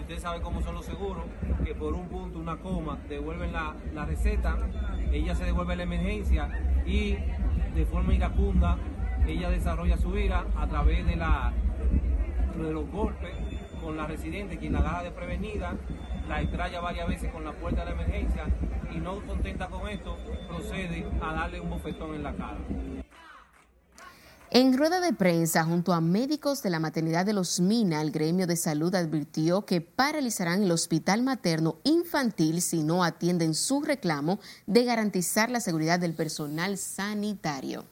y 0.08 0.12
usted 0.12 0.22
sabe 0.22 0.40
cómo 0.40 0.62
son 0.62 0.74
los 0.74 0.86
seguros, 0.86 1.24
que 1.64 1.74
por 1.74 1.92
un 1.92 2.08
punto, 2.08 2.38
una 2.38 2.56
coma, 2.56 2.98
devuelven 3.08 3.52
la, 3.52 3.74
la 3.94 4.06
receta, 4.06 4.56
ella 5.12 5.34
se 5.34 5.44
devuelve 5.44 5.76
la 5.76 5.82
emergencia 5.82 6.48
y 6.86 7.16
de 7.74 7.84
forma 7.84 8.14
iracunda 8.14 8.78
ella 9.26 9.50
desarrolla 9.50 9.98
su 9.98 10.16
ira 10.16 10.46
a 10.56 10.66
través 10.66 11.06
de, 11.06 11.16
la, 11.16 11.52
de 12.56 12.72
los 12.72 12.90
golpes 12.90 13.32
con 13.82 13.96
la 13.96 14.06
residente, 14.06 14.56
quien 14.56 14.72
la 14.72 14.78
agarra 14.78 15.02
de 15.02 15.10
prevenida, 15.10 15.74
la 16.26 16.40
extraña 16.40 16.80
varias 16.80 17.06
veces 17.08 17.30
con 17.30 17.44
la 17.44 17.52
puerta 17.52 17.84
de 17.84 17.94
la 17.94 18.02
emergencia 18.02 18.46
y 18.90 18.98
no 18.98 19.20
contenta 19.26 19.66
con 19.66 19.88
esto, 19.88 20.16
procede 20.48 21.06
a 21.20 21.34
darle 21.34 21.60
un 21.60 21.70
bofetón 21.70 22.14
en 22.14 22.22
la 22.22 22.32
cara. 22.32 22.58
En 24.50 24.78
rueda 24.78 25.00
de 25.00 25.12
prensa 25.12 25.62
junto 25.62 25.92
a 25.92 26.00
médicos 26.00 26.62
de 26.62 26.70
la 26.70 26.80
maternidad 26.80 27.26
de 27.26 27.34
los 27.34 27.60
Mina, 27.60 28.00
el 28.00 28.10
gremio 28.10 28.46
de 28.46 28.56
salud 28.56 28.94
advirtió 28.94 29.66
que 29.66 29.82
paralizarán 29.82 30.62
el 30.62 30.72
hospital 30.72 31.22
materno 31.22 31.76
infantil 31.84 32.62
si 32.62 32.82
no 32.82 33.04
atienden 33.04 33.54
su 33.54 33.82
reclamo 33.82 34.40
de 34.66 34.84
garantizar 34.84 35.50
la 35.50 35.60
seguridad 35.60 36.00
del 36.00 36.14
personal 36.14 36.78
sanitario. 36.78 37.84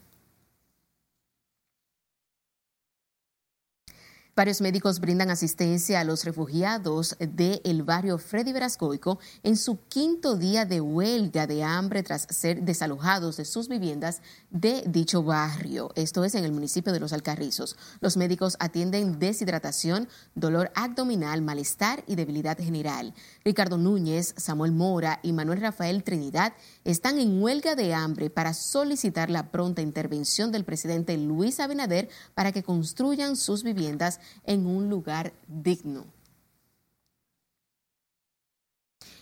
Varios 4.36 4.60
médicos 4.60 5.00
brindan 5.00 5.30
asistencia 5.30 5.98
a 5.98 6.04
los 6.04 6.26
refugiados 6.26 7.16
del 7.18 7.82
barrio 7.84 8.18
Freddy 8.18 8.52
Verascoico 8.52 9.18
en 9.42 9.56
su 9.56 9.78
quinto 9.88 10.36
día 10.36 10.66
de 10.66 10.82
huelga 10.82 11.46
de 11.46 11.64
hambre 11.64 12.02
tras 12.02 12.26
ser 12.28 12.60
desalojados 12.60 13.38
de 13.38 13.46
sus 13.46 13.66
viviendas 13.66 14.20
de 14.50 14.84
dicho 14.88 15.22
barrio. 15.22 15.90
Esto 15.94 16.22
es 16.22 16.34
en 16.34 16.44
el 16.44 16.52
municipio 16.52 16.92
de 16.92 17.00
Los 17.00 17.14
Alcarrizos. 17.14 17.78
Los 18.00 18.18
médicos 18.18 18.58
atienden 18.60 19.18
deshidratación, 19.18 20.06
dolor 20.34 20.70
abdominal, 20.74 21.40
malestar 21.40 22.04
y 22.06 22.16
debilidad 22.16 22.58
general. 22.58 23.14
Ricardo 23.42 23.78
Núñez, 23.78 24.34
Samuel 24.36 24.72
Mora 24.72 25.18
y 25.22 25.32
Manuel 25.32 25.62
Rafael 25.62 26.04
Trinidad 26.04 26.52
están 26.84 27.18
en 27.18 27.42
huelga 27.42 27.74
de 27.74 27.94
hambre 27.94 28.28
para 28.28 28.52
solicitar 28.52 29.30
la 29.30 29.50
pronta 29.50 29.80
intervención 29.80 30.52
del 30.52 30.66
presidente 30.66 31.16
Luis 31.16 31.58
Abinader 31.58 32.10
para 32.34 32.52
que 32.52 32.62
construyan 32.62 33.36
sus 33.36 33.62
viviendas 33.62 34.20
en 34.44 34.66
un 34.66 34.88
lugar 34.88 35.32
digno. 35.46 36.04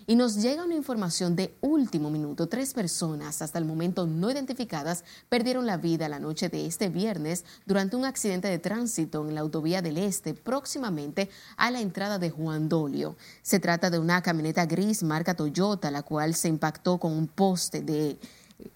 Y 0.07 0.17
nos 0.17 0.37
llega 0.37 0.65
una 0.65 0.75
información 0.75 1.35
de 1.35 1.55
último 1.63 2.11
minuto. 2.11 2.47
Tres 2.47 2.75
personas, 2.75 3.41
hasta 3.41 3.59
el 3.59 3.65
momento 3.65 4.07
no 4.07 4.31
identificadas, 4.31 5.03
perdieron 5.31 5.65
la 5.65 5.79
vida 5.79 6.11
la 6.11 6.19
noche 6.19 6.51
de 6.51 6.67
este 6.67 6.91
viernes 6.91 7.45
durante 7.65 7.97
un 7.97 8.05
accidente 8.05 8.49
de 8.49 8.59
tránsito 8.59 9.27
en 9.27 9.35
la 9.35 9.41
autovía 9.41 9.81
del 9.81 9.97
Este, 9.97 10.35
próximamente 10.35 11.31
a 11.57 11.71
la 11.71 11.81
entrada 11.81 12.19
de 12.19 12.31
Juan 12.31 12.69
Dolio. 12.69 13.17
Se 13.41 13.61
trata 13.61 13.89
de 13.89 13.99
una 13.99 14.21
camioneta 14.21 14.67
gris 14.67 15.03
marca 15.03 15.35
Toyota, 15.35 15.91
la 15.91 16.03
cual 16.03 16.35
se 16.35 16.49
impactó 16.49 16.99
con 16.99 17.13
un 17.13 17.27
poste 17.27 17.81
de 17.81 18.19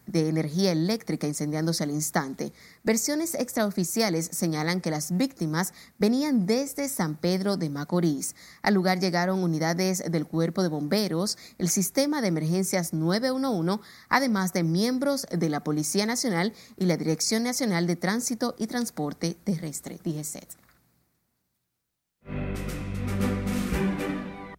de 0.06 0.28
energía 0.28 0.72
eléctrica 0.72 1.26
incendiándose 1.26 1.84
al 1.84 1.90
instante. 1.90 2.52
Versiones 2.82 3.34
extraoficiales 3.34 4.28
señalan 4.32 4.80
que 4.80 4.90
las 4.90 5.16
víctimas 5.16 5.72
venían 5.98 6.46
desde 6.46 6.88
San 6.88 7.16
Pedro 7.16 7.56
de 7.56 7.70
Macorís. 7.70 8.34
Al 8.62 8.74
lugar 8.74 9.00
llegaron 9.00 9.42
unidades 9.42 10.02
del 10.10 10.26
Cuerpo 10.26 10.62
de 10.62 10.68
Bomberos, 10.68 11.36
el 11.58 11.68
Sistema 11.68 12.20
de 12.20 12.28
Emergencias 12.28 12.92
911, 12.92 13.82
además 14.08 14.52
de 14.52 14.62
miembros 14.62 15.26
de 15.30 15.48
la 15.48 15.62
Policía 15.62 16.06
Nacional 16.06 16.52
y 16.76 16.86
la 16.86 16.96
Dirección 16.96 17.42
Nacional 17.42 17.86
de 17.86 17.96
Tránsito 17.96 18.54
y 18.58 18.66
Transporte 18.66 19.36
Terrestre, 19.44 19.98
DGCET. 20.02 20.48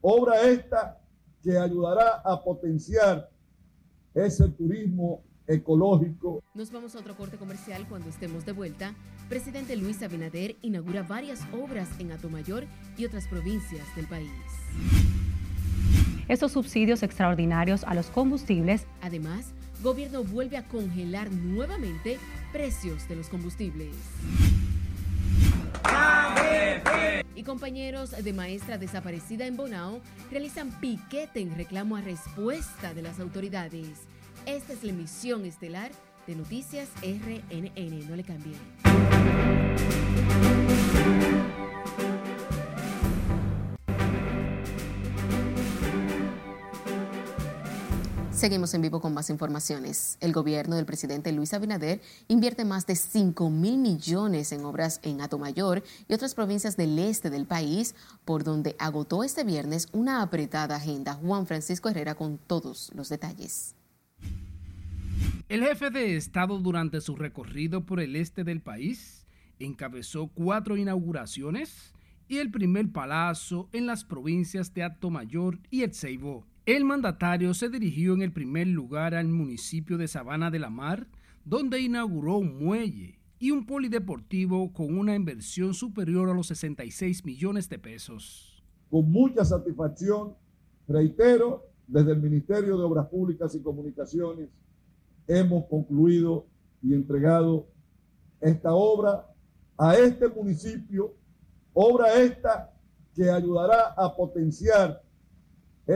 Obra 0.01 0.41
esta 0.41 1.01
que 1.43 1.57
ayudará 1.57 2.21
a 2.23 2.41
potenciar 2.43 3.29
es 4.13 4.39
el 4.39 4.53
turismo 4.53 5.21
ecológico. 5.47 6.43
Nos 6.53 6.71
vamos 6.71 6.95
a 6.95 6.99
otro 6.99 7.15
corte 7.15 7.37
comercial 7.37 7.87
cuando 7.87 8.09
estemos 8.09 8.45
de 8.45 8.51
vuelta. 8.51 8.93
Presidente 9.27 9.75
Luis 9.75 10.01
Abinader 10.03 10.55
inaugura 10.61 11.03
varias 11.03 11.41
obras 11.51 11.89
en 11.99 12.11
Atomayor 12.11 12.65
y 12.97 13.05
otras 13.05 13.27
provincias 13.27 13.83
del 13.95 14.07
país. 14.07 14.29
Estos 16.27 16.51
subsidios 16.51 17.01
extraordinarios 17.01 17.83
a 17.83 17.95
los 17.95 18.07
combustibles. 18.07 18.85
Además, 19.01 19.51
gobierno 19.81 20.23
vuelve 20.23 20.57
a 20.57 20.67
congelar 20.67 21.31
nuevamente 21.31 22.19
precios 22.51 23.07
de 23.07 23.15
los 23.15 23.29
combustibles. 23.29 23.95
Y 27.35 27.43
compañeros 27.43 28.11
de 28.11 28.33
maestra 28.33 28.77
desaparecida 28.77 29.45
en 29.45 29.55
Bonao 29.55 30.01
realizan 30.29 30.71
piquete 30.79 31.39
en 31.39 31.55
reclamo 31.55 31.95
a 31.95 32.01
respuesta 32.01 32.93
de 32.93 33.01
las 33.01 33.19
autoridades. 33.19 34.07
Esta 34.45 34.73
es 34.73 34.83
la 34.83 34.89
emisión 34.89 35.45
estelar 35.45 35.91
de 36.27 36.35
Noticias 36.35 36.89
RNN. 37.01 38.09
No 38.09 38.15
le 38.15 38.23
cambien. 38.23 40.08
Seguimos 48.39 48.73
en 48.73 48.81
vivo 48.81 49.01
con 49.01 49.13
más 49.13 49.29
informaciones. 49.29 50.17
El 50.21 50.31
gobierno 50.31 50.77
del 50.77 50.85
presidente 50.85 51.33
Luis 51.33 51.53
Abinader 51.53 51.99
invierte 52.29 52.63
más 52.63 52.87
de 52.87 52.95
5 52.95 53.49
mil 53.49 53.77
millones 53.77 54.53
en 54.53 54.63
obras 54.63 55.01
en 55.03 55.19
Atomayor 55.19 55.83
y 56.07 56.13
otras 56.13 56.35
provincias 56.35 56.77
del 56.77 56.97
este 56.99 57.29
del 57.29 57.45
país, 57.45 57.95
por 58.23 58.45
donde 58.45 58.77
agotó 58.79 59.25
este 59.25 59.43
viernes 59.43 59.89
una 59.91 60.21
apretada 60.21 60.77
agenda. 60.77 61.15
Juan 61.15 61.47
Francisco 61.47 61.89
Herrera 61.89 62.15
con 62.15 62.37
todos 62.37 62.91
los 62.95 63.09
detalles. 63.09 63.75
El 65.49 65.61
jefe 65.61 65.89
de 65.89 66.15
Estado 66.15 66.59
durante 66.59 67.01
su 67.01 67.17
recorrido 67.17 67.85
por 67.85 67.99
el 67.99 68.15
este 68.15 68.45
del 68.45 68.61
país 68.61 69.25
encabezó 69.59 70.27
cuatro 70.27 70.77
inauguraciones 70.77 71.93
y 72.29 72.37
el 72.37 72.51
primer 72.51 72.89
palazo 72.89 73.67
en 73.73 73.85
las 73.85 74.05
provincias 74.05 74.73
de 74.73 74.83
Atomayor 74.83 75.59
y 75.69 75.81
Etseibó. 75.81 76.45
El 76.65 76.85
mandatario 76.85 77.53
se 77.53 77.69
dirigió 77.69 78.13
en 78.13 78.21
el 78.21 78.31
primer 78.31 78.67
lugar 78.67 79.15
al 79.15 79.27
municipio 79.27 79.97
de 79.97 80.07
Sabana 80.07 80.51
de 80.51 80.59
la 80.59 80.69
Mar, 80.69 81.07
donde 81.45 81.79
inauguró 81.79 82.37
un 82.37 82.63
muelle 82.63 83.19
y 83.39 83.51
un 83.51 83.65
polideportivo 83.65 84.71
con 84.73 84.97
una 84.97 85.15
inversión 85.15 85.73
superior 85.73 86.29
a 86.29 86.33
los 86.33 86.47
66 86.47 87.25
millones 87.25 87.69
de 87.69 87.79
pesos. 87.79 88.63
Con 88.89 89.09
mucha 89.09 89.45
satisfacción, 89.45 90.35
reitero, 90.87 91.65
desde 91.87 92.11
el 92.11 92.21
Ministerio 92.21 92.77
de 92.77 92.83
Obras 92.83 93.07
Públicas 93.07 93.55
y 93.55 93.61
Comunicaciones 93.61 94.49
hemos 95.27 95.65
concluido 95.65 96.47
y 96.83 96.93
entregado 96.93 97.67
esta 98.41 98.73
obra 98.73 99.25
a 99.77 99.95
este 99.95 100.27
municipio, 100.27 101.15
obra 101.73 102.13
esta 102.21 102.73
que 103.15 103.29
ayudará 103.29 103.93
a 103.97 104.15
potenciar 104.15 105.01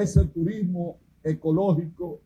es 0.02 0.18
el 0.18 0.30
turismo 0.32 0.98
ecológico, 1.24 2.20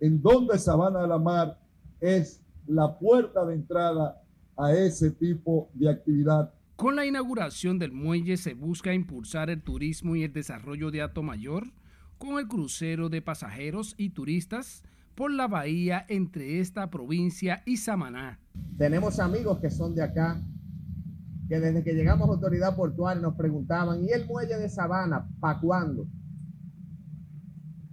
en 0.00 0.22
donde 0.22 0.58
Sabana 0.58 1.02
de 1.02 1.08
la 1.08 1.18
Mar 1.18 1.60
es 2.00 2.42
la 2.66 2.98
puerta 2.98 3.44
de 3.44 3.54
entrada 3.54 4.22
a 4.56 4.72
ese 4.72 5.10
tipo 5.10 5.68
de 5.74 5.90
actividad. 5.90 6.54
Con 6.76 6.96
la 6.96 7.04
inauguración 7.04 7.78
del 7.78 7.92
muelle 7.92 8.38
se 8.38 8.54
busca 8.54 8.94
impulsar 8.94 9.50
el 9.50 9.62
turismo 9.62 10.16
y 10.16 10.22
el 10.22 10.32
desarrollo 10.32 10.90
de 10.90 11.06
Mayor 11.22 11.64
con 12.16 12.38
el 12.38 12.48
crucero 12.48 13.10
de 13.10 13.20
pasajeros 13.20 13.94
y 13.98 14.10
turistas 14.10 14.82
por 15.14 15.30
la 15.30 15.46
bahía 15.46 16.06
entre 16.08 16.60
esta 16.60 16.88
provincia 16.88 17.62
y 17.66 17.76
Samaná. 17.76 18.38
Tenemos 18.78 19.20
amigos 19.20 19.58
que 19.58 19.70
son 19.70 19.94
de 19.94 20.02
acá, 20.02 20.40
que 21.48 21.60
desde 21.60 21.82
que 21.84 21.92
llegamos 21.92 22.30
a 22.30 22.32
autoridad 22.32 22.74
portuaria 22.76 23.20
nos 23.20 23.34
preguntaban, 23.34 24.02
¿y 24.04 24.10
el 24.10 24.26
muelle 24.26 24.56
de 24.56 24.70
Sabana, 24.70 25.28
para 25.38 25.60
cuándo? 25.60 26.06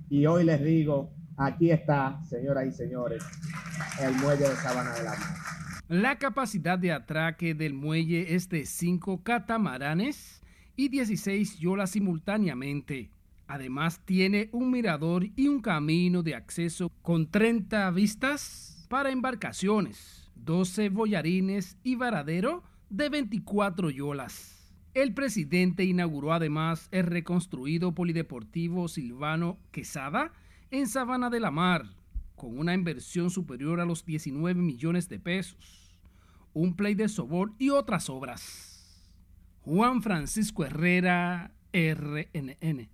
Y 0.09 0.25
hoy 0.25 0.45
les 0.45 0.63
digo, 0.63 1.11
aquí 1.35 1.71
está, 1.71 2.21
señoras 2.23 2.65
y 2.67 2.71
señores, 2.71 3.23
el 4.01 4.15
muelle 4.15 4.47
de 4.49 4.55
Sabana 4.55 4.93
de 4.93 5.03
la 5.03 5.11
Mar. 5.11 5.47
La 5.89 6.17
capacidad 6.17 6.79
de 6.79 6.91
atraque 6.91 7.53
del 7.53 7.73
muelle 7.73 8.35
es 8.35 8.49
de 8.49 8.65
5 8.65 9.23
catamaranes 9.23 10.41
y 10.75 10.89
16 10.89 11.59
yolas 11.59 11.91
simultáneamente. 11.91 13.09
Además 13.47 14.01
tiene 14.03 14.49
un 14.51 14.71
mirador 14.71 15.25
y 15.35 15.47
un 15.47 15.61
camino 15.61 16.23
de 16.23 16.35
acceso 16.35 16.91
con 17.01 17.29
30 17.29 17.89
vistas 17.91 18.85
para 18.89 19.11
embarcaciones, 19.11 20.29
12 20.35 20.89
bollarines 20.89 21.77
y 21.83 21.95
varadero 21.95 22.63
de 22.89 23.09
24 23.09 23.89
yolas. 23.89 24.56
El 24.97 25.13
presidente 25.13 25.83
inauguró 25.83 26.33
además 26.33 26.87
el 26.89 27.03
reconstruido 27.03 27.93
polideportivo 27.93 28.87
Silvano 28.87 29.59
Quesada 29.69 30.33
en 30.71 30.87
Sabana 30.87 31.29
de 31.29 31.39
la 31.39 31.51
Mar, 31.51 31.85
con 32.35 32.57
una 32.57 32.73
inversión 32.73 33.29
superior 33.29 33.79
a 33.79 33.85
los 33.85 34.05
19 34.05 34.59
millones 34.59 35.07
de 35.07 35.19
pesos, 35.19 35.95
un 36.51 36.75
play 36.75 36.95
de 36.95 37.09
sobor 37.09 37.53
y 37.59 37.69
otras 37.69 38.09
obras. 38.09 39.13
Juan 39.61 40.01
Francisco 40.01 40.65
Herrera, 40.65 41.51
RNN. 41.71 42.89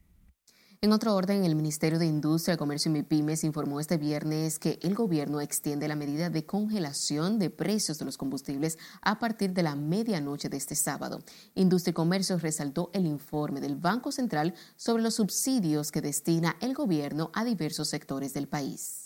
En 0.83 0.91
otro 0.91 1.15
orden, 1.15 1.45
el 1.45 1.55
Ministerio 1.55 1.97
de 1.97 2.05
Industria, 2.05 2.57
Comercio 2.57 2.89
y 2.89 2.95
MIPIMES 2.95 3.45
informó 3.45 3.79
este 3.79 3.95
viernes 3.97 4.59
que 4.59 4.79
el 4.81 4.95
gobierno 4.95 5.39
extiende 5.39 5.87
la 5.87 5.95
medida 5.95 6.29
de 6.29 6.45
congelación 6.45 7.39
de 7.39 7.49
precios 7.49 7.99
de 7.99 8.03
los 8.03 8.17
combustibles 8.17 8.77
a 9.01 9.17
partir 9.17 9.53
de 9.53 9.63
la 9.63 9.77
medianoche 9.77 10.49
de 10.49 10.57
este 10.57 10.75
sábado. 10.75 11.21
Industria 11.55 11.91
y 11.91 11.93
Comercio 11.93 12.37
resaltó 12.37 12.89
el 12.91 13.05
informe 13.05 13.61
del 13.61 13.77
Banco 13.77 14.11
Central 14.11 14.55
sobre 14.75 15.03
los 15.03 15.15
subsidios 15.15 15.89
que 15.89 16.01
destina 16.01 16.57
el 16.59 16.73
gobierno 16.73 17.31
a 17.33 17.45
diversos 17.45 17.87
sectores 17.87 18.33
del 18.33 18.49
país. 18.49 19.02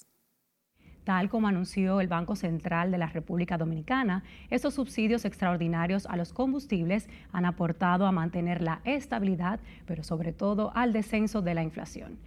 Tal 1.07 1.29
como 1.29 1.47
anunció 1.47 2.01
el 2.01 2.09
Banco 2.09 2.35
Central 2.35 2.91
de 2.91 2.97
la 2.97 3.07
República 3.07 3.57
Dominicana, 3.57 4.25
estos 4.49 4.73
subsidios 4.73 5.23
extraordinarios 5.23 6.05
a 6.05 6.17
los 6.17 6.33
combustibles 6.33 7.07
han 7.31 7.45
aportado 7.45 8.05
a 8.05 8.11
mantener 8.11 8.61
la 8.61 8.81
estabilidad, 8.83 9.61
pero 9.85 10.03
sobre 10.03 10.33
todo 10.33 10.73
al 10.75 10.91
descenso 10.91 11.41
de 11.41 11.53
la 11.53 11.63
inflación. 11.63 12.19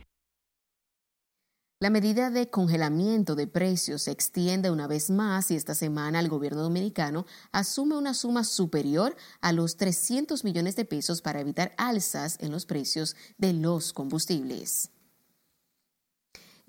La 1.79 1.91
medida 1.91 2.31
de 2.31 2.49
congelamiento 2.49 3.35
de 3.35 3.47
precios 3.47 4.05
se 4.05 4.13
extiende 4.13 4.71
una 4.71 4.87
vez 4.87 5.11
más 5.11 5.51
y 5.51 5.57
esta 5.57 5.75
semana 5.75 6.19
el 6.19 6.31
gobierno 6.31 6.63
dominicano 6.63 7.27
asume 7.53 7.99
una 7.99 8.15
suma 8.15 8.45
superior 8.45 9.15
a 9.43 9.53
los 9.53 9.77
300 9.77 10.43
millones 10.43 10.75
de 10.75 10.87
pesos 10.87 11.21
para 11.21 11.41
evitar 11.41 11.75
alzas 11.77 12.39
en 12.41 12.51
los 12.51 12.65
precios 12.65 13.15
de 13.37 13.53
los 13.53 13.93
combustibles. 13.93 14.91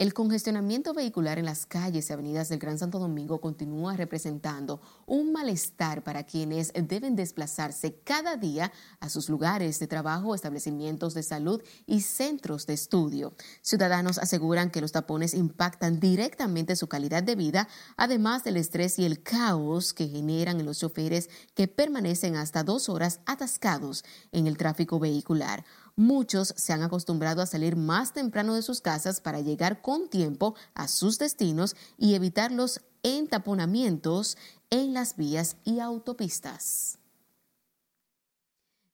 El 0.02 0.16
congestionamiento 0.16 0.96
vehicular 0.96 1.38
en 1.38 1.46
las 1.46 1.68
calles 1.68 2.10
y 2.10 2.14
avenidas 2.14 2.50
del 2.50 2.58
Gran 2.58 2.80
Santo 2.80 2.98
Domingo 2.98 3.40
continúa 3.40 3.96
representando 3.96 4.82
un 5.06 5.32
malestar 5.32 6.04
para 6.04 6.24
quienes 6.24 6.74
deben 6.74 7.16
desplazarse 7.16 8.00
cada 8.04 8.36
día 8.36 8.72
a 9.00 9.10
sus 9.10 9.30
lugares 9.30 9.78
de 9.78 9.86
trabajo, 9.86 10.34
establecimientos 10.34 11.14
de 11.14 11.22
salud 11.22 11.62
y 11.86 12.02
centros 12.02 12.66
de 12.66 12.74
estudio. 12.74 13.36
Ciudadanos 13.62 14.18
aseguran 14.18 14.72
que 14.72 14.82
los 14.82 14.92
tapones 14.92 15.36
impactan 15.36 16.00
directamente 16.00 16.76
su 16.76 16.88
calidad 16.88 17.22
de 17.22 17.36
vida, 17.36 17.68
además 17.96 18.44
del 18.44 18.58
estrés 18.58 18.98
y 18.98 19.06
el 19.06 19.22
caos 19.22 19.94
que 19.94 20.08
generan 20.08 20.60
en 20.60 20.66
los 20.66 20.80
choferes 20.80 21.30
que 21.54 21.68
permanecen 21.68 22.38
hasta 22.38 22.64
dos 22.64 22.90
horas 22.90 23.20
atascados 23.28 24.04
en 24.32 24.48
el 24.48 24.58
tráfico 24.58 24.98
vehicular. 24.98 25.64
Muchos 25.96 26.54
se 26.58 26.72
han 26.72 26.84
acostumbrado 26.84 27.42
a 27.42 27.46
salir 27.46 27.76
más 27.76 28.14
temprano 28.14 28.56
de 28.56 28.62
sus 28.62 28.80
casas 28.80 29.20
para 29.20 29.42
llegar 29.42 29.82
con 29.82 29.91
tiempo 30.10 30.56
a 30.74 30.88
sus 30.88 31.18
destinos 31.18 31.76
y 31.98 32.16
evitar 32.16 32.52
los 32.52 32.82
entaponamientos 33.04 34.38
en 34.70 34.94
las 34.94 35.16
vías 35.16 35.58
y 35.64 35.80
autopistas. 35.80 37.01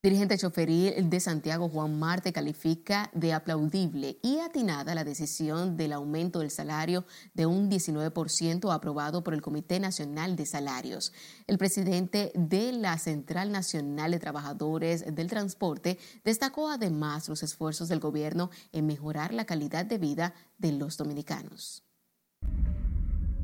Dirigente 0.04 0.38
choferil 0.38 1.10
de 1.10 1.20
Santiago, 1.20 1.70
Juan 1.70 1.98
Marte, 1.98 2.32
califica 2.32 3.10
de 3.16 3.34
aplaudible 3.34 4.20
y 4.22 4.38
atinada 4.38 4.94
la 4.94 5.04
decisión 5.04 5.76
del 5.76 5.92
aumento 5.92 6.38
del 6.38 6.52
salario 6.52 7.04
de 7.34 7.48
un 7.48 7.68
19% 7.68 8.72
aprobado 8.72 9.24
por 9.24 9.34
el 9.34 9.42
Comité 9.42 9.80
Nacional 9.80 10.36
de 10.36 10.46
Salarios. 10.46 11.14
El 11.48 11.58
presidente 11.58 12.32
de 12.36 12.74
la 12.74 13.00
Central 13.00 13.52
Nacional 13.52 14.12
de 14.12 14.20
Trabajadores 14.20 15.04
del 15.16 15.32
Transporte 15.32 15.98
destacó 16.24 16.70
además 16.70 17.28
los 17.28 17.42
esfuerzos 17.42 17.90
del 17.90 18.00
gobierno 18.00 18.52
en 18.74 18.86
mejorar 18.86 19.34
la 19.34 19.46
calidad 19.46 19.84
de 19.84 19.98
vida 19.98 20.36
de 20.60 20.74
los 20.74 20.96
dominicanos. 20.98 21.84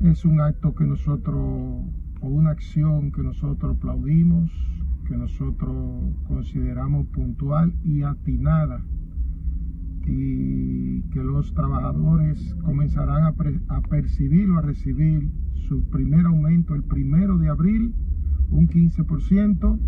Es 0.03 0.23
un 0.23 0.39
acto 0.39 0.75
que 0.75 0.83
nosotros, 0.83 1.35
o 2.21 2.27
una 2.27 2.51
acción 2.51 3.11
que 3.11 3.23
nosotros 3.23 3.75
aplaudimos 3.75 4.51
que 5.13 5.19
nosotros 5.19 6.15
consideramos 6.27 7.05
puntual 7.09 7.71
y 7.83 8.01
atinada 8.01 8.83
y 10.07 11.01
que 11.11 11.23
los 11.23 11.53
trabajadores 11.53 12.55
comenzarán 12.65 13.23
a, 13.25 13.81
percibir 13.81 14.49
o 14.49 14.57
a 14.57 14.61
recibir 14.61 15.29
su 15.67 15.83
primer 15.83 16.25
aumento 16.25 16.73
el 16.73 16.83
primero 16.83 17.37
de 17.37 17.47
abril, 17.47 17.93
un 18.49 18.67
15%, 18.67 19.79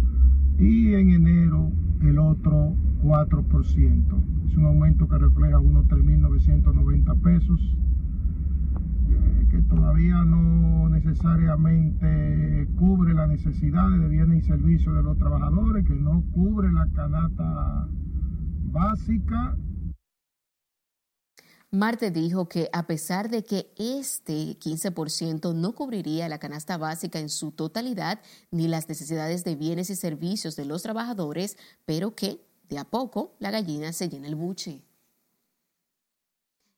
y 0.60 0.94
en 0.94 1.10
enero 1.10 1.72
el 2.02 2.20
otro 2.20 2.76
4%. 3.02 4.46
Es 4.46 4.56
un 4.56 4.66
aumento 4.66 5.08
que 5.08 5.18
refleja 5.18 5.58
unos 5.58 5.88
3.990 5.88 7.22
pesos 7.22 7.78
que 9.50 9.62
todavía 9.64 10.24
no 10.24 10.90
necesariamente 10.90 12.68
cubre 12.78 13.14
las 13.14 13.30
necesidades 13.30 14.00
de 14.02 14.08
bienes 14.08 14.44
y 14.44 14.48
servicios 14.48 14.96
de 14.96 15.04
los 15.04 15.18
trabajadores, 15.18 15.86
que 15.86 15.96
no 15.96 16.24
cubre 16.34 16.72
la 16.72 16.88
canasta 16.94 17.88
básica. 18.72 19.58
Marte 21.72 22.10
dijo 22.12 22.48
que 22.48 22.70
a 22.72 22.88
pesar 22.88 23.30
de 23.30 23.44
que 23.44 23.74
este 23.78 24.58
15% 24.58 25.54
no 25.54 25.74
cubriría 25.74 26.30
la 26.30 26.40
canasta 26.40 26.78
básica 26.78 27.20
en 27.20 27.30
su 27.30 27.52
totalidad 27.52 28.22
ni 28.52 28.68
las 28.68 28.88
necesidades 28.88 29.44
de 29.44 29.56
bienes 29.56 29.90
y 29.90 29.96
servicios 29.96 30.56
de 30.56 30.66
los 30.66 30.84
trabajadores, 30.84 31.58
pero 31.86 32.16
que 32.16 32.40
de 32.70 32.78
a 32.78 32.86
poco 32.86 33.36
la 33.40 33.52
gallina 33.52 33.92
se 33.94 34.10
llena 34.10 34.28
el 34.28 34.36
buche. 34.36 34.84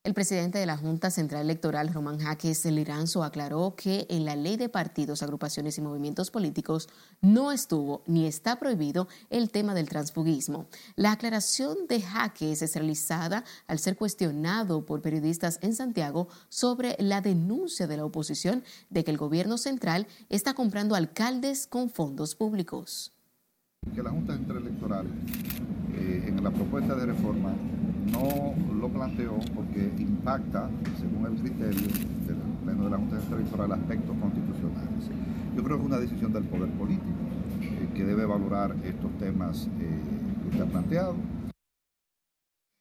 El 0.07 0.13
presidente 0.13 0.57
de 0.57 0.65
la 0.65 0.77
Junta 0.77 1.11
Central 1.11 1.41
Electoral, 1.41 1.93
Román 1.93 2.17
Jaques 2.17 2.63
Liranzo, 2.63 3.25
aclaró 3.25 3.75
que 3.75 4.07
en 4.09 4.23
la 4.23 4.37
ley 4.37 4.55
de 4.55 4.69
partidos, 4.69 5.21
agrupaciones 5.21 5.77
y 5.77 5.81
movimientos 5.81 6.31
políticos 6.31 6.87
no 7.19 7.51
estuvo 7.51 8.03
ni 8.05 8.25
está 8.25 8.57
prohibido 8.57 9.09
el 9.29 9.49
tema 9.49 9.73
del 9.73 9.89
transfugismo. 9.89 10.67
La 10.95 11.11
aclaración 11.11 11.87
de 11.89 12.01
Jaques 12.01 12.61
es 12.61 12.73
realizada 12.73 13.43
al 13.67 13.79
ser 13.79 13.97
cuestionado 13.97 14.85
por 14.85 15.01
periodistas 15.01 15.59
en 15.61 15.75
Santiago 15.75 16.29
sobre 16.47 16.95
la 16.99 17.19
denuncia 17.19 17.85
de 17.85 17.97
la 17.97 18.05
oposición 18.05 18.63
de 18.89 19.03
que 19.03 19.11
el 19.11 19.17
gobierno 19.17 19.57
central 19.57 20.07
está 20.29 20.53
comprando 20.53 20.95
alcaldes 20.95 21.67
con 21.67 21.89
fondos 21.89 22.33
públicos. 22.33 23.11
Que 23.93 24.01
la 24.01 24.12
Junta 24.12 24.37
Central 24.37 24.60
Electoral, 24.60 25.05
eh, 25.95 26.23
en 26.27 26.41
la 26.41 26.51
propuesta 26.51 26.95
de 26.95 27.08
reforma, 27.08 27.53
no 28.12 28.55
lo 28.73 28.89
planteó 28.89 29.37
porque 29.55 29.91
impacta, 29.97 30.69
según 30.99 31.25
el 31.25 31.39
criterio 31.41 31.87
del 32.25 32.37
Pleno 32.63 32.85
de 32.85 32.89
la 32.89 32.97
Junta 32.97 33.17
Electoral, 33.35 33.71
aspectos 33.71 34.15
constitucionales. 34.19 35.05
Yo 35.55 35.63
creo 35.63 35.77
que 35.77 35.83
es 35.83 35.87
una 35.87 35.99
decisión 35.99 36.33
del 36.33 36.43
poder 36.43 36.69
político 36.71 37.05
eh, 37.62 37.89
que 37.95 38.05
debe 38.05 38.25
valorar 38.25 38.75
estos 38.83 39.12
temas 39.17 39.67
eh, 39.79 40.01
que 40.43 40.49
usted 40.49 40.65
planteado. 40.71 41.15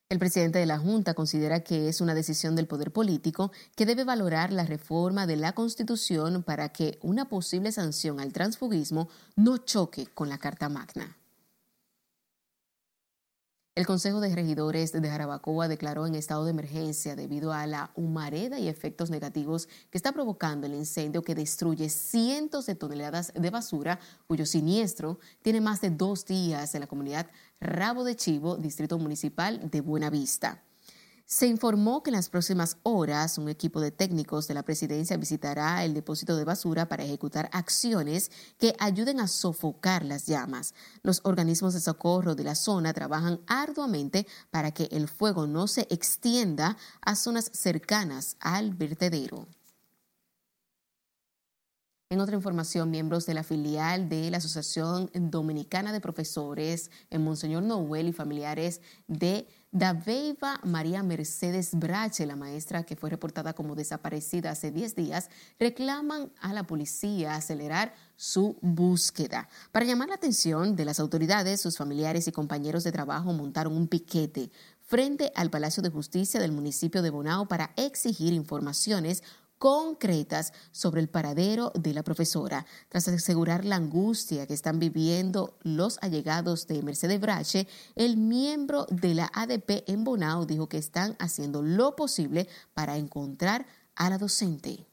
El 0.08 0.20
presidente 0.20 0.60
de 0.60 0.66
la 0.66 0.78
Junta 0.78 1.14
considera 1.14 1.60
que 1.60 1.88
es 1.88 2.00
una 2.00 2.14
decisión 2.14 2.54
del 2.54 2.68
poder 2.68 2.92
político 2.92 3.50
que 3.74 3.86
debe 3.86 4.04
valorar 4.04 4.52
la 4.52 4.64
reforma 4.64 5.26
de 5.26 5.36
la 5.36 5.52
Constitución 5.52 6.44
para 6.44 6.68
que 6.68 6.98
una 7.02 7.28
posible 7.28 7.72
sanción 7.72 8.20
al 8.20 8.32
transfugismo 8.32 9.08
no 9.34 9.58
choque 9.58 10.06
con 10.14 10.28
la 10.28 10.38
Carta 10.38 10.68
Magna. 10.68 11.16
El 13.76 13.86
Consejo 13.86 14.20
de 14.20 14.34
Regidores 14.34 14.90
de 14.90 15.06
Jarabacoa 15.06 15.68
declaró 15.68 16.06
en 16.06 16.14
estado 16.14 16.46
de 16.46 16.50
emergencia 16.52 17.14
debido 17.14 17.52
a 17.52 17.66
la 17.66 17.90
humareda 17.94 18.58
y 18.58 18.68
efectos 18.68 19.10
negativos 19.10 19.68
que 19.90 19.98
está 19.98 20.12
provocando 20.12 20.66
el 20.66 20.72
incendio 20.72 21.20
que 21.20 21.34
destruye 21.34 21.90
cientos 21.90 22.64
de 22.64 22.74
toneladas 22.74 23.34
de 23.34 23.50
basura, 23.50 24.00
cuyo 24.26 24.46
siniestro 24.46 25.18
tiene 25.42 25.60
más 25.60 25.82
de 25.82 25.90
dos 25.90 26.24
días 26.24 26.74
en 26.74 26.80
la 26.80 26.86
comunidad 26.86 27.26
Rabo 27.60 28.04
de 28.04 28.16
Chivo, 28.16 28.56
Distrito 28.56 28.98
Municipal 28.98 29.70
de 29.70 29.82
Buenavista. 29.82 30.62
Se 31.28 31.48
informó 31.48 32.04
que 32.04 32.10
en 32.10 32.14
las 32.14 32.28
próximas 32.28 32.76
horas 32.84 33.36
un 33.36 33.48
equipo 33.48 33.80
de 33.80 33.90
técnicos 33.90 34.46
de 34.46 34.54
la 34.54 34.62
presidencia 34.62 35.16
visitará 35.16 35.84
el 35.84 35.92
depósito 35.92 36.36
de 36.36 36.44
basura 36.44 36.86
para 36.86 37.02
ejecutar 37.02 37.50
acciones 37.52 38.30
que 38.58 38.76
ayuden 38.78 39.18
a 39.18 39.26
sofocar 39.26 40.04
las 40.04 40.26
llamas. 40.26 40.72
Los 41.02 41.22
organismos 41.24 41.74
de 41.74 41.80
socorro 41.80 42.36
de 42.36 42.44
la 42.44 42.54
zona 42.54 42.92
trabajan 42.92 43.40
arduamente 43.48 44.24
para 44.52 44.70
que 44.70 44.84
el 44.92 45.08
fuego 45.08 45.48
no 45.48 45.66
se 45.66 45.88
extienda 45.90 46.76
a 47.00 47.16
zonas 47.16 47.50
cercanas 47.52 48.36
al 48.38 48.74
vertedero. 48.74 49.48
En 52.08 52.20
otra 52.20 52.36
información, 52.36 52.88
miembros 52.92 53.26
de 53.26 53.34
la 53.34 53.42
filial 53.42 54.08
de 54.08 54.30
la 54.30 54.36
Asociación 54.36 55.10
Dominicana 55.12 55.92
de 55.92 56.00
Profesores 56.00 56.92
en 57.10 57.24
Monseñor 57.24 57.64
Noel 57.64 58.06
y 58.06 58.12
familiares 58.12 58.80
de 59.08 59.48
Daveiva 59.76 60.58
María 60.64 61.02
Mercedes 61.02 61.74
Brache, 61.74 62.24
la 62.24 62.34
maestra 62.34 62.84
que 62.84 62.96
fue 62.96 63.10
reportada 63.10 63.52
como 63.52 63.74
desaparecida 63.74 64.52
hace 64.52 64.70
10 64.70 64.94
días, 64.94 65.28
reclaman 65.60 66.32
a 66.40 66.54
la 66.54 66.62
policía 66.62 67.34
acelerar 67.34 67.92
su 68.16 68.56
búsqueda. 68.62 69.50
Para 69.72 69.84
llamar 69.84 70.08
la 70.08 70.14
atención 70.14 70.76
de 70.76 70.86
las 70.86 70.98
autoridades, 70.98 71.60
sus 71.60 71.76
familiares 71.76 72.26
y 72.26 72.32
compañeros 72.32 72.84
de 72.84 72.92
trabajo 72.92 73.34
montaron 73.34 73.76
un 73.76 73.86
piquete 73.86 74.50
frente 74.80 75.30
al 75.34 75.50
Palacio 75.50 75.82
de 75.82 75.90
Justicia 75.90 76.40
del 76.40 76.52
municipio 76.52 77.02
de 77.02 77.10
Bonao 77.10 77.46
para 77.46 77.72
exigir 77.76 78.32
informaciones 78.32 79.22
concretas 79.58 80.52
sobre 80.70 81.00
el 81.00 81.08
paradero 81.08 81.72
de 81.74 81.94
la 81.94 82.02
profesora. 82.02 82.66
Tras 82.88 83.08
asegurar 83.08 83.64
la 83.64 83.76
angustia 83.76 84.46
que 84.46 84.54
están 84.54 84.78
viviendo 84.78 85.56
los 85.62 85.98
allegados 86.02 86.66
de 86.66 86.82
Mercedes 86.82 87.20
Brache, 87.20 87.66
el 87.94 88.16
miembro 88.16 88.86
de 88.90 89.14
la 89.14 89.30
ADP 89.32 89.84
en 89.86 90.04
Bonao 90.04 90.46
dijo 90.46 90.68
que 90.68 90.78
están 90.78 91.16
haciendo 91.18 91.62
lo 91.62 91.96
posible 91.96 92.48
para 92.74 92.96
encontrar 92.96 93.66
a 93.94 94.10
la 94.10 94.18
docente. 94.18 94.86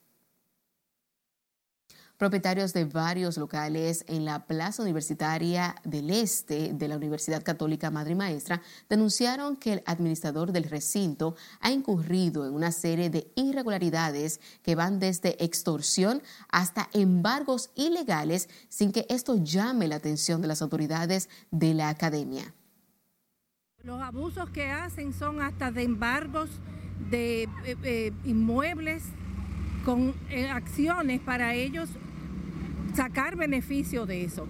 Propietarios 2.24 2.71
de 2.71 2.86
varios 2.86 3.38
locales 3.38 4.05
en 4.07 4.24
la 4.24 4.45
Plaza 4.45 4.82
Universitaria 4.82 5.76
del 5.84 6.09
Este 6.09 6.71
de 6.71 6.88
la 6.88 6.95
Universidad 6.95 7.43
Católica 7.43 7.91
Madre 7.91 8.13
y 8.13 8.15
Maestra 8.15 8.61
denunciaron 8.88 9.57
que 9.57 9.74
el 9.74 9.84
administrador 9.86 10.53
del 10.53 10.63
recinto 10.63 11.36
ha 11.59 11.69
incurrido 11.69 12.47
en 12.47 12.53
una 12.53 12.71
serie 12.71 13.09
de 13.09 13.30
irregularidades 13.36 14.39
que 14.61 14.74
van 14.74 14.99
desde 14.99 15.43
extorsión 15.43 16.21
hasta 16.49 16.88
embargos 16.93 17.71
ilegales 17.76 18.47
sin 18.69 18.93
que 18.93 19.05
esto 19.09 19.36
llame 19.43 19.89
la 19.89 19.97
atención 19.97 20.41
de 20.41 20.47
las 20.47 20.61
autoridades 20.61 21.28
de 21.51 21.74
la 21.74 21.89
academia. 21.89 22.53
Los 23.84 24.01
abusos 24.01 24.49
que 24.51 24.69
hacen 24.71 25.11
son 25.11 25.41
hasta 25.41 25.74
de 25.74 25.84
embargos 25.84 26.49
de 27.09 27.43
eh, 27.43 27.49
eh, 27.84 28.13
inmuebles 28.24 29.03
con 29.84 30.15
eh, 30.30 30.49
acciones 30.49 31.19
para 31.19 31.53
ellos 31.55 31.89
sacar 32.93 33.35
beneficio 33.35 34.05
de 34.05 34.23
eso, 34.23 34.47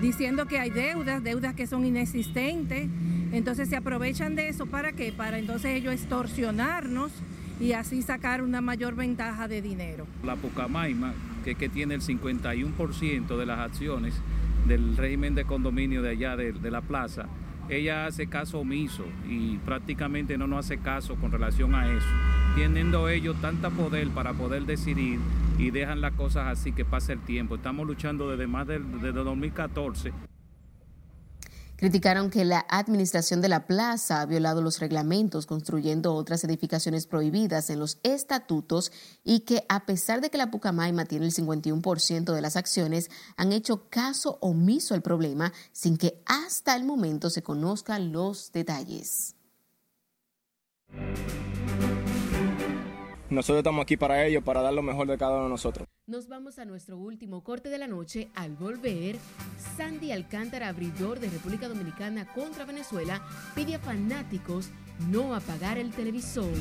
diciendo 0.00 0.46
que 0.46 0.58
hay 0.58 0.70
deudas, 0.70 1.22
deudas 1.22 1.54
que 1.54 1.66
son 1.66 1.84
inexistentes, 1.84 2.88
entonces 3.32 3.68
se 3.68 3.76
aprovechan 3.76 4.34
de 4.34 4.48
eso 4.48 4.66
para 4.66 4.92
qué? 4.92 5.12
Para 5.12 5.38
entonces 5.38 5.76
ellos 5.76 5.94
extorsionarnos 5.94 7.12
y 7.60 7.72
así 7.72 8.02
sacar 8.02 8.42
una 8.42 8.60
mayor 8.60 8.94
ventaja 8.94 9.48
de 9.48 9.62
dinero. 9.62 10.06
La 10.24 10.36
Pucamaima, 10.36 11.14
que, 11.44 11.54
que 11.54 11.68
tiene 11.68 11.94
el 11.94 12.00
51% 12.00 13.36
de 13.36 13.46
las 13.46 13.58
acciones 13.60 14.14
del 14.66 14.96
régimen 14.96 15.34
de 15.34 15.44
condominio 15.44 16.02
de 16.02 16.10
allá 16.10 16.36
de, 16.36 16.70
la 16.70 16.80
plaza, 16.80 17.26
ella 17.68 18.06
hace 18.06 18.26
caso 18.26 18.58
omiso 18.60 19.04
y 19.28 19.56
prácticamente 19.58 20.36
no 20.36 20.46
nos 20.46 20.66
hace 20.66 20.78
caso 20.78 21.16
con 21.16 21.32
relación 21.32 21.74
a 21.74 21.90
eso, 21.92 22.06
teniendo 22.56 23.08
ellos 23.08 23.40
tanta 23.40 23.70
poder 23.70 24.08
para 24.10 24.32
poder 24.32 24.66
decidir 24.66 25.18
y 25.58 25.70
dejan 25.70 26.00
las 26.00 26.14
cosas 26.14 26.46
así 26.46 26.72
que 26.72 26.84
pase 26.84 27.12
el 27.12 27.24
tiempo. 27.24 27.56
Estamos 27.56 27.86
luchando 27.86 28.30
desde 28.30 28.46
más 28.46 28.66
de 28.66 28.78
desde 28.78 29.12
2014. 29.12 30.12
Criticaron 31.82 32.30
que 32.30 32.44
la 32.44 32.64
administración 32.68 33.40
de 33.40 33.48
la 33.48 33.66
plaza 33.66 34.20
ha 34.20 34.26
violado 34.26 34.62
los 34.62 34.78
reglamentos 34.78 35.46
construyendo 35.46 36.14
otras 36.14 36.44
edificaciones 36.44 37.08
prohibidas 37.08 37.70
en 37.70 37.80
los 37.80 37.98
estatutos 38.04 38.92
y 39.24 39.40
que 39.40 39.64
a 39.68 39.84
pesar 39.84 40.20
de 40.20 40.30
que 40.30 40.38
la 40.38 40.52
Pucamaima 40.52 41.06
tiene 41.06 41.26
el 41.26 41.32
51% 41.32 42.32
de 42.32 42.40
las 42.40 42.54
acciones, 42.54 43.10
han 43.36 43.50
hecho 43.50 43.88
caso 43.90 44.38
omiso 44.40 44.94
al 44.94 45.02
problema 45.02 45.52
sin 45.72 45.96
que 45.96 46.22
hasta 46.24 46.76
el 46.76 46.84
momento 46.84 47.30
se 47.30 47.42
conozcan 47.42 48.12
los 48.12 48.52
detalles. 48.52 49.34
Nosotros 53.32 53.60
estamos 53.60 53.84
aquí 53.84 53.96
para 53.96 54.26
ello, 54.26 54.42
para 54.42 54.60
dar 54.60 54.74
lo 54.74 54.82
mejor 54.82 55.06
de 55.06 55.16
cada 55.16 55.36
uno 55.36 55.44
de 55.44 55.48
nosotros. 55.48 55.88
Nos 56.06 56.28
vamos 56.28 56.58
a 56.58 56.66
nuestro 56.66 56.98
último 56.98 57.42
corte 57.42 57.70
de 57.70 57.78
la 57.78 57.86
noche. 57.86 58.28
Al 58.34 58.56
volver, 58.56 59.16
Sandy 59.74 60.12
Alcántara, 60.12 60.68
abridor 60.68 61.18
de 61.18 61.30
República 61.30 61.66
Dominicana 61.66 62.26
contra 62.34 62.66
Venezuela, 62.66 63.22
pide 63.54 63.76
a 63.76 63.78
fanáticos 63.78 64.68
no 65.10 65.34
apagar 65.34 65.78
el 65.78 65.92
televisor. 65.92 66.52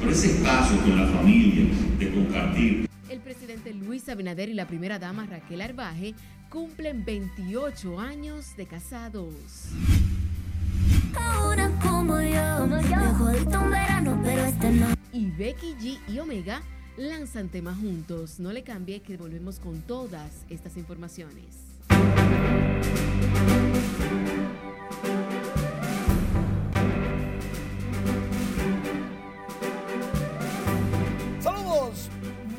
Por 0.00 0.10
ese 0.10 0.42
paso 0.42 0.80
con 0.80 0.96
la 0.98 1.06
familia 1.06 1.66
de 1.98 2.14
compartir. 2.14 2.88
El 3.10 3.20
presidente 3.20 3.74
Luis 3.74 4.08
Abinader 4.08 4.48
y 4.48 4.54
la 4.54 4.66
primera 4.66 4.98
dama 4.98 5.26
Raquel 5.26 5.60
Arbaje 5.60 6.14
cumplen 6.48 7.04
28 7.04 8.00
años 8.00 8.56
de 8.56 8.66
casados. 8.66 9.34
Ahora 11.14 11.70
como 11.82 12.18
yo, 12.18 12.66
me 12.66 12.82
jodiste 12.82 13.58
un 13.58 13.70
verano, 13.70 14.18
pero 14.24 14.44
este 14.44 14.70
no. 14.70 15.01
Y 15.14 15.26
Becky 15.26 15.74
G 15.74 16.00
y 16.08 16.18
Omega 16.20 16.62
lanzan 16.96 17.50
temas 17.50 17.78
juntos. 17.78 18.40
No 18.40 18.50
le 18.50 18.64
cambie 18.64 19.02
que 19.02 19.18
volvemos 19.18 19.58
con 19.58 19.82
todas 19.82 20.46
estas 20.48 20.78
informaciones. 20.78 21.44
Saludos, 31.40 32.08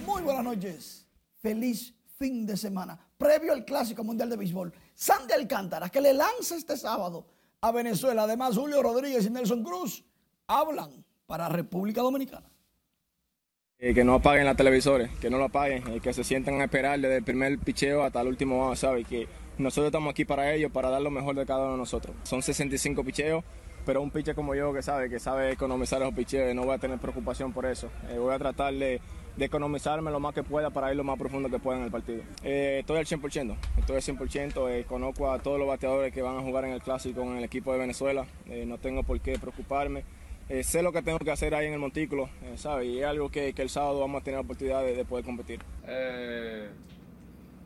muy 0.06 0.22
buenas 0.22 0.44
noches. 0.44 1.08
Feliz 1.42 1.92
fin 2.20 2.46
de 2.46 2.56
semana. 2.56 3.00
Previo 3.18 3.52
al 3.52 3.66
Clásico 3.66 4.04
Mundial 4.04 4.30
de 4.30 4.38
Béisbol, 4.38 4.72
Sandy 4.94 5.34
Alcántara, 5.34 5.90
que 5.90 6.02
le 6.02 6.14
lanza 6.14 6.56
este 6.56 6.78
sábado 6.78 7.26
a 7.62 7.72
Venezuela. 7.72 8.24
Además, 8.24 8.56
Julio 8.56 8.84
Rodríguez 8.84 9.26
y 9.26 9.32
Nelson 9.32 9.64
Cruz 9.64 10.04
hablan 10.46 11.04
para 11.26 11.50
República 11.50 12.02
Dominicana. 12.02 12.48
Eh, 13.80 13.94
que 13.94 14.04
no 14.04 14.14
apaguen 14.14 14.46
las 14.46 14.56
televisores, 14.56 15.12
que 15.20 15.30
no 15.30 15.38
lo 15.38 15.46
apaguen, 15.46 15.84
y 15.94 16.00
que 16.00 16.14
se 16.14 16.24
sientan 16.24 16.62
a 16.62 16.66
esperar 16.66 17.00
desde 17.00 17.18
el 17.18 17.24
primer 17.24 17.58
picheo 17.60 18.04
hasta 18.04 18.22
el 18.22 18.28
último 18.28 18.64
out, 18.66 18.78
¿sabes? 18.78 19.06
Que 19.06 19.28
nosotros 19.58 19.88
estamos 19.88 20.12
aquí 20.12 20.24
para 20.24 20.54
ellos, 20.54 20.72
para 20.72 20.90
dar 20.90 21.02
lo 21.02 21.12
mejor 21.12 21.36
de 21.36 21.46
cada 21.46 21.64
uno 21.64 21.74
de 21.74 21.78
nosotros. 21.80 22.16
Son 22.24 22.42
65 22.42 23.04
picheos, 23.04 23.44
pero 23.86 24.02
un 24.02 24.10
pitcher 24.10 24.36
como 24.36 24.56
yo 24.56 24.74
que 24.74 24.82
sabe, 24.82 25.10
que 25.10 25.20
sabe 25.20 25.52
economizar 25.52 26.02
esos 26.02 26.14
picheos, 26.14 26.56
no 26.56 26.64
voy 26.64 26.76
a 26.76 26.78
tener 26.78 26.98
preocupación 26.98 27.52
por 27.52 27.66
eso. 27.66 27.90
Eh, 28.10 28.18
voy 28.18 28.34
a 28.34 28.40
tratar 28.40 28.74
de, 28.74 29.02
de, 29.36 29.46
economizarme 29.46 30.12
lo 30.12 30.20
más 30.20 30.34
que 30.34 30.44
pueda 30.44 30.70
para 30.70 30.90
ir 30.92 30.96
lo 30.96 31.04
más 31.04 31.20
profundo 31.20 31.50
que 31.50 31.60
pueda 31.60 31.78
en 31.78 31.84
el 31.84 31.92
partido. 31.92 32.24
Eh, 32.44 32.78
estoy 32.80 32.98
al 32.98 33.06
100%, 33.06 33.56
estoy 33.80 33.96
al 33.98 34.02
100%, 34.02 34.70
eh, 34.70 34.86
conozco 34.88 35.30
a 35.30 35.40
todos 35.40 35.60
los 35.60 35.68
bateadores 35.68 36.14
que 36.14 36.22
van 36.22 36.38
a 36.38 36.42
jugar 36.42 36.66
en 36.66 36.72
el 36.72 36.82
clásico 36.82 37.22
en 37.24 37.38
el 37.38 37.44
equipo 37.44 37.74
de 37.74 37.80
Venezuela, 37.80 38.26
no 38.66 38.78
tengo 38.78 39.04
por 39.04 39.20
qué 39.20 39.38
preocuparme. 39.38 40.06
Eh, 40.54 40.64
sé 40.64 40.84
lo 40.84 40.92
que 40.92 41.02
tengo 41.02 41.18
que 41.18 41.32
hacer 41.32 41.56
ahí 41.56 41.66
en 41.66 41.74
el 41.74 41.80
montículo, 41.80 42.30
eh, 42.44 42.54
¿sabes? 42.58 42.88
Y 42.88 43.00
es 43.00 43.06
algo 43.06 43.32
que, 43.32 43.56
el 43.58 43.70
sábado 43.72 44.00
vamos 44.00 44.22
a 44.22 44.24
tener 44.24 44.38
la 44.38 44.44
oportunidad 44.44 44.84
de, 44.84 44.96
de 44.96 45.04
poder 45.04 45.26
competir. 45.26 45.60
Eh, 45.88 46.70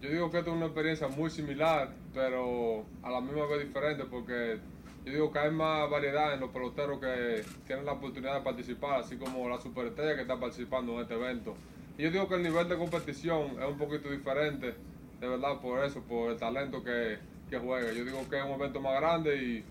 yo 0.02 0.10
digo 0.10 0.32
que 0.32 0.38
esto 0.38 0.52
es 0.52 0.56
una 0.56 0.68
experiencia 0.68 1.10
muy 1.10 1.30
similar, 1.30 1.90
pero 2.14 2.86
a 3.04 3.10
la 3.10 3.20
misma 3.20 3.46
vez 3.48 3.68
diferente, 3.68 4.06
porque 4.06 4.60
yo 5.04 5.12
digo 5.12 5.34
que 5.34 5.40
hay 5.40 5.52
más 5.52 5.90
variedad 5.90 6.34
en 6.34 6.40
los 6.40 6.50
peloteros 6.52 7.02
que 7.02 7.44
tienen 7.66 7.86
la 7.86 7.92
oportunidad 7.92 8.36
de 8.36 8.42
participar, 8.42 9.02
así 9.02 9.18
como 9.18 9.50
la 9.50 9.60
superestrella 9.60 10.16
que 10.16 10.22
está 10.22 10.40
participando 10.40 10.94
en 10.94 11.02
este 11.02 11.16
evento. 11.16 11.56
Y 11.98 12.04
yo 12.04 12.12
digo 12.12 12.30
que 12.30 12.36
el 12.36 12.44
nivel 12.44 12.70
de 12.70 12.78
competición 12.78 13.62
es 13.62 13.68
un 13.68 13.78
poquito 13.78 14.10
diferente, 14.10 14.76
de 15.20 15.28
verdad, 15.28 15.60
por 15.60 15.84
eso, 15.84 16.02
por 16.04 16.32
el 16.32 16.38
talento 16.38 16.82
que 16.82 17.20
juega. 17.52 17.92
Yo 17.92 18.06
digo 18.06 18.24
que 18.30 18.40
es 18.40 18.46
un 18.46 18.52
evento 18.52 18.80
más 18.80 19.02
grande 19.02 19.36
y 19.36 19.66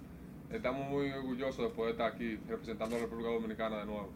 estamos 0.51 0.89
muy 0.89 1.11
orgullosos 1.11 1.69
de 1.69 1.69
poder 1.75 1.93
estar 1.93 2.13
aquí 2.13 2.39
representando 2.49 2.97
a 2.97 2.99
la 2.99 3.05
República 3.05 3.31
Dominicana 3.31 3.79
de 3.79 3.87
nuevo. 3.87 4.11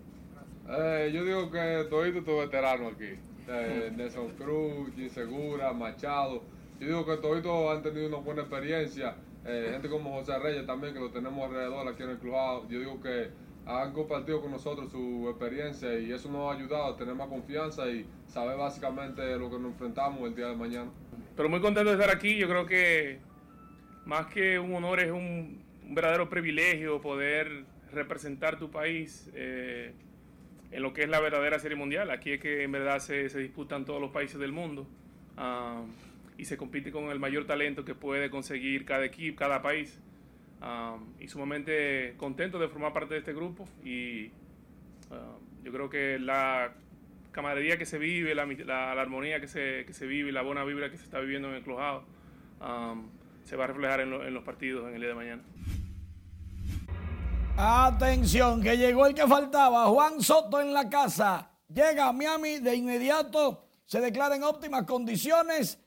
Eh, 0.68 1.10
yo 1.12 1.24
digo 1.24 1.50
que 1.50 1.86
todito 1.90 2.18
estos 2.18 2.38
veteranos 2.38 2.94
aquí. 2.94 3.18
Eh, 3.48 3.92
Nelson 3.96 4.30
Cruz, 4.36 4.94
Gin 4.94 5.10
Segura, 5.10 5.72
Machado. 5.72 6.42
Yo 6.78 6.86
digo 6.86 7.06
que 7.06 7.16
todos 7.16 7.76
han 7.76 7.82
tenido 7.82 8.08
una 8.08 8.18
buena 8.18 8.42
experiencia 8.42 9.14
eh, 9.44 9.68
gente 9.72 9.88
como 9.88 10.12
José 10.12 10.38
Reyes 10.38 10.66
también, 10.66 10.92
que 10.92 11.00
lo 11.00 11.10
tenemos 11.10 11.44
alrededor 11.44 11.88
aquí 11.88 12.02
en 12.02 12.10
el 12.10 12.18
club. 12.18 12.68
Yo 12.68 12.78
digo 12.78 13.00
que 13.00 13.30
han 13.66 13.92
compartido 13.92 14.40
con 14.40 14.50
nosotros 14.50 14.90
su 14.90 15.28
experiencia 15.28 15.98
y 15.98 16.12
eso 16.12 16.30
nos 16.30 16.50
ha 16.50 16.56
ayudado 16.56 16.84
a 16.84 16.96
tener 16.96 17.14
más 17.14 17.28
confianza 17.28 17.88
y 17.88 18.06
saber 18.26 18.56
básicamente 18.56 19.38
lo 19.38 19.50
que 19.50 19.58
nos 19.58 19.72
enfrentamos 19.72 20.22
el 20.22 20.34
día 20.34 20.48
de 20.48 20.56
mañana. 20.56 20.90
Pero 21.36 21.48
muy 21.48 21.60
contento 21.60 21.90
de 21.90 21.96
estar 21.96 22.14
aquí, 22.14 22.36
yo 22.36 22.48
creo 22.48 22.66
que 22.66 23.18
más 24.04 24.26
que 24.26 24.58
un 24.58 24.74
honor 24.74 25.00
es 25.00 25.10
un, 25.10 25.62
verdadero 25.94 26.28
privilegio 26.28 27.00
poder 27.00 27.64
representar 27.92 28.58
tu 28.58 28.70
país 28.70 29.30
eh, 29.34 29.92
en 30.70 30.82
lo 30.82 30.92
que 30.92 31.02
es 31.02 31.08
la 31.08 31.20
verdadera 31.20 31.58
serie 31.58 31.76
mundial. 31.76 32.10
Aquí 32.10 32.32
es 32.32 32.40
que 32.40 32.62
en 32.62 32.72
verdad 32.72 33.00
se, 33.00 33.28
se 33.28 33.40
disputan 33.40 33.84
todos 33.84 34.00
los 34.00 34.10
países 34.10 34.38
del 34.38 34.52
mundo 34.52 34.86
ah, 35.36 35.82
y 36.38 36.44
se 36.44 36.56
compite 36.56 36.90
con 36.90 37.10
el 37.10 37.18
mayor 37.18 37.46
talento 37.46 37.84
que 37.84 37.94
puede 37.94 38.30
conseguir 38.30 38.84
cada 38.84 39.04
equipo, 39.04 39.38
cada 39.38 39.62
país 39.62 40.00
y 41.18 41.26
sumamente 41.28 42.14
contento 42.18 42.58
de 42.58 42.68
formar 42.68 42.92
parte 42.92 43.14
de 43.14 43.20
este 43.20 43.32
grupo 43.32 43.66
y 43.82 44.30
yo 45.64 45.72
creo 45.72 45.88
que 45.88 46.18
la 46.18 46.74
camaradería 47.32 47.78
que 47.78 47.86
se 47.86 47.98
vive, 47.98 48.34
la, 48.34 48.44
la, 48.44 48.92
armonía 48.92 49.40
que 49.40 49.48
se, 49.48 49.84
que 49.86 49.94
se 49.94 50.06
vive, 50.06 50.32
la 50.32 50.42
buena 50.42 50.62
vibra 50.64 50.90
que 50.90 50.98
se 50.98 51.04
está 51.04 51.18
viviendo 51.18 51.48
en 51.48 51.54
el 51.54 51.62
clubhouse 51.62 52.04
se 53.44 53.56
va 53.56 53.64
a 53.64 53.66
reflejar 53.68 54.00
en, 54.00 54.12
en 54.12 54.34
los 54.34 54.44
partidos 54.44 54.86
en 54.88 54.94
el 54.94 55.00
día 55.00 55.08
de 55.08 55.14
mañana. 55.14 55.42
Atención, 57.62 58.62
que 58.62 58.76
llegó 58.76 59.06
el 59.06 59.14
que 59.14 59.26
faltaba, 59.26 59.86
Juan 59.86 60.22
Soto 60.22 60.60
en 60.60 60.72
la 60.72 60.88
casa. 60.88 61.50
Llega 61.68 62.08
a 62.08 62.12
Miami 62.12 62.58
de 62.58 62.74
inmediato, 62.74 63.66
se 63.84 64.00
declara 64.00 64.36
en 64.36 64.44
óptimas 64.44 64.84
condiciones. 64.84 65.78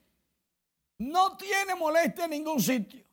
No 0.99 1.35
tiene 1.35 1.75
molestia 1.75 2.25
en 2.25 2.31
ningún 2.31 2.61
sitio 2.61 3.03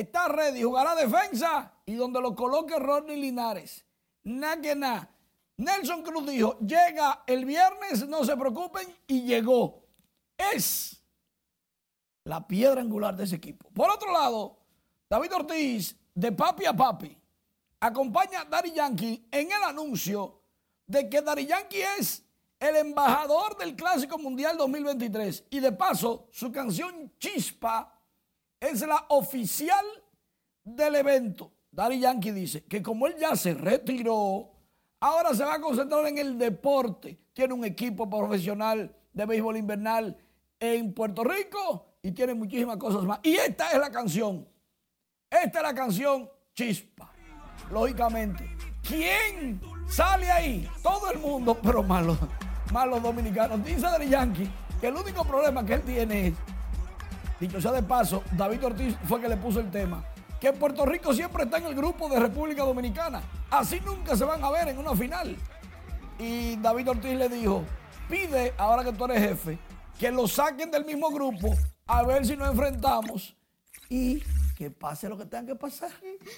está 0.00 0.28
ready, 0.28 0.62
jugará 0.62 0.94
defensa 0.94 1.72
y 1.86 1.94
donde 1.94 2.20
lo 2.20 2.34
coloque 2.34 2.78
Rodney 2.78 3.18
Linares. 3.18 3.84
Nada 4.24 4.60
que. 4.60 4.74
Nelson 5.58 6.02
Cruz 6.02 6.26
dijo, 6.26 6.58
llega 6.58 7.22
el 7.26 7.46
viernes, 7.46 8.06
no 8.06 8.24
se 8.24 8.36
preocupen, 8.36 8.94
y 9.06 9.22
llegó. 9.22 9.82
Es 10.36 11.02
la 12.24 12.46
piedra 12.46 12.82
angular 12.82 13.16
de 13.16 13.24
ese 13.24 13.36
equipo. 13.36 13.70
Por 13.70 13.90
otro 13.90 14.12
lado, 14.12 14.58
David 15.08 15.34
Ortiz, 15.34 15.96
de 16.14 16.32
papi 16.32 16.66
a 16.66 16.74
papi, 16.74 17.16
acompaña 17.86 18.42
a 18.42 18.44
Dari 18.44 18.72
Yankee 18.72 19.28
en 19.30 19.50
el 19.50 19.62
anuncio 19.64 20.42
de 20.86 21.08
que 21.08 21.22
Dari 21.22 21.46
Yankee 21.46 21.82
es 21.98 22.24
el 22.58 22.76
embajador 22.76 23.56
del 23.56 23.74
Clásico 23.76 24.18
Mundial 24.18 24.56
2023. 24.56 25.44
Y 25.50 25.60
de 25.60 25.72
paso, 25.72 26.28
su 26.32 26.50
canción 26.50 27.12
Chispa 27.18 27.98
es 28.60 28.80
la 28.80 29.06
oficial 29.08 29.84
del 30.64 30.96
evento. 30.96 31.52
Dari 31.70 32.00
Yankee 32.00 32.32
dice 32.32 32.64
que 32.64 32.82
como 32.82 33.06
él 33.06 33.16
ya 33.18 33.36
se 33.36 33.54
retiró, 33.54 34.50
ahora 35.00 35.34
se 35.34 35.44
va 35.44 35.54
a 35.54 35.60
concentrar 35.60 36.06
en 36.06 36.18
el 36.18 36.38
deporte. 36.38 37.18
Tiene 37.32 37.54
un 37.54 37.64
equipo 37.64 38.08
profesional 38.08 38.94
de 39.12 39.26
béisbol 39.26 39.58
invernal 39.58 40.16
en 40.58 40.92
Puerto 40.94 41.22
Rico 41.22 41.98
y 42.02 42.12
tiene 42.12 42.34
muchísimas 42.34 42.78
cosas 42.78 43.04
más. 43.04 43.20
Y 43.22 43.34
esta 43.34 43.70
es 43.72 43.78
la 43.78 43.90
canción. 43.90 44.48
Esta 45.28 45.58
es 45.58 45.62
la 45.62 45.74
canción 45.74 46.30
Chispa. 46.54 47.15
Lógicamente. 47.70 48.56
¿Quién 48.86 49.60
sale 49.88 50.30
ahí? 50.30 50.68
Todo 50.82 51.10
el 51.10 51.18
mundo, 51.18 51.58
pero 51.62 51.82
más 51.82 52.04
los, 52.04 53.02
dominicanos. 53.02 53.64
Dice 53.64 53.80
Dari 53.80 54.08
Yankee 54.08 54.50
que 54.80 54.88
el 54.88 54.94
único 54.94 55.24
problema 55.24 55.64
que 55.64 55.74
él 55.74 55.82
tiene 55.82 56.28
es 56.28 56.34
Dicho 57.40 57.60
sea 57.60 57.72
de 57.72 57.82
paso, 57.82 58.22
David 58.32 58.64
Ortiz 58.64 58.96
fue 59.06 59.20
que 59.20 59.28
le 59.28 59.36
puso 59.36 59.60
el 59.60 59.70
tema. 59.70 60.02
Que 60.40 60.52
Puerto 60.52 60.86
Rico 60.86 61.12
siempre 61.12 61.44
está 61.44 61.58
en 61.58 61.66
el 61.66 61.74
grupo 61.74 62.08
de 62.08 62.18
República 62.18 62.62
Dominicana. 62.62 63.22
Así 63.50 63.80
nunca 63.80 64.16
se 64.16 64.24
van 64.24 64.42
a 64.42 64.50
ver 64.50 64.68
en 64.68 64.78
una 64.78 64.94
final. 64.94 65.36
Y 66.18 66.56
David 66.56 66.90
Ortiz 66.90 67.14
le 67.14 67.28
dijo, 67.28 67.62
pide, 68.08 68.54
ahora 68.56 68.84
que 68.84 68.92
tú 68.92 69.04
eres 69.04 69.20
jefe, 69.20 69.58
que 69.98 70.10
lo 70.10 70.26
saquen 70.26 70.70
del 70.70 70.86
mismo 70.86 71.10
grupo 71.10 71.54
a 71.86 72.02
ver 72.04 72.24
si 72.24 72.36
nos 72.36 72.48
enfrentamos 72.48 73.36
y 73.88 74.22
que 74.56 74.70
pase 74.70 75.08
lo 75.08 75.18
que 75.18 75.26
tenga 75.26 75.46
que 75.46 75.54
pasar. 75.54 75.90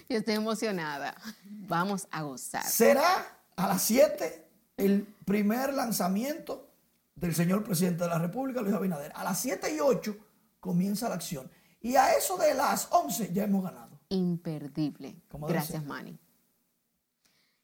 Yo 0.08 0.18
estoy 0.18 0.34
emocionada. 0.34 1.14
Vamos 1.44 2.08
a 2.10 2.22
gozar. 2.22 2.64
Será 2.64 3.40
a 3.56 3.68
las 3.68 3.80
7 3.82 4.44
el 4.76 5.02
primer 5.24 5.72
lanzamiento 5.72 6.68
del 7.14 7.34
señor 7.34 7.62
presidente 7.62 8.02
de 8.04 8.10
la 8.10 8.18
República, 8.18 8.60
Luis 8.60 8.74
Abinader. 8.74 9.12
A 9.14 9.22
las 9.22 9.38
7 9.38 9.72
y 9.74 9.80
8 9.80 10.16
comienza 10.58 11.08
la 11.08 11.14
acción. 11.14 11.48
Y 11.80 11.94
a 11.94 12.12
eso 12.14 12.36
de 12.36 12.54
las 12.54 12.88
11 12.90 13.32
ya 13.32 13.44
hemos 13.44 13.62
ganado. 13.62 14.00
Imperdible. 14.08 15.16
Gracias, 15.30 15.84
Manny. 15.84 16.18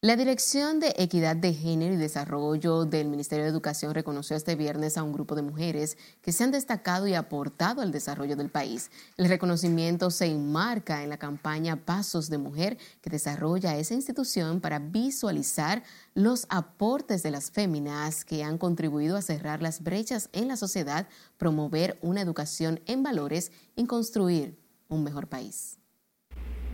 La 0.05 0.17
Dirección 0.17 0.81
de 0.81 0.95
Equidad 0.99 1.35
de 1.35 1.55
Género 1.55 1.95
y 1.95 1.97
Desarrollo 1.97 2.85
del 2.85 3.09
Ministerio 3.09 3.45
de 3.45 3.51
Educación 3.51 3.95
reconoció 3.95 4.37
este 4.37 4.55
viernes 4.55 4.99
a 4.99 5.03
un 5.03 5.15
grupo 5.15 5.35
de 5.35 5.41
mujeres 5.41 5.97
que 6.21 6.31
se 6.31 6.45
han 6.45 6.51
destacado 6.51 7.09
y 7.09 7.15
aportado 7.15 7.81
al 7.81 7.91
desarrollo 7.91 8.37
del 8.37 8.51
país. 8.51 8.91
El 9.17 9.31
reconocimiento 9.31 10.11
se 10.11 10.27
enmarca 10.27 11.03
en 11.03 11.09
la 11.09 11.17
campaña 11.17 11.87
Pasos 11.87 12.29
de 12.29 12.37
Mujer 12.37 12.77
que 13.01 13.09
desarrolla 13.09 13.79
esa 13.79 13.95
institución 13.95 14.61
para 14.61 14.79
visualizar 14.79 15.83
los 16.13 16.45
aportes 16.51 17.23
de 17.23 17.31
las 17.31 17.51
féminas 17.51 18.27
que 18.27 18.45
han 18.45 18.59
contribuido 18.59 19.17
a 19.17 19.23
cerrar 19.23 19.63
las 19.63 19.83
brechas 19.83 20.29
en 20.35 20.49
la 20.49 20.59
sociedad, 20.59 21.09
promover 21.39 21.99
una 22.03 22.21
educación 22.21 22.79
en 22.85 23.03
valores 23.03 23.53
y 23.75 23.87
construir 23.87 24.59
un 24.87 25.03
mejor 25.03 25.29
país. 25.29 25.79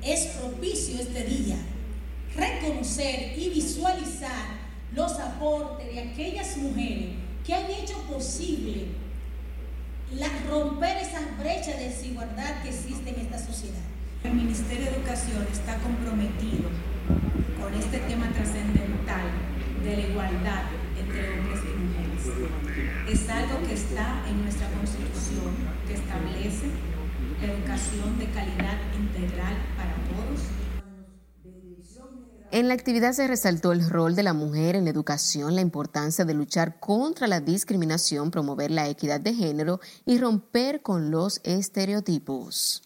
Es 0.02 0.26
propicio 0.36 0.98
este 1.00 1.22
día 1.22 1.56
reconocer 2.36 3.38
y 3.38 3.50
visualizar 3.50 4.60
los 4.94 5.12
aportes 5.18 5.94
de 5.94 6.00
aquellas 6.00 6.56
mujeres 6.56 7.10
que 7.44 7.54
han 7.54 7.70
hecho 7.70 7.98
posible 8.02 8.86
la, 10.14 10.28
romper 10.48 10.96
esas 10.98 11.38
brechas 11.38 11.78
de 11.78 11.88
desigualdad 11.88 12.62
que 12.62 12.70
existen 12.70 13.14
en 13.14 13.20
esta 13.20 13.38
sociedad. 13.38 13.82
El 14.24 14.34
Ministerio 14.34 14.86
de 14.86 14.96
Educación 14.96 15.46
está 15.50 15.76
comprometido 15.78 16.68
con 17.60 17.72
este 17.74 17.98
tema 18.00 18.28
trascendental 18.32 19.30
de 19.84 19.96
la 19.96 20.02
igualdad 20.02 20.62
entre 20.98 21.38
hombres 21.38 21.60
y 21.64 21.78
mujeres. 21.78 22.50
Es 23.08 23.28
algo 23.30 23.66
que 23.66 23.74
está 23.74 24.24
en 24.28 24.42
nuestra 24.42 24.68
Constitución, 24.68 25.54
que 25.86 25.94
establece 25.94 26.66
la 27.40 27.54
educación 27.54 28.18
de 28.18 28.26
calidad 28.26 28.76
integral 28.98 29.56
para 29.76 29.94
todos 30.10 30.59
en 32.52 32.68
la 32.68 32.74
actividad 32.74 33.12
se 33.12 33.28
resaltó 33.28 33.72
el 33.72 33.88
rol 33.88 34.16
de 34.16 34.22
la 34.22 34.32
mujer 34.32 34.74
en 34.74 34.84
la 34.84 34.90
educación, 34.90 35.54
la 35.54 35.60
importancia 35.60 36.24
de 36.24 36.34
luchar 36.34 36.80
contra 36.80 37.26
la 37.26 37.40
discriminación, 37.40 38.30
promover 38.30 38.70
la 38.70 38.88
equidad 38.88 39.20
de 39.20 39.34
género 39.34 39.80
y 40.04 40.18
romper 40.18 40.82
con 40.82 41.10
los 41.10 41.40
estereotipos. 41.44 42.82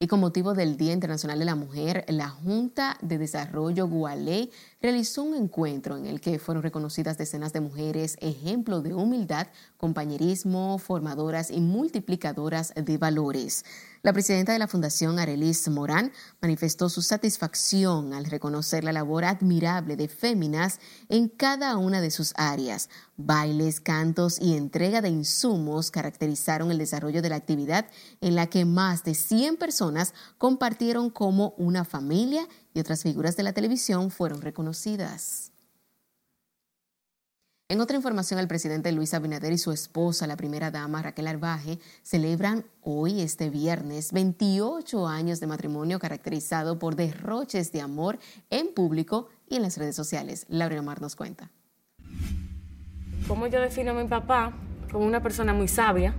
Y 0.00 0.06
con 0.06 0.20
motivo 0.20 0.54
del 0.54 0.76
Día 0.76 0.92
Internacional 0.92 1.38
de 1.38 1.44
la 1.44 1.54
Mujer, 1.54 2.04
la 2.08 2.28
Junta 2.28 2.98
de 3.00 3.16
Desarrollo 3.16 3.88
Gualé 3.88 4.50
realizó 4.82 5.22
un 5.22 5.34
encuentro 5.34 5.96
en 5.96 6.06
el 6.06 6.20
que 6.20 6.38
fueron 6.38 6.62
reconocidas 6.62 7.16
decenas 7.16 7.52
de 7.52 7.60
mujeres, 7.60 8.16
ejemplo 8.20 8.82
de 8.82 8.92
humildad, 8.92 9.46
compañerismo, 9.78 10.78
formadoras 10.78 11.50
y 11.50 11.60
multiplicadoras 11.60 12.74
de 12.76 12.98
valores. 12.98 13.64
La 14.04 14.12
presidenta 14.12 14.52
de 14.52 14.58
la 14.58 14.68
Fundación, 14.68 15.18
Arelis 15.18 15.66
Morán, 15.68 16.12
manifestó 16.42 16.90
su 16.90 17.00
satisfacción 17.00 18.12
al 18.12 18.26
reconocer 18.26 18.84
la 18.84 18.92
labor 18.92 19.24
admirable 19.24 19.96
de 19.96 20.08
féminas 20.08 20.78
en 21.08 21.30
cada 21.30 21.78
una 21.78 22.02
de 22.02 22.10
sus 22.10 22.34
áreas. 22.36 22.90
Bailes, 23.16 23.80
cantos 23.80 24.38
y 24.38 24.58
entrega 24.58 25.00
de 25.00 25.08
insumos 25.08 25.90
caracterizaron 25.90 26.70
el 26.70 26.76
desarrollo 26.76 27.22
de 27.22 27.30
la 27.30 27.36
actividad 27.36 27.86
en 28.20 28.34
la 28.34 28.46
que 28.48 28.66
más 28.66 29.04
de 29.04 29.14
100 29.14 29.56
personas 29.56 30.12
compartieron 30.36 31.08
como 31.08 31.54
una 31.56 31.86
familia 31.86 32.46
y 32.74 32.80
otras 32.80 33.04
figuras 33.04 33.38
de 33.38 33.44
la 33.44 33.54
televisión 33.54 34.10
fueron 34.10 34.42
reconocidas. 34.42 35.53
En 37.70 37.80
otra 37.80 37.96
información, 37.96 38.38
el 38.38 38.46
presidente 38.46 38.92
Luis 38.92 39.14
Abinader 39.14 39.50
y 39.50 39.56
su 39.56 39.72
esposa, 39.72 40.26
la 40.26 40.36
primera 40.36 40.70
dama 40.70 41.00
Raquel 41.00 41.26
Arbaje, 41.26 41.78
celebran 42.02 42.66
hoy, 42.82 43.22
este 43.22 43.48
viernes, 43.48 44.12
28 44.12 45.08
años 45.08 45.40
de 45.40 45.46
matrimonio 45.46 45.98
caracterizado 45.98 46.78
por 46.78 46.94
derroches 46.94 47.72
de 47.72 47.80
amor 47.80 48.18
en 48.50 48.74
público 48.74 49.30
y 49.48 49.56
en 49.56 49.62
las 49.62 49.78
redes 49.78 49.96
sociales. 49.96 50.44
Laura 50.50 50.82
Mar 50.82 51.00
nos 51.00 51.16
cuenta. 51.16 51.50
Como 53.26 53.46
yo 53.46 53.62
defino 53.62 53.92
a 53.92 53.94
mi 53.94 54.06
papá 54.10 54.52
como 54.92 55.06
una 55.06 55.22
persona 55.22 55.54
muy 55.54 55.66
sabia. 55.66 56.14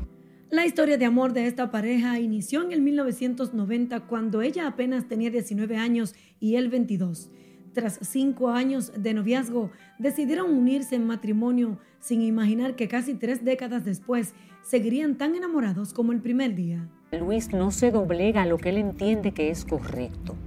La 0.49 0.65
historia 0.65 0.97
de 0.97 1.05
amor 1.05 1.33
de 1.33 1.45
esta 1.45 1.69
pareja 1.69 2.19
inició 2.19 2.63
en 2.63 2.71
el 2.71 2.81
1990 2.81 3.99
cuando 4.07 4.41
ella 4.41 4.65
apenas 4.65 5.07
tenía 5.07 5.29
19 5.29 5.77
años 5.77 6.15
y 6.39 6.55
él 6.55 6.69
22. 6.69 7.29
Tras 7.75 7.99
cinco 8.03 8.51
años 8.51 8.93
de 8.95 9.13
noviazgo, 9.13 9.69
decidieron 9.99 10.49
unirse 10.49 10.95
en 10.95 11.05
matrimonio 11.05 11.77
sin 11.99 12.21
imaginar 12.21 12.77
que 12.77 12.87
casi 12.87 13.15
tres 13.15 13.43
décadas 13.43 13.83
después 13.83 14.33
seguirían 14.61 15.17
tan 15.17 15.35
enamorados 15.35 15.91
como 15.91 16.13
el 16.13 16.21
primer 16.21 16.55
día. 16.55 16.87
Luis 17.11 17.51
no 17.51 17.71
se 17.71 17.91
doblega 17.91 18.43
a 18.43 18.45
lo 18.45 18.57
que 18.57 18.69
él 18.69 18.77
entiende 18.77 19.33
que 19.33 19.49
es 19.49 19.65
correcto. 19.65 20.37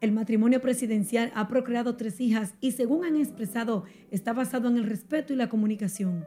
El 0.00 0.10
matrimonio 0.10 0.60
presidencial 0.60 1.30
ha 1.36 1.46
procreado 1.46 1.94
tres 1.94 2.20
hijas 2.20 2.54
y 2.60 2.72
según 2.72 3.04
han 3.04 3.14
expresado 3.14 3.84
está 4.10 4.32
basado 4.32 4.68
en 4.68 4.78
el 4.78 4.86
respeto 4.86 5.32
y 5.32 5.36
la 5.36 5.48
comunicación. 5.48 6.24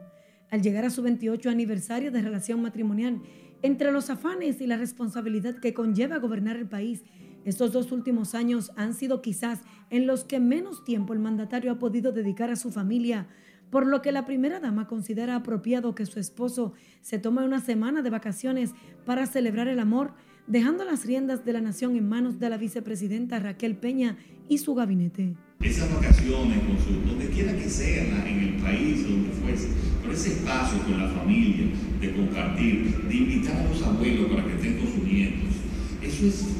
Al 0.50 0.62
llegar 0.62 0.86
a 0.86 0.90
su 0.90 1.02
28 1.02 1.50
aniversario 1.50 2.10
de 2.10 2.22
relación 2.22 2.62
matrimonial, 2.62 3.20
entre 3.60 3.92
los 3.92 4.08
afanes 4.08 4.62
y 4.62 4.66
la 4.66 4.78
responsabilidad 4.78 5.56
que 5.56 5.74
conlleva 5.74 6.16
gobernar 6.20 6.56
el 6.56 6.68
país, 6.68 7.02
estos 7.46 7.70
dos 7.70 7.92
últimos 7.92 8.34
años 8.34 8.72
han 8.74 8.92
sido 8.92 9.22
quizás 9.22 9.60
en 9.88 10.08
los 10.08 10.24
que 10.24 10.40
menos 10.40 10.82
tiempo 10.84 11.12
el 11.12 11.20
mandatario 11.20 11.70
ha 11.70 11.78
podido 11.78 12.10
dedicar 12.10 12.50
a 12.50 12.56
su 12.56 12.72
familia, 12.72 13.28
por 13.70 13.86
lo 13.86 14.02
que 14.02 14.10
la 14.10 14.26
primera 14.26 14.58
dama 14.58 14.88
considera 14.88 15.36
apropiado 15.36 15.94
que 15.94 16.06
su 16.06 16.18
esposo 16.18 16.72
se 17.02 17.20
tome 17.20 17.44
una 17.44 17.60
semana 17.60 18.02
de 18.02 18.10
vacaciones 18.10 18.72
para 19.04 19.26
celebrar 19.26 19.68
el 19.68 19.78
amor, 19.78 20.14
dejando 20.48 20.84
las 20.84 21.06
riendas 21.06 21.44
de 21.44 21.52
la 21.52 21.60
nación 21.60 21.94
en 21.94 22.08
manos 22.08 22.40
de 22.40 22.50
la 22.50 22.58
vicepresidenta 22.58 23.38
Raquel 23.38 23.76
Peña 23.76 24.18
y 24.48 24.58
su 24.58 24.74
gabinete. 24.74 25.36
Esas 25.60 25.94
vacaciones, 25.94 26.58
con 26.64 26.78
su, 26.78 27.00
donde 27.08 27.28
quiera 27.28 27.56
que 27.56 27.70
sea, 27.70 28.28
en 28.28 28.40
el 28.40 28.56
país, 28.60 29.08
donde 29.08 29.30
fuese, 29.30 29.68
pero 30.02 30.12
ese 30.12 30.32
espacio 30.32 30.82
con 30.82 30.98
la 30.98 31.08
familia, 31.10 31.66
de 32.00 32.12
compartir, 32.12 33.02
de 33.06 33.14
invitar 33.14 33.56
a 33.56 33.68
los 33.68 33.80
abuelos 33.84 34.32
para 34.32 34.44
que 34.48 34.54
estén 34.54 34.78
con 34.78 34.88
sus 34.88 35.04
nietos, 35.04 35.54
eso 36.02 36.26
es. 36.26 36.55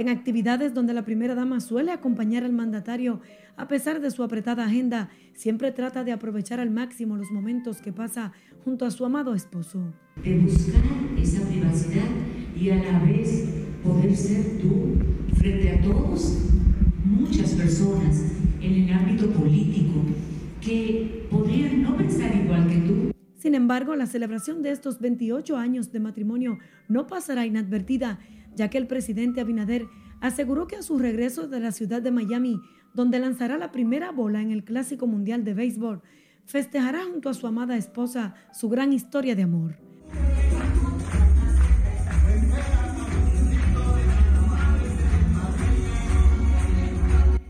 En 0.00 0.08
actividades 0.08 0.72
donde 0.72 0.94
la 0.94 1.04
primera 1.04 1.34
dama 1.34 1.60
suele 1.60 1.92
acompañar 1.92 2.42
al 2.42 2.54
mandatario, 2.54 3.20
a 3.58 3.68
pesar 3.68 4.00
de 4.00 4.10
su 4.10 4.22
apretada 4.22 4.64
agenda, 4.64 5.10
siempre 5.34 5.72
trata 5.72 6.04
de 6.04 6.12
aprovechar 6.12 6.58
al 6.58 6.70
máximo 6.70 7.18
los 7.18 7.30
momentos 7.30 7.82
que 7.82 7.92
pasa 7.92 8.32
junto 8.64 8.86
a 8.86 8.90
su 8.90 9.04
amado 9.04 9.34
esposo. 9.34 9.92
De 10.24 10.38
buscar 10.38 10.80
esa 11.18 11.46
privacidad 11.46 12.08
y 12.58 12.70
a 12.70 12.76
la 12.76 12.98
vez 13.00 13.44
poder 13.84 14.16
ser 14.16 14.58
tú 14.62 14.94
frente 15.34 15.70
a 15.70 15.82
todos, 15.82 16.48
muchas 17.04 17.52
personas 17.52 18.24
en 18.62 18.72
el 18.72 18.92
ámbito 18.94 19.28
político 19.28 20.02
que 20.62 21.26
podrían 21.30 21.82
no 21.82 21.94
pensar 21.98 22.34
igual 22.34 22.66
que 22.70 22.76
tú. 22.76 23.10
Sin 23.36 23.54
embargo, 23.54 23.94
la 23.96 24.06
celebración 24.06 24.62
de 24.62 24.70
estos 24.70 24.98
28 24.98 25.58
años 25.58 25.92
de 25.92 26.00
matrimonio 26.00 26.58
no 26.88 27.06
pasará 27.06 27.44
inadvertida 27.44 28.18
ya 28.54 28.68
que 28.68 28.78
el 28.78 28.86
presidente 28.86 29.40
Abinader 29.40 29.86
aseguró 30.20 30.66
que 30.66 30.76
a 30.76 30.82
su 30.82 30.98
regreso 30.98 31.48
de 31.48 31.60
la 31.60 31.72
ciudad 31.72 32.02
de 32.02 32.10
Miami, 32.10 32.60
donde 32.94 33.18
lanzará 33.18 33.58
la 33.58 33.72
primera 33.72 34.10
bola 34.10 34.42
en 34.42 34.50
el 34.50 34.64
Clásico 34.64 35.06
Mundial 35.06 35.44
de 35.44 35.54
Béisbol, 35.54 36.02
festejará 36.44 37.04
junto 37.04 37.28
a 37.28 37.34
su 37.34 37.46
amada 37.46 37.76
esposa 37.76 38.34
su 38.52 38.68
gran 38.68 38.92
historia 38.92 39.34
de 39.34 39.42
amor. 39.42 39.76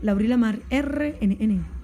Laurila 0.01 0.37
Mar, 0.37 0.59
RNN. 0.71 1.80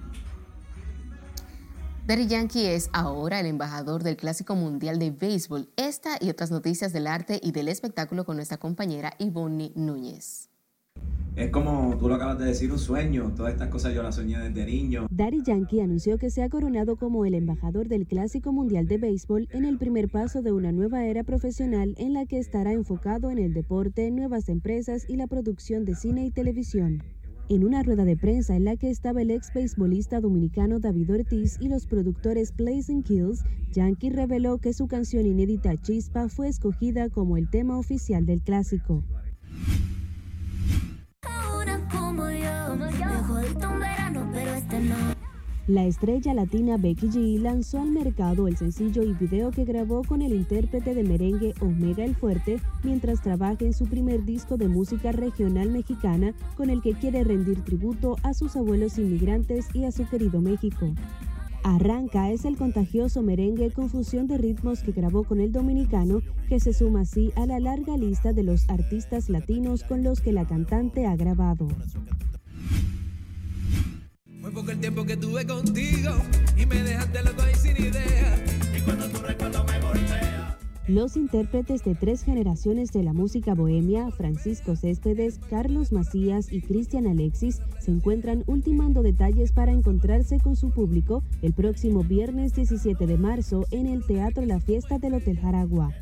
Daddy 2.08 2.26
Yankee 2.26 2.64
es 2.64 2.88
ahora 2.94 3.38
el 3.38 3.44
embajador 3.44 4.02
del 4.02 4.16
Clásico 4.16 4.54
Mundial 4.54 4.98
de 4.98 5.10
Béisbol. 5.10 5.68
Esta 5.76 6.16
y 6.18 6.30
otras 6.30 6.50
noticias 6.50 6.94
del 6.94 7.06
arte 7.06 7.38
y 7.42 7.52
del 7.52 7.68
espectáculo 7.68 8.24
con 8.24 8.36
nuestra 8.36 8.56
compañera 8.56 9.12
Ivonne 9.18 9.72
Núñez. 9.74 10.48
Es 11.36 11.50
como 11.50 11.98
tú 11.98 12.08
lo 12.08 12.14
acabas 12.14 12.38
de 12.38 12.46
decir, 12.46 12.72
un 12.72 12.78
sueño. 12.78 13.34
Todas 13.36 13.52
estas 13.52 13.68
cosas 13.68 13.92
yo 13.92 14.02
las 14.02 14.14
soñé 14.14 14.38
desde 14.38 14.64
niño. 14.64 15.06
Daddy 15.10 15.42
Yankee 15.42 15.82
anunció 15.82 16.16
que 16.16 16.30
se 16.30 16.42
ha 16.42 16.48
coronado 16.48 16.96
como 16.96 17.26
el 17.26 17.34
embajador 17.34 17.88
del 17.88 18.06
Clásico 18.06 18.52
Mundial 18.52 18.88
de 18.88 18.96
Béisbol 18.96 19.46
en 19.52 19.66
el 19.66 19.76
primer 19.76 20.08
paso 20.08 20.40
de 20.40 20.52
una 20.52 20.72
nueva 20.72 21.04
era 21.04 21.24
profesional 21.24 21.94
en 21.98 22.14
la 22.14 22.24
que 22.24 22.38
estará 22.38 22.72
enfocado 22.72 23.30
en 23.30 23.38
el 23.38 23.52
deporte, 23.52 24.10
nuevas 24.10 24.48
empresas 24.48 25.04
y 25.06 25.16
la 25.16 25.26
producción 25.26 25.84
de 25.84 25.94
cine 25.94 26.24
y 26.24 26.30
televisión. 26.30 27.02
En 27.50 27.64
una 27.64 27.82
rueda 27.82 28.04
de 28.04 28.14
prensa 28.14 28.56
en 28.56 28.64
la 28.66 28.76
que 28.76 28.90
estaba 28.90 29.22
el 29.22 29.30
ex 29.30 29.54
beisbolista 29.54 30.20
dominicano 30.20 30.80
David 30.80 31.14
Ortiz 31.14 31.56
y 31.60 31.68
los 31.68 31.86
productores 31.86 32.52
and 32.90 33.04
Kills, 33.04 33.42
Yankee 33.72 34.10
reveló 34.10 34.58
que 34.58 34.74
su 34.74 34.86
canción 34.86 35.24
inédita 35.24 35.74
Chispa 35.80 36.28
fue 36.28 36.48
escogida 36.48 37.08
como 37.08 37.38
el 37.38 37.48
tema 37.48 37.78
oficial 37.78 38.26
del 38.26 38.42
clásico. 38.42 39.02
La 45.68 45.84
estrella 45.84 46.32
latina 46.32 46.78
Becky 46.78 47.08
G 47.08 47.38
lanzó 47.38 47.78
al 47.82 47.90
mercado 47.90 48.48
el 48.48 48.56
sencillo 48.56 49.02
y 49.02 49.12
video 49.12 49.50
que 49.50 49.66
grabó 49.66 50.02
con 50.02 50.22
el 50.22 50.32
intérprete 50.32 50.94
de 50.94 51.04
merengue 51.04 51.52
Omega 51.60 52.06
el 52.06 52.14
Fuerte 52.14 52.58
mientras 52.82 53.20
trabaja 53.20 53.66
en 53.66 53.74
su 53.74 53.84
primer 53.84 54.24
disco 54.24 54.56
de 54.56 54.66
música 54.66 55.12
regional 55.12 55.68
mexicana 55.68 56.32
con 56.56 56.70
el 56.70 56.80
que 56.80 56.94
quiere 56.94 57.22
rendir 57.22 57.62
tributo 57.64 58.16
a 58.22 58.32
sus 58.32 58.56
abuelos 58.56 58.96
inmigrantes 58.96 59.66
y 59.74 59.84
a 59.84 59.92
su 59.92 60.08
querido 60.08 60.40
México. 60.40 60.94
Arranca 61.64 62.30
es 62.30 62.46
el 62.46 62.56
contagioso 62.56 63.20
merengue 63.20 63.70
con 63.70 63.90
fusión 63.90 64.26
de 64.26 64.38
ritmos 64.38 64.82
que 64.82 64.92
grabó 64.92 65.24
con 65.24 65.38
el 65.38 65.52
dominicano, 65.52 66.22
que 66.48 66.60
se 66.60 66.72
suma 66.72 67.02
así 67.02 67.30
a 67.36 67.44
la 67.44 67.60
larga 67.60 67.98
lista 67.98 68.32
de 68.32 68.42
los 68.42 68.70
artistas 68.70 69.28
latinos 69.28 69.82
con 69.82 70.02
los 70.02 70.22
que 70.22 70.32
la 70.32 70.46
cantante 70.46 71.04
ha 71.04 71.14
grabado 71.14 71.68
el 74.70 74.80
tiempo 74.80 75.04
que 75.04 75.16
contigo 75.46 76.10
y 76.56 76.66
me 76.66 76.82
dejaste 76.82 77.18
sin 77.54 77.76
idea. 77.76 78.44
Y 78.76 78.80
cuando 78.80 79.06
recuerdo 79.22 79.64
me 79.64 79.80
golpea. 79.80 80.58
Los 80.86 81.16
intérpretes 81.16 81.84
de 81.84 81.94
tres 81.94 82.22
generaciones 82.22 82.92
de 82.92 83.02
la 83.02 83.12
música 83.12 83.54
bohemia, 83.54 84.10
Francisco 84.10 84.74
Céspedes, 84.74 85.38
Carlos 85.50 85.92
Macías 85.92 86.50
y 86.50 86.62
Cristian 86.62 87.06
Alexis, 87.06 87.60
se 87.78 87.90
encuentran 87.90 88.42
ultimando 88.46 89.02
detalles 89.02 89.52
para 89.52 89.72
encontrarse 89.72 90.38
con 90.40 90.56
su 90.56 90.70
público 90.70 91.22
el 91.42 91.52
próximo 91.52 92.04
viernes 92.04 92.54
17 92.54 93.06
de 93.06 93.18
marzo 93.18 93.66
en 93.70 93.86
el 93.86 94.04
Teatro 94.06 94.44
La 94.46 94.60
Fiesta 94.60 94.98
del 94.98 95.14
Hotel 95.14 95.38
Jaragua 95.38 95.92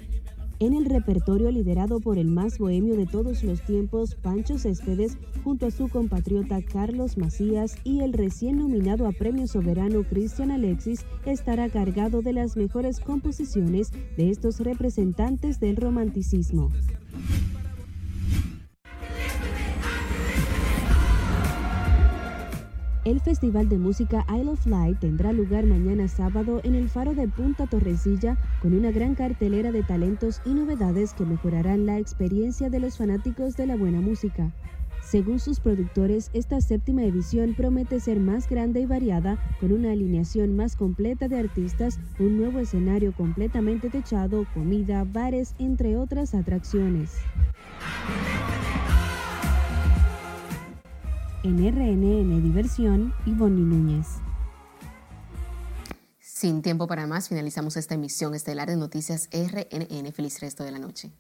en 0.59 0.74
el 0.74 0.86
repertorio 0.86 1.50
liderado 1.50 2.00
por 2.00 2.18
el 2.18 2.28
más 2.28 2.59
bohemio 2.59 2.96
de 2.96 3.07
todos 3.07 3.44
los 3.44 3.61
tiempos, 3.62 4.14
Pancho 4.14 4.59
Céspedes, 4.59 5.18
junto 5.44 5.66
a 5.66 5.70
su 5.70 5.88
compatriota 5.88 6.62
Carlos 6.62 7.18
Macías 7.18 7.76
y 7.84 8.00
el 8.00 8.12
recién 8.12 8.59
nominado 8.59 9.07
a 9.07 9.12
Premio 9.12 9.46
Soberano 9.46 10.02
Cristian 10.04 10.50
Alexis, 10.50 11.04
estará 11.24 11.68
cargado 11.68 12.22
de 12.22 12.32
las 12.32 12.57
mejores 12.57 13.00
composiciones 13.00 13.92
de 14.16 14.30
estos 14.30 14.61
representantes 14.61 15.61
del 15.61 15.76
romanticismo. 15.76 16.70
El 23.07 23.20
Festival 23.20 23.68
de 23.68 23.78
Música 23.78 24.26
Isle 24.28 24.50
of 24.50 24.66
Light 24.66 24.98
tendrá 24.98 25.32
lugar 25.32 25.64
mañana 25.64 26.09
sábado 26.09 26.61
en 26.64 26.74
el 26.74 26.88
Faro 26.88 27.14
de 27.14 27.28
Punta 27.28 27.68
Torrecilla 27.68 28.36
con 28.61 28.74
una 28.74 28.90
gran 28.90 29.14
cartelera 29.14 29.70
de 29.70 29.84
talentos 29.84 30.42
y 30.44 30.52
novedades 30.54 31.14
que 31.14 31.24
mejorarán 31.24 31.86
la 31.86 32.00
experiencia 32.00 32.68
de 32.68 32.80
los 32.80 32.98
fanáticos 32.98 33.57
de 33.57 33.66
la 33.68 33.76
buena 33.76 34.00
música. 34.00 34.50
Según 35.04 35.38
sus 35.38 35.61
productores, 35.61 36.30
esta 36.32 36.61
séptima 36.61 37.04
edición 37.04 37.54
promete 37.54 38.00
ser 38.00 38.18
más 38.18 38.48
grande 38.48 38.80
y 38.80 38.86
variada, 38.86 39.38
con 39.61 39.70
una 39.70 39.92
alineación 39.92 40.57
más 40.57 40.74
completa 40.74 41.28
de 41.28 41.38
artistas, 41.38 42.00
un 42.18 42.36
nuevo 42.36 42.59
escenario 42.59 43.12
completamente 43.12 43.88
techado, 43.88 44.48
comida, 44.52 45.04
bares, 45.04 45.54
entre 45.61 45.96
otras 45.96 46.34
atracciones. 46.34 47.12
En 51.47 51.59
RNN 51.59 52.42
Diversión, 52.42 53.14
Ivonne 53.24 53.61
Núñez. 53.61 54.09
Sin 56.18 56.61
tiempo 56.61 56.88
para 56.88 57.07
más, 57.07 57.28
finalizamos 57.28 57.76
esta 57.76 57.94
emisión 57.94 58.34
estelar 58.34 58.68
de 58.68 58.74
Noticias 58.74 59.28
RNN. 59.30 60.12
Feliz 60.12 60.40
resto 60.40 60.64
de 60.64 60.72
la 60.72 60.80
noche. 60.80 61.12